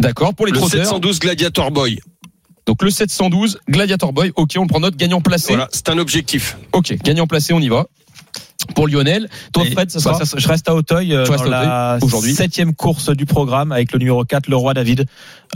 D'accord, 0.00 0.34
pour 0.34 0.46
les 0.46 0.52
le 0.52 0.58
trotteurs. 0.58 0.84
712 0.84 1.18
Gladiator 1.20 1.70
Boy. 1.70 2.00
Donc 2.66 2.82
le 2.82 2.90
712, 2.90 3.58
Gladiator 3.68 4.12
Boy. 4.12 4.32
Ok, 4.36 4.52
on 4.56 4.62
le 4.62 4.68
prend 4.68 4.80
note, 4.80 4.96
gagnant 4.96 5.20
placé. 5.20 5.48
Voilà, 5.48 5.68
c'est 5.70 5.88
un 5.90 5.98
objectif. 5.98 6.56
Ok, 6.72 6.96
gagnant 7.04 7.26
placé, 7.26 7.52
on 7.52 7.60
y 7.60 7.68
va. 7.68 7.86
Pour 8.74 8.88
Lionel, 8.88 9.28
toi 9.52 9.64
Fred, 9.64 9.90
bah, 10.04 10.18
je 10.36 10.48
reste 10.48 10.68
à 10.68 10.74
Auteuil 10.74 11.14
euh, 11.14 11.26
dans 11.26 11.44
la 11.44 11.98
septième 12.34 12.74
course 12.74 13.10
du 13.10 13.26
programme 13.26 13.72
avec 13.72 13.92
le 13.92 13.98
numéro 13.98 14.24
4, 14.24 14.48
le 14.48 14.56
roi 14.56 14.72
David, 14.72 15.06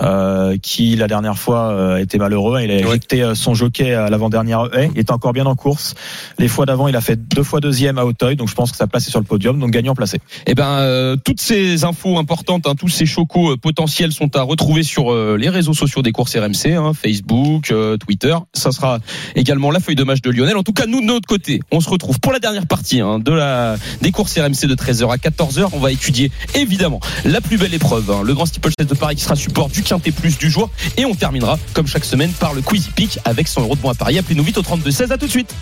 euh, 0.00 0.56
qui 0.62 0.94
la 0.94 1.08
dernière 1.08 1.38
fois 1.38 1.70
euh, 1.72 1.96
était 1.96 2.18
malheureux. 2.18 2.60
Il 2.62 2.70
a 2.70 2.76
éjecté 2.76 3.22
euh, 3.22 3.34
son 3.34 3.54
jockey 3.54 3.94
à 3.94 4.10
l'avant-dernière 4.10 4.68
haie. 4.74 4.90
Il 4.94 5.00
était 5.00 5.12
encore 5.12 5.32
bien 5.32 5.46
en 5.46 5.56
course. 5.56 5.94
Les 6.38 6.48
fois 6.48 6.66
d'avant, 6.66 6.86
il 6.86 6.96
a 6.96 7.00
fait 7.00 7.16
deux 7.16 7.42
fois 7.42 7.60
deuxième 7.60 7.98
à 7.98 8.04
Auteuil, 8.04 8.36
donc 8.36 8.48
je 8.48 8.54
pense 8.54 8.70
que 8.70 8.76
sa 8.76 8.86
place 8.86 9.06
est 9.08 9.10
sur 9.10 9.20
le 9.20 9.26
podium, 9.26 9.58
donc 9.58 9.70
gagnant 9.70 9.94
placé. 9.94 10.20
Eh 10.46 10.54
ben, 10.54 10.78
euh, 10.78 11.16
toutes 11.16 11.40
ces 11.40 11.84
infos 11.84 12.18
importantes, 12.18 12.66
hein, 12.66 12.74
tous 12.78 12.88
ces 12.88 13.06
chocos 13.06 13.52
euh, 13.52 13.56
potentiels 13.56 14.12
sont 14.12 14.36
à 14.36 14.42
retrouver 14.42 14.82
sur 14.82 15.14
les 15.14 15.48
réseaux 15.48 15.74
sociaux 15.74 16.02
des 16.02 16.12
courses 16.12 16.36
RMC, 16.36 16.74
hein, 16.74 16.92
Facebook, 16.94 17.72
Twitter. 18.00 18.36
Ça 18.52 18.70
sera 18.72 18.98
également 19.34 19.70
la 19.70 19.80
feuille 19.80 19.96
de 19.96 20.04
match 20.04 20.20
de 20.20 20.30
Lionel. 20.30 20.56
En 20.56 20.62
tout 20.62 20.72
cas, 20.72 20.86
nous 20.86 21.00
de 21.00 21.06
notre 21.06 21.26
côté, 21.26 21.60
on 21.72 21.80
se 21.80 21.88
retrouve 21.88 22.20
pour 22.20 22.32
la 22.32 22.38
dernière 22.38 22.66
partie 22.66 22.87
hein, 22.94 23.18
de 23.18 23.32
la 23.32 23.76
des 24.02 24.12
courses 24.12 24.38
RMC 24.38 24.66
de 24.66 24.74
13h 24.74 25.12
à 25.12 25.16
14h. 25.16 25.68
On 25.72 25.78
va 25.78 25.92
étudier 25.92 26.30
évidemment 26.54 27.00
la 27.24 27.40
plus 27.40 27.56
belle 27.56 27.74
épreuve, 27.74 28.10
hein, 28.10 28.22
le 28.24 28.34
Grand 28.34 28.46
Steeple 28.46 28.70
Chase 28.78 28.88
de 28.88 28.94
Paris 28.94 29.16
qui 29.16 29.22
sera 29.22 29.36
support 29.36 29.68
du 29.68 29.82
Quintet 29.82 30.10
Plus 30.10 30.38
du 30.38 30.50
jour. 30.50 30.70
Et 30.96 31.04
on 31.04 31.14
terminera 31.14 31.58
comme 31.74 31.86
chaque 31.86 32.04
semaine 32.04 32.30
par 32.32 32.54
le 32.54 32.62
Quizy 32.62 32.90
Peak 32.90 33.18
avec 33.24 33.48
100 33.48 33.62
euros 33.62 33.76
de 33.76 33.80
bons 33.80 33.90
à 33.90 33.94
Paris. 33.94 34.18
Appelez-nous 34.18 34.44
vite 34.44 34.58
au 34.58 34.62
32 34.62 34.90
16. 34.90 35.12
À 35.12 35.18
tout 35.18 35.26
de 35.26 35.30
suite. 35.30 35.54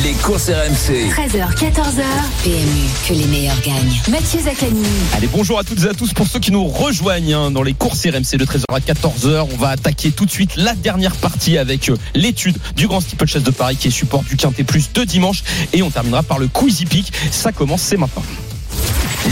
Les 0.00 0.14
courses 0.14 0.48
RMC. 0.48 1.10
13h, 1.10 1.54
14h. 1.54 2.02
PMU, 2.42 2.88
que 3.06 3.12
les 3.12 3.26
meilleurs 3.26 3.60
gagnent. 3.60 4.00
Mathieu 4.10 4.40
Zaccani. 4.40 4.82
Allez, 5.14 5.26
bonjour 5.26 5.58
à 5.58 5.64
toutes 5.64 5.84
et 5.84 5.88
à 5.88 5.92
tous 5.92 6.14
pour 6.14 6.26
ceux 6.26 6.40
qui 6.40 6.50
nous 6.50 6.64
rejoignent 6.66 7.34
hein, 7.34 7.50
dans 7.50 7.62
les 7.62 7.74
courses 7.74 8.06
RMC 8.06 8.38
de 8.38 8.46
13h 8.46 8.64
à 8.72 8.80
14h. 8.80 9.48
On 9.52 9.56
va 9.58 9.68
attaquer 9.68 10.10
tout 10.10 10.24
de 10.24 10.30
suite 10.30 10.56
la 10.56 10.74
dernière 10.74 11.14
partie 11.16 11.58
avec 11.58 11.90
euh, 11.90 11.96
l'étude 12.14 12.56
du 12.74 12.86
Grand 12.86 13.02
Steeple 13.02 13.26
Chase 13.26 13.42
de 13.42 13.50
Paris 13.50 13.76
qui 13.76 13.88
est 13.88 13.90
support 13.90 14.22
du 14.22 14.36
Quintet 14.38 14.64
Plus 14.64 14.90
de 14.94 15.04
dimanche. 15.04 15.44
Et 15.74 15.82
on 15.82 15.90
terminera 15.90 16.22
par 16.22 16.38
le 16.38 16.48
Quizy 16.48 16.86
Peak. 16.86 17.12
Ça 17.30 17.52
commence, 17.52 17.82
c'est 17.82 17.98
maintenant. 17.98 18.22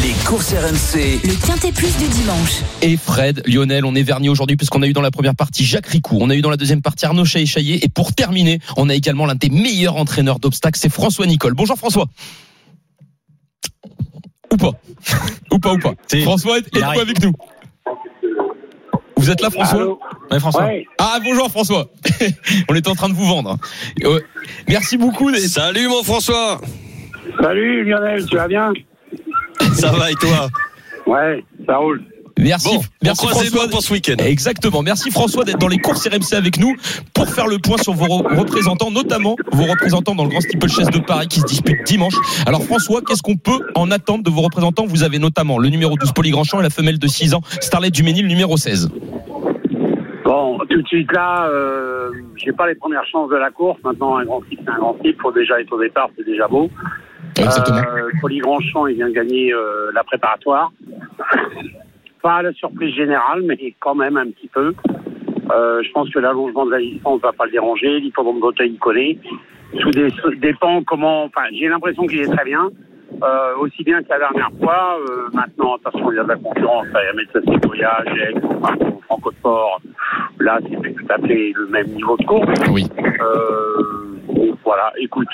Les 0.03 0.13
courses 0.25 0.53
RMC. 0.53 1.21
Le 1.25 1.47
quintet 1.47 1.73
plus 1.73 1.97
du 1.99 2.07
dimanche. 2.09 2.61
Et 2.83 2.97
Fred, 2.97 3.43
Lionel, 3.47 3.85
on 3.85 3.95
est 3.95 4.03
vernis 4.03 4.29
aujourd'hui 4.29 4.57
puisqu'on 4.57 4.83
a 4.83 4.87
eu 4.87 4.93
dans 4.93 5.03
la 5.03 5.11
première 5.11 5.35
partie 5.35 5.65
Jacques 5.65 5.89
Ricou, 5.89 6.19
on 6.21 6.31
a 6.31 6.35
eu 6.37 6.41
dans 6.41 6.51
la 6.51 6.57
deuxième 6.57 6.81
partie 6.83 7.07
Arnaud 7.07 7.25
Chaillet 7.25 7.81
Et 7.83 7.89
pour 7.89 8.15
terminer, 8.15 8.61
on 8.77 8.89
a 8.89 8.95
également 8.95 9.27
l'un 9.27 9.35
des 9.35 9.51
meilleurs 9.51 9.97
entraîneurs 9.97 10.39
d'obstacles, 10.39 10.79
c'est 10.79 10.89
François 10.93 11.27
Nicole. 11.27 11.55
Bonjour 11.55 11.77
François. 11.77 12.07
Ou 14.53 14.57
pas 14.57 14.71
Ou 15.53 15.59
pas, 15.59 15.73
ou 15.75 15.79
pas 15.79 15.95
Si. 16.09 16.23
François, 16.23 16.59
êtes-vous 16.59 16.83
arrive. 16.85 17.01
avec 17.01 17.23
nous? 17.23 17.33
Vous 19.17 19.31
êtes 19.31 19.43
là 19.43 19.51
François? 19.51 19.99
Ouais, 20.31 20.41
François. 20.41 20.65
Ouais. 20.65 20.87
Ah 20.99 21.19
bonjour 21.23 21.51
François. 21.51 21.91
On 22.69 22.75
est 22.75 22.89
en 22.89 22.95
train 22.95 23.09
de 23.09 23.15
vous 23.15 23.27
vendre. 23.27 23.59
Ouais. 24.03 24.25
Merci 24.69 24.97
beaucoup. 24.97 25.35
Salut 25.37 25.89
mon 25.89 26.03
François 26.05 26.61
Salut 27.41 27.85
Lionel, 27.85 28.25
tu 28.27 28.37
vas 28.37 28.49
bien? 28.49 28.73
Ça 29.75 29.93
va 29.93 30.11
et 30.11 30.15
toi 30.15 30.49
Ouais, 31.07 31.45
ça 31.67 31.77
roule. 31.77 32.03
Merci. 32.39 32.69
Bon, 32.69 32.77
on 32.79 32.83
Merci 33.03 33.27
François. 33.27 33.69
pour 33.69 33.83
ce 33.83 33.93
week-end. 33.93 34.15
Exactement. 34.25 34.83
Merci 34.83 35.11
François 35.11 35.45
d'être 35.45 35.59
dans 35.59 35.69
les 35.69 35.77
courses 35.79 36.07
RMC 36.07 36.33
avec 36.35 36.59
nous 36.59 36.75
pour 37.13 37.29
faire 37.29 37.47
le 37.47 37.59
point 37.59 37.77
sur 37.77 37.93
vos 37.93 38.07
re- 38.07 38.39
représentants, 38.39 38.91
notamment 38.91 39.37
vos 39.53 39.65
représentants 39.65 40.15
dans 40.15 40.23
le 40.25 40.31
Grand 40.31 40.41
Steeple 40.41 40.69
Chase 40.69 40.89
de 40.91 41.01
Paris 41.01 41.29
qui 41.29 41.41
se 41.41 41.47
dispute 41.47 41.85
dimanche. 41.87 42.15
Alors 42.47 42.63
François, 42.63 43.03
qu'est-ce 43.07 43.21
qu'on 43.23 43.37
peut 43.37 43.59
en 43.75 43.91
attendre 43.91 44.23
de 44.25 44.31
vos 44.31 44.41
représentants? 44.41 44.87
Vous 44.87 45.03
avez 45.03 45.19
notamment 45.19 45.59
le 45.59 45.69
numéro 45.69 45.97
12 45.97 46.13
Polygrandchamp 46.13 46.61
et 46.61 46.63
la 46.63 46.71
femelle 46.71 46.99
de 46.99 47.07
6 47.09 47.35
ans 47.35 47.43
Starlet 47.61 47.91
Duménil 47.91 48.27
numéro 48.27 48.57
16. 48.57 48.89
Tout 50.69 50.83
de 50.83 50.87
suite 50.87 51.13
là, 51.13 51.47
euh, 51.49 52.11
j'ai 52.37 52.53
pas 52.53 52.67
les 52.67 52.75
premières 52.75 53.05
chances 53.07 53.31
de 53.31 53.37
la 53.37 53.51
course. 53.51 53.79
Maintenant, 53.85 54.17
un 54.17 54.25
grand 54.25 54.43
type, 54.43 54.61
c'est 54.65 54.71
un 54.71 54.79
grand 54.79 54.95
type. 54.95 55.21
Faut 55.21 55.33
déjà 55.33 55.61
être 55.61 55.73
au 55.73 55.81
départ, 55.81 56.09
c'est 56.17 56.25
déjà 56.25 56.47
beau. 56.49 56.69
Euh, 57.99 58.09
Polygrandchamp, 58.21 58.87
il 58.89 58.97
vient 58.97 59.09
de 59.09 59.15
gagner 59.15 59.53
euh, 59.53 59.91
la 59.95 60.03
préparatoire. 60.05 60.73
Pas 62.23 62.37
à 62.37 62.43
la 62.43 62.53
surprise 62.53 62.95
générale, 62.95 63.43
mais 63.43 63.75
quand 63.81 63.95
même 63.95 64.17
un 64.17 64.27
petit 64.31 64.49
peu. 64.49 64.75
Euh, 65.51 65.83
je 65.83 65.91
pense 65.93 66.11
que 66.11 66.19
l'allongement 66.19 66.67
de 66.67 66.73
la 66.73 66.79
distance 66.79 67.21
va 67.23 67.33
pas 67.33 67.47
le 67.47 67.53
déranger. 67.53 67.99
L'hippodrome 68.01 68.41
d'Auteuil, 68.41 68.73
il 68.73 68.79
connaît. 68.79 69.19
tout 69.81 69.91
dé- 69.91 70.13
dépend 70.39 70.83
comment. 70.85 71.25
Enfin, 71.25 71.43
j'ai 71.53 71.69
l'impression 71.69 72.07
qu'il 72.07 72.21
est 72.21 72.33
très 72.33 72.45
bien. 72.45 72.69
Euh, 73.23 73.55
aussi 73.59 73.83
bien 73.85 74.03
que 74.03 74.09
la 74.11 74.19
dernière 74.19 74.51
fois. 74.63 74.99
Euh, 75.09 75.29
maintenant, 75.33 75.77
attention, 75.77 76.13
il 76.13 76.17
y 76.17 76.19
a 76.19 76.25
de 76.25 76.29
la 76.29 76.37
concurrence. 76.37 76.87
Il 76.93 77.05
y 77.05 77.09
a 77.09 77.13
Metsa 77.15 77.41
Sequoia, 77.41 78.05
Gex, 78.15 78.41
Franco 79.07 79.31
de 79.31 79.37
Port. 79.43 79.81
Là, 80.39 80.59
c'est 80.63 80.81
plus 80.81 80.95
tout 80.95 81.07
à 81.11 81.19
fait 81.27 81.53
le 81.55 81.67
même 81.69 81.89
niveau 81.89 82.17
de 82.17 82.25
course. 82.25 82.49
Oui. 82.71 82.87
Euh, 82.99 84.55
voilà, 84.65 84.93
écoute, 85.01 85.29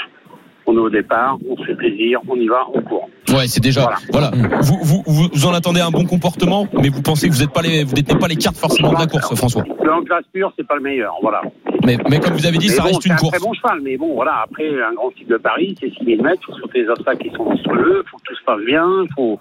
on 0.66 0.74
est 0.74 0.81
au 0.81 0.91
départ, 0.91 1.39
on 1.49 1.57
se 1.57 1.64
fait 1.64 1.74
plaisir, 1.74 2.20
on 2.29 2.37
y 2.37 2.49
va, 2.49 2.62
on 2.74 2.81
court. 2.83 3.09
Ouais, 3.29 3.47
c'est 3.47 3.62
déjà. 3.62 3.89
Voilà. 4.11 4.31
Vous, 4.62 4.79
vous, 4.83 5.03
vous, 5.07 5.29
vous 5.33 5.47
en 5.47 5.55
attendez 5.55 5.81
un 5.81 5.91
bon 5.91 6.05
comportement, 6.05 6.66
mais 6.81 6.89
vous 6.89 7.03
pensez 7.03 7.29
que 7.29 7.35
vous 7.35 7.41
n'êtes 7.41 7.53
pas 7.53 7.62
les, 7.62 7.85
vous 7.85 7.95
détenez 7.95 8.18
pas 8.18 8.29
les 8.29 8.37
cartes 8.37 8.57
forcément 8.57 8.93
de 8.93 8.99
la 8.99 9.07
course, 9.07 9.35
François. 9.35 9.62
Le 9.83 9.93
en 9.93 10.03
classe 10.03 10.24
pure, 10.33 10.53
c'est 10.57 10.66
pas 10.66 10.77
le 10.77 10.83
meilleur, 10.83 11.14
voilà. 11.22 11.43
Mais, 11.85 11.97
mais 12.11 12.18
comme 12.18 12.33
vous 12.35 12.47
avez 12.47 12.59
dit, 12.59 12.66
Mais 12.68 12.74
ça 12.74 12.83
bon, 12.83 12.89
reste 12.89 13.03
c'est 13.03 13.09
une 13.09 13.14
un 13.14 13.18
course. 13.18 13.31
très 13.37 13.47
bon 13.47 13.53
cheval, 13.55 13.81
mais 13.83 13.97
bon, 13.97 14.14
voilà, 14.14 14.43
après, 14.45 14.66
un 14.68 14.95
grand 14.95 15.11
cycle 15.16 15.31
de 15.33 15.37
Paris, 15.39 15.77
c'est 15.81 15.91
6000 15.99 16.22
mètres, 16.22 16.43
faut 16.47 16.53
sauter 16.59 16.83
les 16.83 16.89
obstacles 16.89 17.29
qui 17.29 17.37
sont 17.37 17.45
monstrueux, 17.45 18.03
faut 18.11 18.16
que 18.16 18.22
tout 18.24 18.35
se 18.35 18.45
passe 18.45 18.61
bien, 18.66 18.89
faut, 19.14 19.39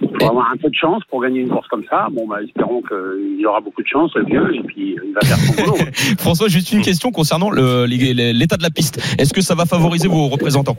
faut 0.00 0.26
avoir 0.28 0.50
un 0.52 0.56
peu 0.56 0.68
de 0.68 0.74
chance 0.74 1.02
pour 1.10 1.22
gagner 1.22 1.40
une 1.40 1.48
course 1.48 1.66
comme 1.68 1.84
ça. 1.90 2.08
Bon, 2.12 2.26
bah, 2.26 2.38
espérons 2.42 2.82
qu'il 2.82 3.46
aura 3.46 3.60
beaucoup 3.60 3.82
de 3.82 3.86
chance, 3.88 4.12
le 4.14 4.24
vieux, 4.24 4.54
et 4.54 4.62
puis 4.62 4.96
il 5.04 5.12
va 5.14 5.20
faire 5.22 5.36
son 5.38 5.62
boulot. 5.62 5.76
François, 6.18 6.48
juste 6.48 6.72
une 6.72 6.82
question 6.82 7.10
concernant 7.12 7.50
l'état 7.50 8.56
de 8.56 8.62
la 8.62 8.70
piste. 8.70 8.98
Est-ce 9.18 9.32
que 9.32 9.40
ça 9.40 9.54
va 9.54 9.64
favoriser 9.64 10.08
vos 10.08 10.28
représentants? 10.28 10.76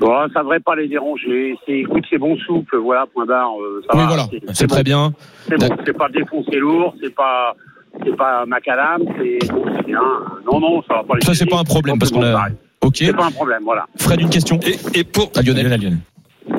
Bon, 0.00 0.12
ça 0.34 0.40
devrait 0.40 0.60
pas 0.60 0.74
les 0.76 0.88
déranger. 0.88 1.56
C'est, 1.64 1.78
écoute, 1.78 2.04
c'est 2.10 2.18
bon 2.18 2.36
souple, 2.38 2.76
voilà, 2.78 3.06
point 3.12 3.24
barre. 3.24 3.52
euh, 3.60 3.82
ça 3.88 3.96
Oui, 3.96 4.02
va, 4.02 4.06
voilà, 4.08 4.26
c'est- 4.52 4.66
bon. 4.66 4.74
très 4.74 4.82
bien. 4.82 5.12
C'est 5.48 5.56
bon, 5.58 5.68
c'est 5.86 5.96
pas 5.96 6.08
défoncé 6.08 6.56
lourd, 6.56 6.94
c'est 7.02 7.14
pas, 7.14 7.54
c'est 8.04 8.16
pas 8.16 8.44
macadam, 8.44 9.02
c'est 9.16 9.50
bon, 9.50 9.64
c'est 9.76 9.86
bien. 9.86 10.00
Non, 10.50 10.60
non, 10.60 10.82
ça 10.88 10.94
va 10.96 11.04
pas 11.04 11.14
les 11.14 11.24
Ça, 11.24 11.32
c'est 11.34 11.46
pas 11.48 11.58
un 11.58 11.64
problème 11.64 11.98
parce 11.98 12.10
qu'on 12.10 12.22
a. 12.22 12.48
Ok. 12.82 12.96
C'est 12.96 13.16
pas 13.16 13.26
un 13.26 13.30
problème, 13.30 13.62
voilà. 13.64 13.86
Fred, 13.96 14.20
une 14.20 14.28
question. 14.28 14.58
Et, 14.66 14.98
et 14.98 15.04
pour 15.04 15.30
À 15.36 15.40
Lionel. 15.42 15.96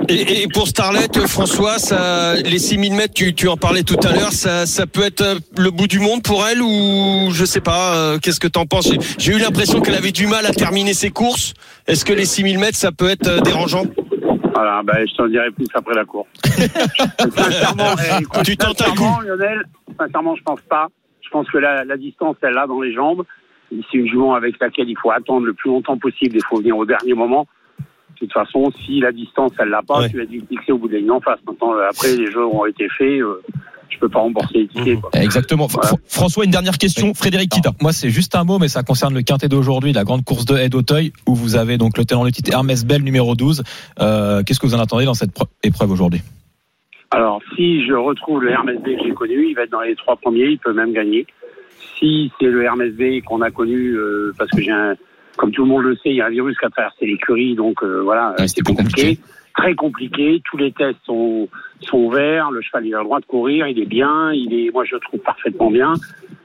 Et, 0.07 0.43
et 0.43 0.47
pour 0.47 0.67
Starlet, 0.67 1.07
François, 1.27 1.77
ça, 1.79 2.33
les 2.35 2.59
6000 2.59 2.93
mètres, 2.93 3.13
tu, 3.13 3.33
tu 3.33 3.47
en 3.47 3.57
parlais 3.57 3.83
tout 3.83 3.97
à 4.03 4.11
l'heure, 4.13 4.31
ça, 4.31 4.65
ça 4.65 4.85
peut 4.87 5.03
être 5.03 5.21
euh, 5.21 5.35
le 5.57 5.69
bout 5.71 5.87
du 5.87 5.99
monde 5.99 6.23
pour 6.23 6.45
elle 6.47 6.61
ou 6.61 7.29
je 7.31 7.45
sais 7.45 7.61
pas, 7.61 7.95
euh, 7.95 8.17
qu'est-ce 8.19 8.39
que 8.39 8.47
t'en 8.47 8.65
penses? 8.65 8.91
J'ai- 9.17 9.31
eu 9.33 9.39
l'impression 9.39 9.81
qu'elle 9.81 9.95
avait 9.95 10.11
du 10.11 10.27
mal 10.27 10.45
à 10.45 10.51
terminer 10.53 10.93
ses 10.93 11.09
courses. 11.11 11.53
Est-ce 11.87 12.03
que 12.05 12.13
les 12.13 12.25
6000 12.25 12.57
mètres, 12.59 12.77
ça 12.77 12.91
peut 12.91 13.09
être 13.09 13.27
euh, 13.27 13.39
dérangeant? 13.41 13.83
Voilà, 14.53 14.81
ben, 14.83 15.05
je 15.07 15.15
t'en 15.15 15.27
dirai 15.27 15.51
plus 15.51 15.67
après 15.73 15.93
la 15.95 16.05
course. 16.05 16.29
sincèrement, 17.35 17.95
eh, 17.99 18.23
écoute, 18.23 18.43
Tu 18.43 18.57
tentes 18.57 18.81
un 18.81 18.85
sincèrement, 18.85 19.19
Lionel, 19.21 19.63
sincèrement, 19.99 20.35
je 20.35 20.43
pense 20.43 20.61
pas. 20.69 20.87
Je 21.21 21.29
pense 21.29 21.49
que 21.49 21.57
la, 21.57 21.83
la 21.83 21.97
distance, 21.97 22.35
elle 22.41 22.53
l'a 22.53 22.65
dans 22.67 22.81
les 22.81 22.93
jambes. 22.93 23.23
C'est 23.69 23.97
une 23.97 24.07
jument 24.07 24.35
avec 24.35 24.55
laquelle 24.61 24.87
il 24.89 24.97
faut 25.01 25.11
attendre 25.11 25.45
le 25.45 25.53
plus 25.53 25.69
longtemps 25.69 25.97
possible. 25.97 26.35
Il 26.37 26.43
faut 26.47 26.57
venir 26.57 26.77
au 26.77 26.85
dernier 26.85 27.13
moment. 27.13 27.47
De 28.25 28.31
toute 28.31 28.45
façon, 28.45 28.71
si 28.85 28.99
la 28.99 29.11
distance, 29.11 29.51
elle 29.59 29.69
l'a 29.69 29.81
pas, 29.81 30.07
tu 30.09 30.21
as 30.21 30.25
dû 30.25 30.41
fixer 30.49 30.71
au 30.71 30.77
bout 30.77 30.87
de 30.87 30.93
la 30.93 30.99
ligne 30.99 31.11
en 31.11 31.21
face. 31.21 31.39
Maintenant, 31.47 31.73
euh, 31.73 31.87
après, 31.89 32.15
les 32.15 32.31
jeux 32.31 32.45
ont 32.45 32.65
été 32.65 32.87
faits. 32.97 33.21
euh, 33.21 33.41
je 33.87 33.99
peux 33.99 34.09
pas 34.09 34.19
rembourser 34.19 34.57
les 34.57 34.67
tickets. 34.67 34.99
quoi. 34.99 35.09
Exactement. 35.13 35.67
Fr- 35.67 35.79
Fr- 35.93 35.97
François, 36.07 36.43
une 36.43 36.51
dernière 36.51 36.77
question. 36.77 37.13
Frédéric 37.13 37.51
Kita. 37.51 37.71
Moi, 37.81 37.93
c'est 37.93 38.09
juste 38.09 38.35
un 38.35 38.43
mot, 38.43 38.57
mais 38.59 38.67
ça 38.67 38.83
concerne 38.83 39.13
le 39.13 39.21
quintet 39.21 39.47
d'aujourd'hui, 39.47 39.93
la 39.93 40.03
grande 40.03 40.25
course 40.25 40.43
de 40.45 40.57
haie 40.57 40.67
d'Auteuil, 40.69 41.13
où 41.27 41.35
vous 41.35 41.55
avez 41.55 41.77
donc 41.77 41.97
le 41.97 42.03
tenant 42.03 42.25
du 42.25 42.31
titre 42.31 42.51
Hermès 42.51 42.83
Bell 42.85 43.03
numéro 43.03 43.35
12. 43.35 43.63
Euh, 44.01 44.43
Qu'est-ce 44.43 44.59
que 44.59 44.65
vous 44.65 44.75
en 44.75 44.79
attendez 44.79 45.05
dans 45.05 45.13
cette 45.13 45.31
pre- 45.31 45.47
épreuve 45.63 45.91
aujourd'hui? 45.91 46.21
Alors, 47.11 47.39
si 47.55 47.85
je 47.85 47.93
retrouve 47.93 48.41
le 48.43 48.49
Hermès 48.51 48.77
B 48.79 48.85
que 48.97 49.03
j'ai 49.05 49.13
connu, 49.13 49.47
il 49.49 49.53
va 49.55 49.61
être 49.63 49.71
dans 49.71 49.81
les 49.81 49.95
trois 49.95 50.15
premiers, 50.17 50.47
il 50.47 50.57
peut 50.57 50.73
même 50.73 50.91
gagner. 50.91 51.25
Si 51.99 52.31
c'est 52.39 52.47
le 52.47 52.63
Hermès 52.63 52.91
B 52.93 53.23
qu'on 53.23 53.41
a 53.41 53.51
connu, 53.51 53.91
euh, 53.95 54.33
parce 54.37 54.49
que 54.51 54.61
j'ai 54.61 54.71
un, 54.71 54.95
comme 55.37 55.51
tout 55.51 55.63
le 55.63 55.69
monde 55.69 55.83
le 55.83 55.95
sait, 55.95 56.09
il 56.09 56.15
y 56.15 56.21
a 56.21 56.27
un 56.27 56.29
virus 56.29 56.57
qui 56.57 56.65
a 56.65 56.69
traversé 56.69 57.05
l'écurie, 57.05 57.55
donc 57.55 57.83
euh, 57.83 58.01
voilà, 58.01 58.35
c'est 58.47 58.61
compliqué. 58.61 59.19
Très 59.55 59.73
compliqué. 59.73 60.41
Tous 60.43 60.57
les 60.57 60.73
tests 60.73 60.99
sont, 61.05 61.47
sont 61.79 61.97
ouverts. 61.97 62.51
Le 62.51 62.61
cheval, 62.61 62.85
il 62.85 62.93
a 62.93 62.97
le 62.97 63.05
droit 63.05 63.21
de 63.21 63.25
courir. 63.25 63.67
Il 63.67 63.79
est 63.79 63.85
bien. 63.85 64.33
Il 64.33 64.53
est, 64.53 64.69
moi, 64.73 64.83
je 64.83 64.95
le 64.95 64.99
trouve 64.99 65.21
parfaitement 65.21 65.71
bien. 65.71 65.93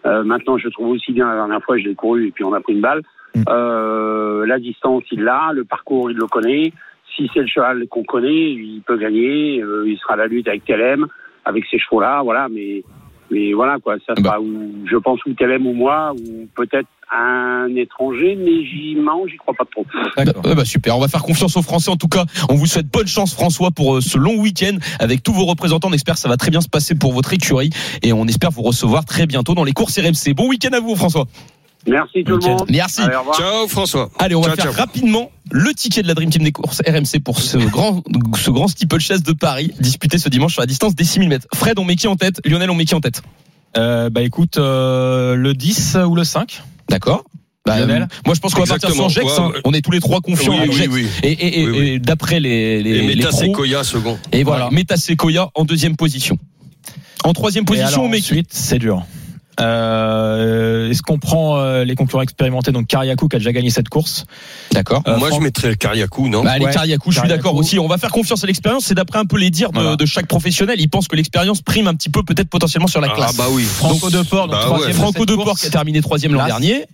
Euh, 0.06 0.22
maintenant, 0.22 0.58
je 0.58 0.66
le 0.66 0.70
trouve 0.70 0.90
aussi 0.90 1.12
bien. 1.12 1.26
La 1.26 1.34
dernière 1.34 1.60
fois, 1.62 1.76
je 1.76 1.88
l'ai 1.88 1.96
couru 1.96 2.28
et 2.28 2.30
puis 2.30 2.44
on 2.44 2.52
a 2.52 2.60
pris 2.60 2.74
une 2.74 2.80
balle. 2.80 3.02
Euh, 3.48 4.46
la 4.46 4.60
distance, 4.60 5.02
il 5.10 5.22
l'a. 5.22 5.50
Le 5.52 5.64
parcours, 5.64 6.10
il 6.10 6.16
le 6.16 6.26
connaît. 6.26 6.72
Si 7.16 7.28
c'est 7.34 7.40
le 7.40 7.48
cheval 7.48 7.88
qu'on 7.88 8.04
connaît, 8.04 8.52
il 8.52 8.80
peut 8.86 8.96
gagner. 8.96 9.60
Euh, 9.60 9.88
il 9.88 9.98
sera 9.98 10.14
à 10.14 10.16
la 10.16 10.26
lutte 10.28 10.46
avec 10.46 10.64
Telem, 10.64 11.08
avec 11.44 11.64
ces 11.68 11.80
chevaux-là. 11.80 12.22
Voilà, 12.22 12.48
mais, 12.48 12.84
mais 13.30 13.52
voilà, 13.52 13.78
quoi. 13.78 13.96
Ça 14.06 14.14
sera, 14.16 14.40
ou, 14.40 14.86
je 14.90 14.96
pense, 14.96 15.24
ou 15.26 15.34
Telem 15.34 15.66
ou 15.66 15.72
moi, 15.72 16.12
ou 16.14 16.48
peut-être 16.54 16.88
un 17.12 17.74
étranger, 17.76 18.36
mais 18.36 18.64
j'y, 18.64 18.94
non, 18.94 19.26
j'y 19.26 19.36
crois 19.36 19.54
pas 19.54 19.64
trop. 19.64 19.84
Euh, 20.18 20.54
bah, 20.54 20.64
super, 20.64 20.96
on 20.96 21.00
va 21.00 21.08
faire 21.08 21.22
confiance 21.22 21.56
aux 21.56 21.62
Français 21.62 21.90
en 21.90 21.96
tout 21.96 22.08
cas. 22.08 22.24
On 22.48 22.54
vous 22.54 22.66
souhaite 22.66 22.86
bonne 22.86 23.08
chance 23.08 23.34
François 23.34 23.70
pour 23.70 23.96
euh, 23.96 24.00
ce 24.00 24.16
long 24.16 24.36
week-end 24.36 24.76
avec 25.00 25.22
tous 25.22 25.32
vos 25.32 25.44
représentants. 25.44 25.88
On 25.88 25.92
espère 25.92 26.14
que 26.14 26.20
ça 26.20 26.28
va 26.28 26.36
très 26.36 26.50
bien 26.50 26.60
se 26.60 26.68
passer 26.68 26.94
pour 26.94 27.12
votre 27.12 27.32
écurie 27.32 27.70
et 28.02 28.12
on 28.12 28.26
espère 28.26 28.50
vous 28.50 28.62
recevoir 28.62 29.04
très 29.04 29.26
bientôt 29.26 29.54
dans 29.54 29.64
les 29.64 29.72
courses 29.72 29.98
RMC. 29.98 30.34
Bon 30.34 30.48
week-end 30.48 30.72
à 30.72 30.80
vous 30.80 30.94
François. 30.94 31.26
Merci 31.86 32.24
tout 32.24 32.36
le 32.36 32.46
monde. 32.46 32.66
Merci. 32.70 33.00
Allez. 33.00 33.14
Ciao 33.36 33.66
François. 33.68 34.10
Allez, 34.18 34.34
on 34.34 34.40
va 34.42 34.48
Ciao, 34.48 34.56
faire 34.56 34.64
ciao. 34.72 34.80
rapidement 34.80 35.30
le 35.50 35.72
ticket 35.72 36.02
de 36.02 36.08
la 36.08 36.14
Dream 36.14 36.28
Team 36.30 36.42
des 36.42 36.52
courses 36.52 36.82
RMC 36.86 37.20
pour 37.24 37.40
ce 37.40 37.56
grand, 37.70 38.02
ce 38.38 38.50
grand 38.50 38.68
steeplechase 38.68 39.22
de 39.22 39.32
Paris 39.32 39.72
disputé 39.80 40.18
ce 40.18 40.28
dimanche 40.28 40.52
sur 40.52 40.60
la 40.62 40.66
distance 40.66 40.94
des 40.94 41.04
6000 41.04 41.28
mètres. 41.28 41.46
Fred, 41.54 41.78
on 41.78 41.84
met 41.84 41.96
qui 41.96 42.06
en 42.06 42.16
tête? 42.16 42.40
Lionel, 42.44 42.70
on 42.70 42.74
met 42.74 42.84
qui 42.84 42.94
en 42.94 43.00
tête? 43.00 43.22
Euh, 43.76 44.10
Bah 44.10 44.22
écoute, 44.22 44.58
euh, 44.58 45.34
le 45.36 45.54
10 45.54 45.96
ou 46.06 46.14
le 46.14 46.24
5 46.24 46.62
D'accord. 46.88 47.24
Bah, 47.66 47.78
Lionel 47.78 48.02
euh, 48.02 48.06
moi, 48.26 48.34
je 48.34 48.40
pense 48.40 48.54
qu'on 48.54 48.62
va 48.64 48.78
partir. 48.78 48.90
Gex. 49.08 49.24
Ouais, 49.26 49.32
hein. 49.38 49.50
ouais. 49.54 49.60
On 49.64 49.72
est 49.72 49.80
tous 49.82 49.90
les 49.90 50.00
trois 50.00 50.20
confiants 50.20 50.52
Oui, 50.52 50.60
en 50.60 50.64
oui, 50.64 50.72
Gex. 50.72 50.88
oui. 50.92 51.06
Et, 51.22 51.32
et, 51.32 51.60
et- 51.60 51.66
Oui, 51.66 51.78
oui. 51.78 51.88
et 51.90 51.98
d'après 51.98 52.40
les, 52.40 52.82
les, 52.82 52.90
Et 52.90 53.14
les 53.14 53.22
Sequoia 53.30 53.84
second. 53.84 54.18
et 54.32 54.44
voilà, 54.44 54.70
Meta 54.70 54.96
Sequoia 54.96 55.50
en 55.54 55.64
deuxième 55.64 55.96
position. 55.96 56.36
En 57.24 57.32
troisième 57.34 57.64
position, 57.66 58.04
on 58.04 58.08
met 58.08 58.18
qui? 58.20 58.24
ensuite, 58.32 58.48
c'est 58.50 58.78
dur. 58.78 59.04
Euh, 59.60 60.90
Est-ce 60.90 61.02
qu'on 61.02 61.18
prend 61.18 61.58
euh, 61.58 61.84
les 61.84 61.94
concurrents 61.94 62.22
expérimentés 62.22 62.72
Donc 62.72 62.86
Kariakou 62.86 63.28
qui 63.28 63.36
a 63.36 63.38
déjà 63.38 63.52
gagné 63.52 63.70
cette 63.70 63.88
course. 63.88 64.24
D'accord. 64.72 65.02
Euh, 65.06 65.16
Moi, 65.18 65.30
je 65.32 65.40
mettrais 65.40 65.76
Kariakou, 65.76 66.28
non 66.28 66.42
Bah, 66.42 66.58
les 66.58 66.64
Ouais, 66.66 66.72
Kariakou, 66.72 67.10
je 67.12 67.20
suis 67.20 67.28
d'accord 67.28 67.54
aussi. 67.54 67.78
On 67.78 67.86
va 67.88 67.98
faire 67.98 68.10
confiance 68.10 68.42
à 68.44 68.46
l'expérience. 68.46 68.84
C'est 68.86 68.94
d'après 68.94 69.18
un 69.18 69.26
peu 69.26 69.38
les 69.38 69.50
dires 69.50 69.72
de, 69.72 69.80
Voilà. 69.80 69.96
de 69.96 70.06
chaque 70.06 70.26
professionnel. 70.26 70.80
Ils 70.80 70.88
pensent 70.88 71.08
que 71.08 71.16
l'expérience 71.16 71.62
prime 71.62 71.86
un 71.88 71.94
petit 71.94 72.10
peu, 72.10 72.22
peut-être 72.22 72.48
potentiellement 72.48 72.88
sur 72.88 73.00
la 73.00 73.08
Ah 73.12 73.14
classe. 73.16 73.36
bah 73.36 73.46
oui. 73.50 73.64
Franco 73.64 74.10
Deport, 74.10 74.46
donc 74.48 74.56
Bah 74.56 74.62
troisième 74.64 74.88
ouais. 74.88 74.92
de 74.92 74.98
Franco 74.98 75.26
Deport 75.26 75.58
qui 75.58 75.66
a 75.66 75.70
terminé 75.70 76.00
troisième 76.00 76.32
l'an 76.34 76.46
dernier. 76.46 76.86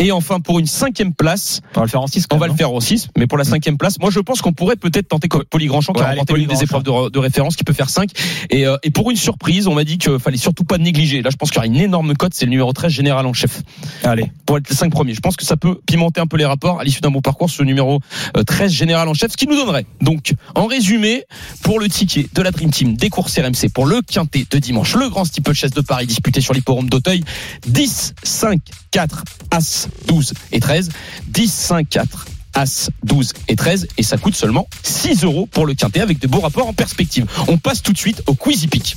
Et 0.00 0.12
enfin, 0.12 0.40
pour 0.40 0.58
une 0.58 0.66
cinquième 0.66 1.12
place, 1.12 1.60
On 1.74 1.80
va 1.80 1.86
le 1.86 1.90
faire 1.90 2.00
en 2.00 2.06
6 2.06 2.26
on 2.30 2.36
va 2.36 2.46
le 2.46 2.54
faire 2.54 2.70
en 2.70 2.80
6, 2.80 3.08
mais 3.16 3.26
pour 3.26 3.36
la 3.36 3.44
cinquième 3.44 3.78
place, 3.78 3.98
moi 3.98 4.10
je 4.10 4.20
pense 4.20 4.42
qu'on 4.42 4.52
pourrait 4.52 4.76
peut-être 4.76 5.08
tenter 5.08 5.28
comme 5.28 5.44
Poli 5.44 5.66
Grandchamp 5.66 5.92
qui 5.92 6.02
a 6.02 6.10
remporté 6.10 6.34
l'une 6.34 6.46
des 6.46 6.62
épreuves 6.62 6.82
de, 6.82 7.10
de 7.10 7.18
référence 7.18 7.56
qui 7.56 7.64
peut 7.64 7.72
faire 7.72 7.90
5. 7.90 8.10
Et, 8.50 8.66
euh, 8.66 8.76
et 8.82 8.90
pour 8.90 9.10
une 9.10 9.16
surprise, 9.16 9.66
on 9.66 9.74
m'a 9.74 9.84
dit 9.84 9.98
qu'il 9.98 10.18
fallait 10.18 10.36
surtout 10.36 10.64
pas 10.64 10.78
négliger. 10.78 11.22
Là, 11.22 11.30
je 11.30 11.36
pense 11.36 11.50
qu'il 11.50 11.56
y 11.56 11.58
aura 11.58 11.66
une 11.66 11.76
énorme 11.76 12.14
cote, 12.14 12.32
c'est 12.34 12.44
le 12.44 12.50
numéro 12.50 12.72
13 12.72 12.92
général 12.92 13.26
en 13.26 13.32
chef. 13.32 13.62
Allez. 14.04 14.30
Pour 14.46 14.58
être 14.58 14.68
les 14.68 14.76
5 14.76 14.90
premiers. 14.92 15.14
Je 15.14 15.20
pense 15.20 15.36
que 15.36 15.44
ça 15.44 15.56
peut 15.56 15.80
pimenter 15.86 16.20
un 16.20 16.26
peu 16.26 16.36
les 16.36 16.44
rapports 16.44 16.80
à 16.80 16.84
l'issue 16.84 17.00
d'un 17.00 17.10
bon 17.10 17.20
parcours, 17.20 17.50
ce 17.50 17.62
numéro 17.62 18.00
euh, 18.36 18.44
13 18.44 18.70
général 18.70 19.08
en 19.08 19.14
chef, 19.14 19.32
ce 19.32 19.36
qui 19.36 19.46
nous 19.46 19.56
donnerait. 19.56 19.86
Donc, 20.00 20.32
en 20.54 20.66
résumé, 20.66 21.24
pour 21.62 21.80
le 21.80 21.88
ticket 21.88 22.26
de 22.32 22.42
la 22.42 22.50
Dream 22.50 22.70
Team 22.70 22.94
des 22.94 23.10
courses 23.10 23.36
RMC, 23.38 23.70
pour 23.74 23.86
le 23.86 24.02
quintet 24.02 24.46
de 24.48 24.58
dimanche, 24.58 24.94
le 24.94 25.08
grand 25.08 25.24
steeplechase 25.24 25.72
de 25.72 25.80
Paris 25.80 26.06
disputé 26.06 26.40
sur 26.40 26.54
l'hipporome 26.54 26.88
d'Auteuil, 26.88 27.24
10, 27.66 28.14
5, 28.22 28.60
4, 28.90 29.24
As, 29.50 29.87
12 30.06 30.34
et 30.52 30.60
13. 30.60 30.90
10, 31.28 31.52
5, 31.52 31.88
4. 31.88 32.26
As 32.54 32.90
12 33.04 33.34
et 33.48 33.56
13 33.56 33.88
et 33.98 34.02
ça 34.02 34.16
coûte 34.16 34.34
seulement 34.34 34.66
6 34.82 35.22
euros 35.22 35.46
pour 35.46 35.66
le 35.66 35.74
quintet 35.74 36.00
avec 36.00 36.18
de 36.18 36.26
beaux 36.26 36.40
rapports 36.40 36.66
en 36.66 36.72
perspective. 36.72 37.26
On 37.46 37.58
passe 37.58 37.82
tout 37.82 37.92
de 37.92 37.98
suite 37.98 38.22
au 38.26 38.34
quiz 38.34 38.64
hippique. 38.64 38.96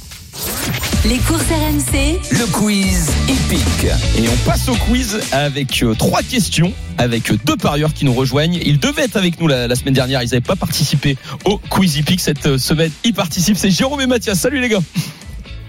Les 1.06 1.18
courses 1.18 1.42
RMC, 1.42 2.20
Le 2.32 2.46
quiz 2.52 3.10
hippique. 3.28 3.92
Et 4.18 4.30
on 4.30 4.50
passe 4.50 4.70
au 4.70 4.76
quiz 4.76 5.20
avec 5.32 5.84
euh, 5.84 5.94
trois 5.96 6.22
questions, 6.22 6.72
avec 6.98 7.32
euh, 7.32 7.38
deux 7.44 7.58
parieurs 7.58 7.94
qui 7.94 8.06
nous 8.06 8.14
rejoignent. 8.14 8.60
Ils 8.64 8.80
devaient 8.80 9.04
être 9.04 9.18
avec 9.18 9.39
nous 9.42 9.48
la, 9.48 9.68
la 9.68 9.76
semaine 9.76 9.94
dernière, 9.94 10.22
ils 10.22 10.28
n'avaient 10.28 10.42
pas 10.42 10.56
participé 10.56 11.18
au 11.46 11.58
quiz 11.58 11.98
hippique. 11.98 12.22
Cette 12.22 12.46
euh, 12.46 12.58
semaine, 12.58 12.92
ils 13.04 13.14
participent. 13.14 13.58
C'est 13.58 13.72
Jérôme 13.72 14.02
et 14.02 14.08
Mathias. 14.08 14.39
Salut 14.39 14.62
les 14.62 14.70
gars. 14.70 14.82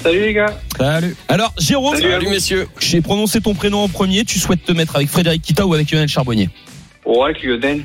Salut 0.03 0.21
les 0.21 0.33
gars. 0.35 0.59
Salut. 0.77 1.17
Alors 1.29 1.53
Jérôme, 1.59 1.97
Salut 1.97 2.29
messieurs. 2.29 2.67
j'ai 2.81 3.01
prononcé 3.01 3.41
ton 3.41 3.55
prénom 3.55 3.79
en 3.85 3.89
premier. 3.89 4.25
Tu 4.25 4.39
souhaites 4.39 4.65
te 4.65 4.73
mettre 4.73 4.97
avec 4.97 5.09
Frédéric 5.09 5.43
Kita 5.43 5.67
ou 5.67 5.75
avec 5.75 5.91
Lionel 5.91 6.09
Charbonnier? 6.09 6.51
Ouais, 7.05 7.25
avec 7.31 7.43
Lionel. 7.43 7.83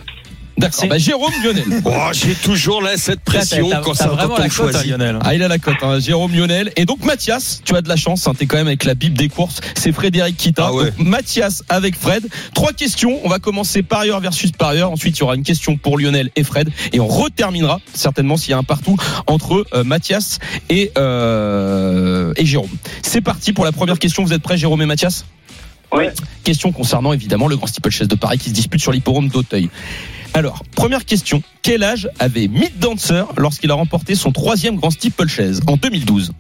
D'accord. 0.58 0.88
Bah, 0.88 0.98
Jérôme 0.98 1.32
Lionel. 1.44 1.64
Oh, 1.86 2.10
j'ai 2.14 2.34
toujours 2.34 2.82
là 2.82 2.98
cette 2.98 3.20
pression 3.22 3.70
T'as- 3.70 3.82
quand 3.82 3.92
t'as 3.94 4.04
ça 4.06 4.08
vraiment 4.10 4.36
quand 4.36 4.40
on 4.40 4.44
la 4.44 4.50
cote, 4.50 4.76
hein. 4.76 4.84
Lionel. 4.86 5.20
Ah, 5.24 5.36
il 5.36 5.44
a 5.44 5.48
la 5.48 5.60
cote, 5.60 5.76
hein. 5.84 6.00
Jérôme 6.00 6.34
Lionel. 6.36 6.72
Et 6.76 6.86
donc, 6.86 7.04
Mathias, 7.06 7.62
tu 7.64 7.76
as 7.76 7.82
de 7.82 7.88
la 7.90 7.96
chance, 7.96 8.28
hein, 8.28 8.34
t'es 8.38 8.46
quand 8.48 8.58
même 8.58 8.68
avec 8.68 8.84
la 8.84 8.96
Bible 8.96 9.16
des 9.16 9.30
courses. 9.30 9.60
C'est 9.76 9.92
Frédéric 9.92 10.36
Kita. 10.36 10.66
Ah 10.68 10.74
ouais. 10.74 10.86
Donc, 10.92 11.08
Mathias 11.08 11.64
avec 11.70 11.96
Fred. 11.96 12.28
Trois 12.56 12.74
questions. 12.74 13.20
On 13.24 13.30
va 13.30 13.38
commencer 13.40 13.84
parieur 13.84 14.20
versus 14.20 14.52
parieur. 14.52 14.92
Ensuite, 14.92 15.18
il 15.18 15.20
y 15.20 15.24
aura 15.24 15.36
une 15.36 15.44
question 15.44 15.78
pour 15.78 15.98
Lionel 16.00 16.32
et 16.36 16.44
Fred. 16.44 16.70
Et 16.92 17.00
on 17.00 17.08
reterminera, 17.08 17.80
certainement, 17.94 18.36
s'il 18.38 18.52
y 18.52 18.54
a 18.54 18.58
un 18.58 18.64
partout, 18.64 18.98
entre 19.28 19.66
euh, 19.74 19.84
Mathias 19.84 20.40
et, 20.70 20.92
euh, 20.98 22.34
et 22.36 22.46
Jérôme. 22.46 22.70
C'est 23.04 23.22
parti 23.22 23.54
pour 23.54 23.66
la 23.66 23.72
première 23.72 24.00
question. 24.00 24.24
Vous 24.24 24.34
êtes 24.34 24.42
prêts, 24.42 24.58
Jérôme 24.58 24.82
et 24.82 24.86
Mathias? 24.88 25.26
Oui. 25.94 26.06
Question 26.44 26.72
concernant 26.72 27.14
évidemment 27.14 27.48
le 27.48 27.56
Grand 27.56 27.68
Steeplechase 27.68 28.08
de 28.10 28.16
Paris 28.16 28.38
qui 28.38 28.50
se 28.50 28.54
dispute 28.54 28.82
sur 28.82 28.92
l'hippodrome 28.92 29.30
d'Auteuil. 29.30 29.70
Alors, 30.34 30.64
première 30.76 31.06
question. 31.06 31.42
Quel 31.64 31.84
âge 31.84 32.10
avait 32.20 32.48
Meat 32.48 32.80
Dancer 32.80 33.24
lorsqu'il 33.38 33.72
a 33.72 33.76
remporté 33.76 34.16
son 34.16 34.32
troisième 34.32 34.76
Grand 34.78 34.92
Steeplechase 34.92 35.62
en 35.68 35.78
2012 35.78 36.32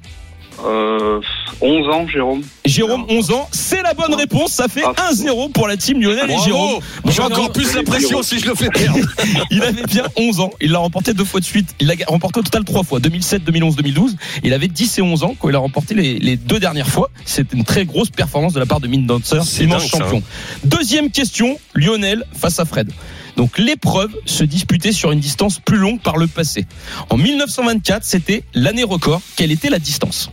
Euh, 0.65 1.19
11 1.61 1.88
ans, 1.93 2.07
Jérôme. 2.07 2.41
Jérôme, 2.65 3.05
11 3.09 3.31
ans, 3.31 3.47
c'est 3.51 3.81
la 3.81 3.93
bonne 3.93 4.13
réponse. 4.15 4.51
Ça 4.51 4.67
fait 4.67 4.83
1-0 4.83 5.51
pour 5.51 5.67
la 5.67 5.77
team 5.77 6.01
Lionel 6.01 6.29
et. 6.31 6.38
Jérôme. 6.43 6.79
J'ai 7.05 7.21
encore 7.21 7.51
plus 7.51 7.73
la 7.73 7.83
pression 7.83 8.21
si 8.23 8.39
je 8.39 8.47
le 8.47 8.55
fais 8.55 8.69
perdre. 8.69 8.99
Il 9.51 9.61
avait 9.63 9.83
bien 9.83 10.03
11 10.15 10.39
ans. 10.39 10.51
Il 10.61 10.71
l'a 10.71 10.79
remporté 10.79 11.13
deux 11.13 11.25
fois 11.25 11.39
de 11.39 11.45
suite. 11.45 11.75
Il 11.79 11.88
l'a 11.88 11.93
remporté 12.07 12.39
au 12.39 12.43
total 12.43 12.63
trois 12.63 12.83
fois. 12.83 12.99
2007, 12.99 13.43
2011, 13.43 13.75
2012. 13.75 14.15
Il 14.43 14.53
avait 14.53 14.67
10 14.67 14.97
et 14.99 15.01
11 15.01 15.23
ans 15.23 15.35
quand 15.39 15.49
il 15.49 15.55
a 15.55 15.59
remporté 15.59 15.93
les, 15.95 16.19
les 16.19 16.38
deux 16.38 16.59
dernières 16.59 16.88
fois. 16.89 17.09
C'était 17.25 17.55
une 17.57 17.63
très 17.63 17.85
grosse 17.85 18.09
performance 18.09 18.53
de 18.53 18.59
la 18.59 18.65
part 18.65 18.79
de 18.79 18.88
Mint 18.88 19.05
Dancer, 19.07 19.35
immense 19.61 19.83
dingue, 19.83 19.89
ça. 19.91 19.97
champion. 19.99 20.23
Deuxième 20.63 21.09
question, 21.11 21.57
Lionel 21.75 22.23
face 22.33 22.59
à 22.59 22.65
Fred. 22.65 22.91
Donc 23.38 23.59
l'épreuve 23.59 24.11
se 24.25 24.43
disputait 24.43 24.91
sur 24.91 25.11
une 25.11 25.19
distance 25.19 25.59
plus 25.59 25.77
longue 25.77 26.01
par 26.01 26.17
le 26.17 26.25
passé. 26.25 26.65
En 27.09 27.17
1924, 27.17 28.03
c'était 28.03 28.43
l'année 28.55 28.83
record. 28.83 29.21
Quelle 29.35 29.51
était 29.51 29.69
la 29.69 29.79
distance? 29.79 30.31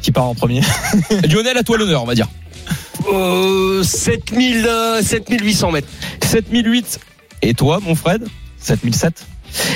Qui 0.00 0.12
part 0.12 0.24
en 0.26 0.36
premier? 0.36 0.62
Lionel, 1.28 1.58
à 1.58 1.64
toi 1.64 1.76
l'honneur, 1.76 2.04
on 2.04 2.06
va 2.06 2.14
dire. 2.14 2.28
Euh, 3.12 3.82
7000, 3.82 4.66
euh, 4.66 5.02
7800 5.02 5.72
mètres. 5.72 5.88
7008. 6.22 7.00
Et 7.42 7.54
toi, 7.54 7.80
mon 7.82 7.96
Fred? 7.96 8.24
7007 8.60 9.26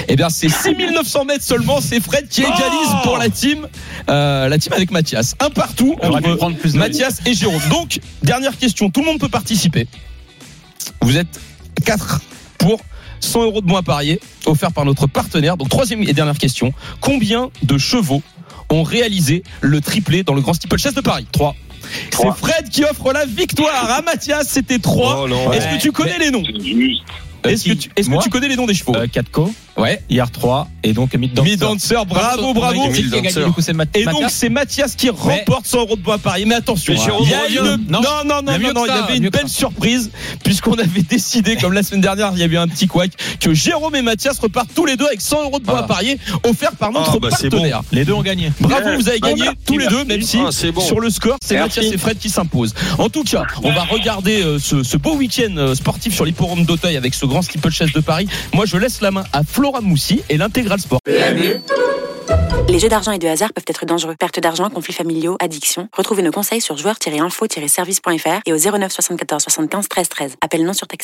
Eh 0.08 0.14
bien, 0.14 0.30
c'est 0.30 0.48
6900 0.48 1.24
mètres 1.24 1.44
seulement. 1.44 1.80
C'est 1.80 2.00
Fred 2.00 2.28
qui 2.28 2.42
égalise 2.42 2.60
Oh 2.92 3.02
pour 3.02 3.18
la 3.18 3.28
team, 3.28 3.66
euh, 4.08 4.48
la 4.48 4.58
team 4.58 4.72
avec 4.72 4.92
Mathias. 4.92 5.34
Un 5.40 5.50
partout 5.50 5.96
On 6.00 6.12
entre 6.12 6.58
plus 6.58 6.74
Mathias 6.74 7.20
et 7.26 7.34
Jérôme. 7.34 7.62
Donc, 7.70 7.98
dernière 8.22 8.56
question. 8.56 8.88
Tout 8.88 9.00
le 9.00 9.06
monde 9.06 9.18
peut 9.18 9.28
participer. 9.28 9.88
Vous 11.00 11.16
êtes 11.16 11.40
4 11.82 12.20
pour 12.58 12.80
100 13.20 13.42
euros 13.44 13.60
de 13.60 13.66
moins 13.66 13.82
parier 13.82 14.20
offert 14.46 14.72
par 14.72 14.84
notre 14.84 15.06
partenaire. 15.06 15.56
Donc, 15.56 15.68
troisième 15.68 16.02
et 16.02 16.12
dernière 16.12 16.38
question. 16.38 16.72
Combien 17.00 17.50
de 17.62 17.78
chevaux 17.78 18.22
ont 18.70 18.82
réalisé 18.82 19.42
le 19.60 19.80
triplé 19.80 20.22
dans 20.22 20.34
le 20.34 20.40
Grand 20.40 20.54
Steeplechase 20.54 20.94
de 20.94 21.00
Paris? 21.00 21.26
3. 21.32 21.54
C'est 22.10 22.32
Fred 22.36 22.68
qui 22.68 22.84
offre 22.84 23.12
la 23.12 23.26
victoire 23.26 23.90
à 23.90 24.02
Mathias. 24.02 24.48
C'était 24.48 24.78
3. 24.78 25.22
Oh 25.24 25.28
non. 25.28 25.52
Est-ce 25.52 25.66
que 25.66 25.80
tu 25.80 25.92
connais 25.92 26.18
les 26.18 26.30
noms? 26.30 26.42
Est-ce 27.44 27.64
que, 27.64 27.72
tu, 27.72 27.90
est-ce 27.96 28.08
que 28.08 28.22
tu 28.22 28.30
connais 28.30 28.48
les 28.48 28.56
noms 28.56 28.66
des 28.66 28.74
chevaux? 28.74 28.94
4 29.12 29.30
co, 29.30 29.52
Ouais. 29.76 30.02
hier 30.10 30.30
3 30.30 30.68
et 30.82 30.92
donc 30.92 31.14
Mid 31.14 31.32
Dancer. 31.32 31.50
Mid 31.50 31.60
Dancer, 31.60 32.04
bravo, 32.06 32.52
bravo. 32.52 32.84
Et 32.92 33.02
donc 33.02 33.24
Mathias 33.74 34.32
c'est 34.32 34.48
Mathias 34.48 34.94
qui 34.96 35.10
remporte 35.10 35.66
100 35.66 35.78
euros 35.80 35.96
de 35.96 36.02
bois 36.02 36.14
à 36.14 36.18
Paris. 36.18 36.44
Mais 36.46 36.54
attention, 36.56 36.94
Mais 36.94 37.00
hein, 37.00 37.40
il 37.48 37.54
y 37.54 37.58
a 37.58 37.62
une... 37.62 37.86
non, 37.88 38.00
non, 38.02 38.24
non, 38.26 38.42
non, 38.42 38.52
il 38.86 38.88
y 38.88 38.90
avait 38.90 39.16
une 39.16 39.28
belle 39.30 39.48
surprise 39.48 40.10
puisqu'on 40.44 40.74
avait 40.74 41.02
décidé, 41.02 41.56
comme 41.56 41.72
la 41.72 41.82
semaine 41.82 42.00
dernière, 42.02 42.30
il 42.34 42.38
y 42.38 42.42
avait 42.42 42.56
un 42.56 42.68
petit 42.68 42.86
couac, 42.86 43.10
que 43.40 43.54
Jérôme 43.54 43.94
et 43.94 44.02
Mathias 44.02 44.38
repartent 44.38 44.70
tous 44.74 44.84
les 44.86 44.96
deux 44.96 45.06
avec 45.06 45.20
100 45.20 45.42
euros 45.44 45.58
de 45.58 45.64
bois 45.64 45.78
Ah. 45.80 45.84
à 45.84 45.86
parier 45.86 46.18
offert 46.44 46.72
par 46.76 46.92
notre 46.92 47.12
Ah, 47.14 47.18
bah, 47.20 47.28
partenaire. 47.30 47.82
Les 47.92 48.04
deux 48.04 48.12
ont 48.12 48.22
gagné. 48.22 48.52
Bravo, 48.60 48.90
vous 48.96 49.08
avez 49.08 49.20
gagné 49.20 49.44
tous 49.66 49.78
les 49.78 49.86
deux, 49.86 50.04
même 50.04 50.22
si 50.22 50.38
Ah, 50.46 50.50
sur 50.52 51.00
le 51.00 51.10
score, 51.10 51.36
c'est. 51.42 51.58
Mathias 51.58 51.86
et 51.86 51.98
Fred 51.98 52.18
qui 52.18 52.28
s'imposent. 52.30 52.74
En 52.98 53.08
tout 53.08 53.24
cas, 53.24 53.44
on 53.62 53.72
va 53.72 53.84
regarder 53.84 54.42
euh, 54.42 54.58
ce, 54.58 54.82
ce 54.82 54.96
beau 54.96 55.14
week-end 55.16 55.54
euh, 55.56 55.74
sportif 55.74 56.14
sur 56.14 56.24
l'hipporome 56.24 56.64
d'Auteuil 56.64 56.96
avec 56.96 57.14
ce 57.14 57.24
grand 57.26 57.42
steeplechase 57.42 57.92
de 57.92 58.00
Paris. 58.00 58.26
Moi, 58.52 58.66
je 58.66 58.76
laisse 58.76 59.00
la 59.00 59.10
main 59.10 59.24
à 59.32 59.44
Flora 59.62 59.80
Moussi 59.80 60.24
et 60.28 60.36
l'intégral 60.38 60.80
sport. 60.80 60.98
Les 62.68 62.78
jeux 62.80 62.88
d'argent 62.88 63.12
et 63.12 63.18
de 63.20 63.28
hasard 63.28 63.52
peuvent 63.52 63.64
être 63.68 63.86
dangereux. 63.86 64.16
Perte 64.18 64.40
d'argent, 64.40 64.68
conflits 64.70 64.92
familiaux, 64.92 65.36
addiction. 65.40 65.88
Retrouvez 65.96 66.22
nos 66.22 66.32
conseils 66.32 66.60
sur 66.60 66.76
joueurs-info-service.fr 66.76 68.40
et 68.44 68.52
au 68.52 68.56
09 68.56 68.90
74 68.90 69.42
75 69.42 69.88
13 69.88 70.08
13. 70.08 70.36
Appel 70.40 70.64
non 70.64 70.72
surtaxé. 70.72 71.00